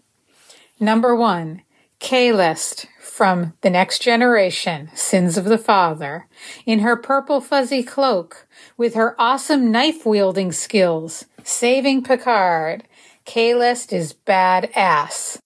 Number 0.79 1.15
one, 1.15 1.63
Kahlest 1.99 2.85
from 3.01 3.53
The 3.61 3.71
Next 3.71 4.03
Generation, 4.03 4.91
Sins 4.93 5.35
of 5.35 5.45
the 5.45 5.57
Father, 5.57 6.27
in 6.67 6.81
her 6.81 6.95
purple 6.95 7.41
fuzzy 7.41 7.81
cloak, 7.81 8.45
with 8.77 8.93
her 8.93 9.19
awesome 9.19 9.71
knife 9.71 10.05
wielding 10.05 10.51
skills, 10.51 11.25
saving 11.43 12.03
Picard. 12.03 12.83
Kahlest 13.25 13.91
is 13.91 14.13
badass. 14.13 15.39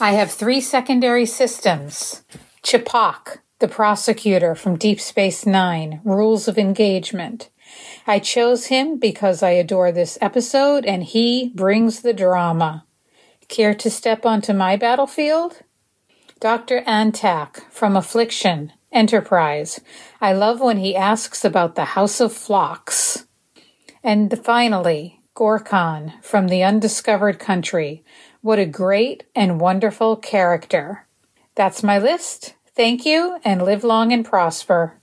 I 0.00 0.14
have 0.14 0.32
three 0.32 0.60
secondary 0.60 1.26
systems. 1.26 2.24
Ch'Pok, 2.64 3.38
the 3.62 3.68
prosecutor 3.68 4.56
from 4.56 4.76
Deep 4.76 5.00
Space 5.00 5.46
Nine, 5.46 6.00
Rules 6.02 6.48
of 6.48 6.58
Engagement. 6.58 7.48
I 8.08 8.18
chose 8.18 8.66
him 8.66 8.98
because 8.98 9.40
I 9.40 9.50
adore 9.50 9.92
this 9.92 10.18
episode 10.20 10.84
and 10.84 11.04
he 11.04 11.52
brings 11.54 12.02
the 12.02 12.12
drama. 12.12 12.84
Care 13.46 13.72
to 13.76 13.88
step 13.88 14.26
onto 14.26 14.52
my 14.52 14.74
battlefield? 14.74 15.60
Dr. 16.40 16.82
Antaak 16.88 17.70
from 17.70 17.94
Affliction, 17.94 18.72
Enterprise. 18.90 19.80
I 20.20 20.32
love 20.32 20.60
when 20.60 20.78
he 20.78 20.96
asks 20.96 21.44
about 21.44 21.76
the 21.76 21.94
House 21.94 22.18
of 22.18 22.32
Phlox. 22.32 23.26
And 24.02 24.36
finally, 24.44 25.20
Gorkon 25.36 26.20
from 26.20 26.48
the 26.48 26.64
Undiscovered 26.64 27.38
Country. 27.38 28.02
What 28.40 28.58
a 28.58 28.66
great 28.66 29.22
and 29.36 29.60
wonderful 29.60 30.16
character. 30.16 31.06
That's 31.54 31.84
my 31.84 32.00
list. 32.00 32.54
Thank 32.74 33.04
you 33.04 33.38
and 33.44 33.62
live 33.62 33.84
long 33.84 34.12
and 34.12 34.24
prosper. 34.24 34.98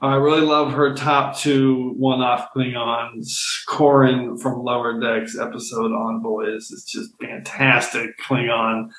I 0.00 0.16
really 0.16 0.42
love 0.42 0.72
her 0.72 0.94
top 0.94 1.36
two 1.36 1.94
one-off 1.96 2.48
Klingons. 2.54 3.64
K'orin 3.68 4.40
from 4.40 4.62
Lower 4.62 5.00
Decks 5.00 5.38
episode 5.38 5.92
Envoys 5.92 6.70
is 6.70 6.84
just 6.84 7.10
fantastic 7.20 8.10
Klingon, 8.18 8.90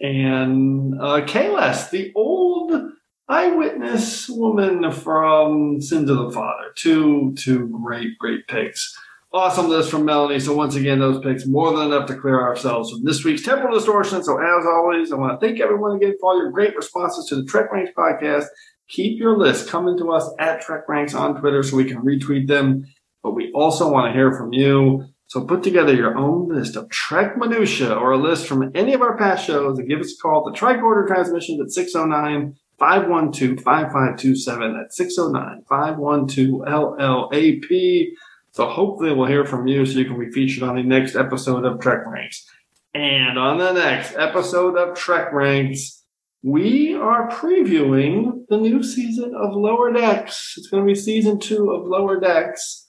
and 0.00 0.94
uh, 1.00 1.22
Kahlest, 1.22 1.90
the 1.90 2.12
old 2.14 2.90
eyewitness 3.28 4.28
woman 4.28 4.92
from 4.92 5.80
Sins 5.80 6.10
of 6.10 6.18
the 6.18 6.30
Father. 6.30 6.72
Two 6.76 7.34
two 7.38 7.68
great 7.82 8.18
great 8.18 8.46
picks. 8.46 8.96
Awesome 9.34 9.68
list 9.68 9.90
from 9.90 10.04
Melanie. 10.04 10.38
So 10.38 10.54
once 10.54 10.76
again, 10.76 11.00
those 11.00 11.18
picks 11.18 11.44
more 11.44 11.76
than 11.76 11.88
enough 11.88 12.06
to 12.06 12.14
clear 12.14 12.40
ourselves 12.40 12.92
from 12.92 13.02
this 13.02 13.24
week's 13.24 13.42
temporal 13.42 13.74
distortion. 13.74 14.22
So 14.22 14.38
as 14.38 14.64
always, 14.64 15.10
I 15.10 15.16
want 15.16 15.40
to 15.40 15.44
thank 15.44 15.60
everyone 15.60 15.96
again 15.96 16.14
for 16.20 16.30
all 16.30 16.38
your 16.40 16.52
great 16.52 16.76
responses 16.76 17.26
to 17.26 17.34
the 17.34 17.44
Trek 17.44 17.72
Ranks 17.72 17.90
podcast. 17.98 18.44
Keep 18.88 19.18
your 19.18 19.36
list 19.36 19.68
coming 19.68 19.98
to 19.98 20.12
us 20.12 20.32
at 20.38 20.60
Trek 20.60 20.88
Ranks 20.88 21.16
on 21.16 21.40
Twitter 21.40 21.64
so 21.64 21.76
we 21.76 21.84
can 21.84 22.02
retweet 22.02 22.46
them. 22.46 22.86
But 23.24 23.32
we 23.32 23.50
also 23.56 23.90
want 23.90 24.06
to 24.06 24.16
hear 24.16 24.32
from 24.32 24.52
you. 24.52 25.04
So 25.26 25.44
put 25.44 25.64
together 25.64 25.92
your 25.92 26.16
own 26.16 26.48
list 26.48 26.76
of 26.76 26.88
Trek 26.90 27.36
minutia 27.36 27.92
or 27.92 28.12
a 28.12 28.16
list 28.16 28.46
from 28.46 28.70
any 28.72 28.94
of 28.94 29.02
our 29.02 29.18
past 29.18 29.44
shows 29.44 29.80
and 29.80 29.88
give 29.88 29.98
us 29.98 30.14
a 30.16 30.22
call 30.22 30.46
at 30.46 30.54
the 30.54 30.60
tricorder 30.60 31.08
transmissions 31.08 31.60
at 31.60 31.72
609 31.72 32.54
512 32.78 33.60
5527. 33.64 34.76
That's 34.78 34.96
609 34.96 35.64
512 35.68 36.60
LLAP. 36.68 38.12
So 38.54 38.68
hopefully 38.68 39.12
we'll 39.12 39.26
hear 39.26 39.44
from 39.44 39.66
you 39.66 39.84
so 39.84 39.98
you 39.98 40.04
can 40.04 40.16
be 40.16 40.30
featured 40.30 40.62
on 40.62 40.76
the 40.76 40.84
next 40.84 41.16
episode 41.16 41.64
of 41.64 41.80
Trek 41.80 42.06
Ranks. 42.06 42.46
And 42.94 43.36
on 43.36 43.58
the 43.58 43.72
next 43.72 44.14
episode 44.14 44.76
of 44.76 44.96
Trek 44.96 45.32
Ranks, 45.32 46.04
we 46.44 46.94
are 46.94 47.28
previewing 47.30 48.46
the 48.48 48.56
new 48.56 48.84
season 48.84 49.34
of 49.34 49.56
Lower 49.56 49.92
Decks. 49.92 50.54
It's 50.56 50.68
going 50.68 50.84
to 50.84 50.86
be 50.86 50.94
season 50.94 51.40
two 51.40 51.72
of 51.72 51.88
Lower 51.88 52.20
Decks. 52.20 52.86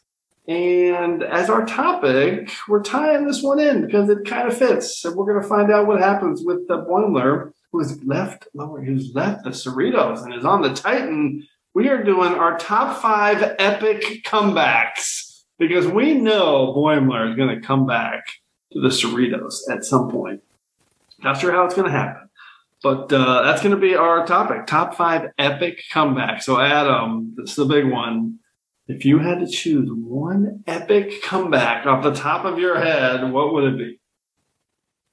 And 0.48 1.24
as 1.24 1.50
our 1.50 1.66
topic, 1.66 2.52
we're 2.68 2.84
tying 2.84 3.26
this 3.26 3.42
one 3.42 3.60
in 3.60 3.88
because 3.88 4.08
it 4.08 4.24
kind 4.24 4.48
of 4.48 4.56
fits. 4.56 5.02
So 5.02 5.16
we're 5.16 5.26
going 5.26 5.42
to 5.42 5.50
find 5.50 5.72
out 5.72 5.88
what 5.88 6.00
happens 6.00 6.44
with 6.46 6.68
the 6.68 6.78
Boimler, 6.78 7.54
who 7.72 7.80
has 7.80 8.04
left 8.04 8.48
Lower, 8.54 8.84
who's 8.84 9.16
left 9.16 9.44
the 9.44 9.50
Cerritos 9.50 10.24
and 10.26 10.36
is 10.36 10.46
on 10.46 10.62
the 10.62 10.76
Titan. 10.76 11.48
We 11.74 11.90
are 11.90 12.04
doing 12.04 12.34
our 12.36 12.56
top 12.60 13.02
five 13.02 13.56
epic 13.58 14.24
comebacks 14.28 15.25
because 15.58 15.88
we 15.88 16.14
know 16.14 16.74
Boimler 16.76 17.30
is 17.30 17.36
going 17.36 17.60
to 17.60 17.66
come 17.66 17.86
back 17.86 18.26
to 18.74 18.82
the 18.82 18.90
Cerritos 18.90 19.62
at 19.70 19.84
some 19.84 20.10
point. 20.10 20.42
Not 21.24 21.40
sure 21.40 21.52
how 21.52 21.66
it's 21.66 21.76
going 21.76 21.92
to 21.92 21.98
happen, 21.98 22.30
but 22.84 23.12
uh, 23.12 23.44
that's 23.44 23.62
going 23.62 23.74
to 23.74 23.82
be 23.82 23.96
our 23.96 24.26
topic: 24.26 24.68
top 24.68 24.96
five 24.96 25.32
epic 25.38 25.82
comebacks. 25.92 26.44
So, 26.44 26.60
Adam, 26.60 27.34
this 27.38 27.52
is 27.52 27.56
the 27.56 27.66
big 27.66 27.90
one. 27.90 28.40
If 28.88 29.04
you 29.04 29.18
had 29.20 29.40
to 29.40 29.48
choose 29.48 29.90
one 29.92 30.64
epic 30.68 31.24
comeback 31.24 31.88
off 31.88 32.04
the 32.04 32.14
top 32.14 32.46
of 32.46 32.60
your 32.60 32.80
head, 32.80 33.32
what 33.32 33.54
would 33.54 33.74
it 33.74 33.78
be? 33.78 34.00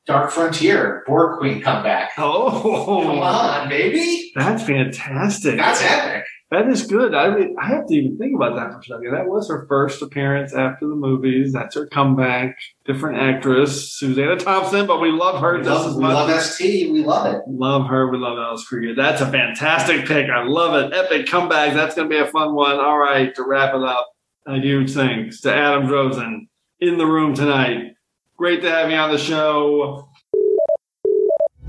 Dark 0.04 0.32
Frontier, 0.32 1.04
Borg 1.06 1.38
Queen 1.38 1.62
comeback. 1.62 2.10
Oh, 2.18 3.04
Come 3.06 3.20
on, 3.20 3.68
baby. 3.68 4.32
That's 4.34 4.64
fantastic. 4.64 5.56
That's 5.56 5.80
epic. 5.82 6.24
That 6.52 6.68
is 6.68 6.86
good. 6.86 7.14
I 7.14 7.34
mean, 7.34 7.56
I 7.58 7.68
have 7.68 7.86
to 7.86 7.94
even 7.94 8.18
think 8.18 8.36
about 8.36 8.56
that 8.56 8.72
for 8.74 8.80
a 8.80 8.82
second. 8.82 9.14
That 9.14 9.26
was 9.26 9.48
her 9.48 9.64
first 9.66 10.02
appearance 10.02 10.52
after 10.52 10.86
the 10.86 10.94
movies. 10.94 11.54
That's 11.54 11.74
her 11.76 11.86
comeback. 11.86 12.58
Different 12.84 13.18
actress, 13.18 13.94
Susanna 13.94 14.36
Thompson, 14.36 14.86
but 14.86 15.00
we 15.00 15.10
love 15.10 15.40
her 15.40 15.56
We 15.60 15.64
love, 15.64 15.96
we 15.96 16.04
love 16.04 16.42
ST. 16.42 16.92
We 16.92 17.04
love 17.04 17.34
it. 17.34 17.40
Love 17.48 17.86
her. 17.86 18.10
We 18.10 18.18
love 18.18 18.36
Alice 18.36 18.66
Krige. 18.70 18.94
That's 18.94 19.22
a 19.22 19.30
fantastic 19.30 20.04
pick. 20.04 20.28
I 20.28 20.44
love 20.44 20.74
it. 20.74 20.94
Epic 20.94 21.26
comeback. 21.26 21.72
That's 21.72 21.94
going 21.94 22.10
to 22.10 22.14
be 22.14 22.20
a 22.20 22.26
fun 22.26 22.54
one. 22.54 22.78
All 22.78 22.98
right, 22.98 23.34
to 23.34 23.44
wrap 23.44 23.72
it 23.74 23.82
up, 23.82 24.10
a 24.46 24.58
huge 24.58 24.92
thanks 24.92 25.40
to 25.40 25.54
Adam 25.54 25.86
Drosin 25.86 26.48
in 26.80 26.98
the 26.98 27.06
room 27.06 27.32
tonight. 27.32 27.94
Great 28.36 28.60
to 28.60 28.70
have 28.70 28.90
you 28.90 28.96
on 28.96 29.10
the 29.10 29.16
show. 29.16 30.11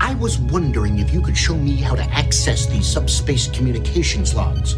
I 0.04 0.12
was 0.16 0.38
wondering 0.38 0.98
if 0.98 1.14
you 1.14 1.22
could 1.22 1.34
show 1.36 1.56
me 1.56 1.76
how 1.76 1.94
to 1.94 2.02
access 2.10 2.66
these 2.66 2.86
subspace 2.86 3.48
communications 3.48 4.34
logs. 4.34 4.74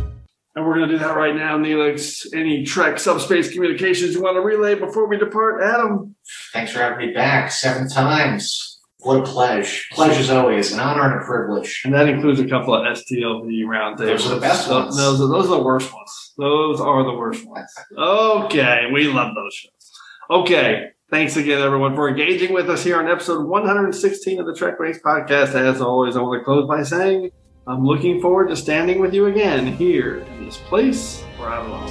And 0.55 0.65
we're 0.65 0.77
going 0.77 0.89
to 0.89 0.95
do 0.95 0.99
that 1.01 1.17
right 1.17 1.35
now, 1.35 1.59
Neelix. 1.59 2.33
Any 2.33 2.65
Trek 2.65 3.01
subspace 3.01 3.53
communications 3.53 4.15
you 4.15 4.23
want 4.23 4.37
to 4.37 4.41
relay 4.41 4.77
before 4.77 5.09
we 5.09 5.19
depart, 5.19 5.65
Adam? 5.65 6.15
Thanks 6.53 6.71
for 6.71 6.79
having 6.79 7.09
me 7.09 7.13
back 7.13 7.51
seven 7.51 7.89
times. 7.89 8.81
What 9.01 9.19
a 9.19 9.23
pleasure. 9.25 9.83
Pleasure 9.91 10.21
as 10.21 10.31
always, 10.31 10.73
an 10.73 10.79
honor 10.79 11.11
and 11.13 11.21
a 11.21 11.25
privilege. 11.25 11.83
And 11.85 11.93
that 11.93 12.09
includes 12.09 12.39
a 12.39 12.47
couple 12.49 12.73
of 12.77 12.83
STLV 12.97 13.65
roundtables. 13.65 13.97
Those 13.99 14.27
are 14.31 14.35
the 14.37 14.41
best 14.41 14.69
Those- 14.69 14.85
ones. 14.85 14.97
Those 14.97 15.21
are, 15.21 15.27
those 15.29 15.47
are 15.47 15.57
the 15.59 15.63
worst 15.65 15.93
ones. 15.93 16.33
Those 16.39 16.81
are 16.81 17.03
the 17.03 17.15
worst 17.15 17.45
ones. 17.49 17.75
Okay, 17.99 18.85
we 18.93 19.09
love 19.09 19.35
those 19.35 19.55
shows. 19.55 19.73
Okay, 20.31 20.91
thanks 21.11 21.37
again, 21.37 21.61
everyone, 21.61 21.95
for 21.95 22.09
engaging 22.09 22.53
with 22.53 22.69
us 22.69 22.83
here 22.83 22.99
on 22.99 23.09
episode 23.09 23.47
116 23.47 24.41
of 24.41 24.47
the 24.47 24.55
Trek 24.55 24.79
Ranks 24.81 24.99
Podcast. 24.99 25.55
As 25.55 25.81
always, 25.81 26.17
I 26.17 26.23
want 26.23 26.41
to 26.41 26.45
close 26.45 26.67
by 26.67 26.83
saying 26.83 27.31
I'm 27.67 27.85
looking 27.85 28.21
forward 28.21 28.49
to 28.49 28.57
standing 28.57 29.01
with 29.01 29.15
you 29.15 29.27
again 29.27 29.67
here 29.67 30.19
in 30.19 30.45
this 30.45 30.57
place 30.57 31.23
where 31.39 31.51
I 31.51 31.63
belong. 31.63 31.89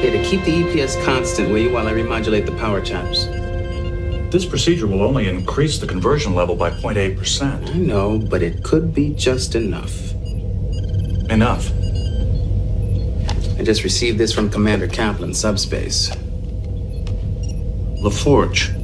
Hey, 0.00 0.10
to 0.10 0.24
keep 0.24 0.42
the 0.44 0.62
EPS 0.62 1.04
constant, 1.04 1.50
will 1.50 1.58
you 1.58 1.70
while 1.70 1.86
I 1.86 1.92
remodulate 1.92 2.46
the 2.46 2.52
power 2.52 2.80
taps? 2.80 3.26
This 4.32 4.46
procedure 4.46 4.86
will 4.86 5.02
only 5.02 5.28
increase 5.28 5.78
the 5.78 5.86
conversion 5.86 6.34
level 6.34 6.56
by 6.56 6.70
0.8%. 6.70 7.68
I 7.68 7.72
know, 7.74 8.18
but 8.18 8.42
it 8.42 8.62
could 8.62 8.94
be 8.94 9.12
just 9.12 9.54
enough. 9.54 10.12
Enough. 11.30 11.70
I 13.58 13.62
just 13.62 13.84
received 13.84 14.16
this 14.16 14.32
from 14.32 14.48
Commander 14.48 14.86
Kaplan, 14.86 15.34
subspace. 15.34 16.10
LaForge. 18.00 18.76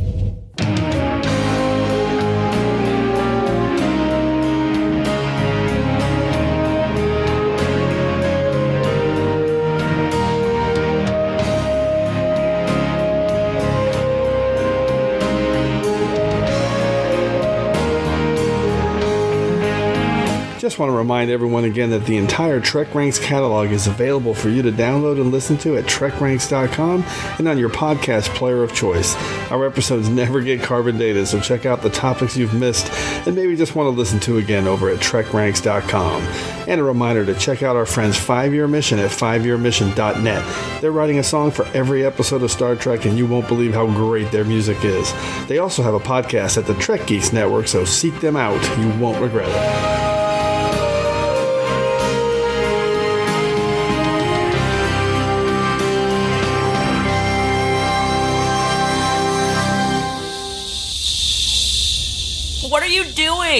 Just 20.63 20.79
want 20.79 20.91
to 20.91 20.97
remind 20.97 21.29
everyone 21.29 21.65
again 21.65 21.91
that 21.91 22.07
the 22.07 22.17
entire 22.17 22.61
Trek 22.61 22.95
Ranks 22.95 23.19
catalog 23.19 23.73
is 23.73 23.89
available 23.89 24.33
for 24.33 24.49
you 24.49 24.63
to 24.63 24.71
download 24.71 25.21
and 25.21 25.33
listen 25.33 25.59
to 25.59 25.77
at 25.77 25.87
trekranks.com 25.87 27.03
and 27.37 27.49
on 27.49 27.59
your 27.59 27.69
podcast 27.69 28.33
player 28.37 28.63
of 28.63 28.73
choice. 28.73 29.17
Our 29.51 29.67
episodes 29.67 30.09
never 30.09 30.41
get 30.41 30.63
carbon 30.63 30.99
dated, 30.99 31.27
so 31.27 31.41
check 31.41 31.67
out 31.67 31.83
the 31.83 31.91
topics 31.91 32.37
you've 32.37 32.55
missed 32.55 32.93
and 33.27 33.35
maybe 33.35 33.57
just 33.57 33.75
want 33.75 33.89
to 33.89 33.91
listen 33.91 34.21
to 34.21 34.39
again 34.39 34.69
over 34.69 34.89
at 34.89 35.01
trekranks.com. 35.01 36.23
And 36.69 36.81
a 36.81 36.85
reminder 36.85 37.27
to 37.27 37.35
check 37.35 37.65
out 37.65 37.75
our 37.75 37.85
friends' 37.85 38.17
five 38.17 38.55
year 38.55 38.69
mission 38.69 39.01
at 39.01 39.11
fiveyearmission.net. 39.11 40.81
They're 40.81 40.93
writing 40.93 41.19
a 41.19 41.25
song 41.25 41.51
for 41.51 41.67
every 41.75 42.07
episode 42.07 42.45
of 42.45 42.53
Star 42.53 42.77
Trek, 42.77 43.05
and 43.05 43.19
you 43.19 43.27
won't 43.27 43.49
believe 43.49 43.75
how 43.75 43.87
great 43.87 44.31
their 44.31 44.45
music 44.45 44.85
is. 44.85 45.13
They 45.49 45.59
also 45.59 45.83
have 45.83 45.95
a 45.95 45.99
podcast 45.99 46.57
at 46.57 46.67
the 46.67 46.75
Trek 46.75 47.09
Geeks 47.09 47.33
Network, 47.33 47.67
so 47.67 47.85
seek 47.85 48.21
them 48.21 48.37
out. 48.37 48.63
You 48.79 48.89
won't 49.01 49.21
regret 49.21 49.49
it. 49.49 50.12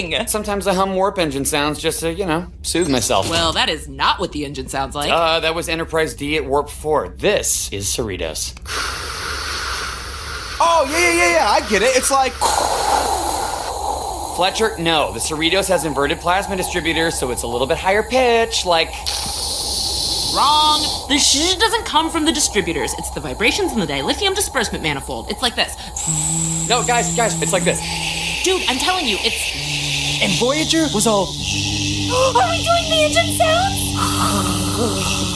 You? 0.01 0.27
Sometimes 0.27 0.67
I 0.67 0.73
hum 0.73 0.95
warp 0.95 1.17
engine 1.19 1.45
sounds 1.45 1.79
just 1.79 1.99
to, 2.01 2.13
you 2.13 2.25
know, 2.25 2.47
soothe 2.61 2.89
myself. 2.89 3.29
Well, 3.29 3.53
that 3.53 3.69
is 3.69 3.87
not 3.87 4.19
what 4.19 4.31
the 4.31 4.45
engine 4.45 4.67
sounds 4.67 4.95
like. 4.95 5.11
Uh, 5.11 5.39
that 5.41 5.53
was 5.55 5.69
Enterprise 5.69 6.13
D 6.13 6.35
at 6.37 6.45
warp 6.45 6.69
4. 6.69 7.09
This 7.09 7.71
is 7.71 7.87
Cerritos. 7.87 8.53
Oh, 10.59 10.85
yeah, 10.89 10.97
yeah, 10.99 11.13
yeah, 11.13 11.33
yeah. 11.35 11.49
I 11.49 11.69
get 11.69 11.81
it. 11.81 11.95
It's 11.95 12.11
like. 12.11 12.33
Fletcher, 14.35 14.71
no. 14.79 15.11
The 15.13 15.19
Cerritos 15.19 15.67
has 15.69 15.85
inverted 15.85 16.19
plasma 16.19 16.55
distributors, 16.55 17.19
so 17.19 17.29
it's 17.31 17.43
a 17.43 17.47
little 17.47 17.67
bit 17.67 17.77
higher 17.77 18.03
pitch, 18.03 18.65
like. 18.65 18.89
Wrong. 20.35 20.81
The 21.09 21.19
shh 21.19 21.55
doesn't 21.55 21.85
come 21.85 22.09
from 22.09 22.25
the 22.25 22.31
distributors. 22.31 22.93
It's 22.97 23.11
the 23.11 23.19
vibrations 23.19 23.71
in 23.71 23.79
the 23.79 23.85
dilithium 23.85 24.33
disbursement 24.35 24.81
manifold. 24.83 25.29
It's 25.29 25.43
like 25.43 25.55
this. 25.55 25.75
No, 26.67 26.83
guys, 26.83 27.15
guys, 27.15 27.39
it's 27.41 27.53
like 27.53 27.63
this. 27.63 27.79
Dude, 28.43 28.63
I'm 28.67 28.77
telling 28.77 29.05
you, 29.05 29.17
it's. 29.19 29.62
And 30.23 30.31
Voyager 30.39 30.87
was 30.93 31.05
all. 31.05 31.27
Are 31.27 32.49
we 32.49 32.63
doing 32.63 32.87
the 32.89 33.03
engine 33.03 33.35
sounds? 33.37 35.32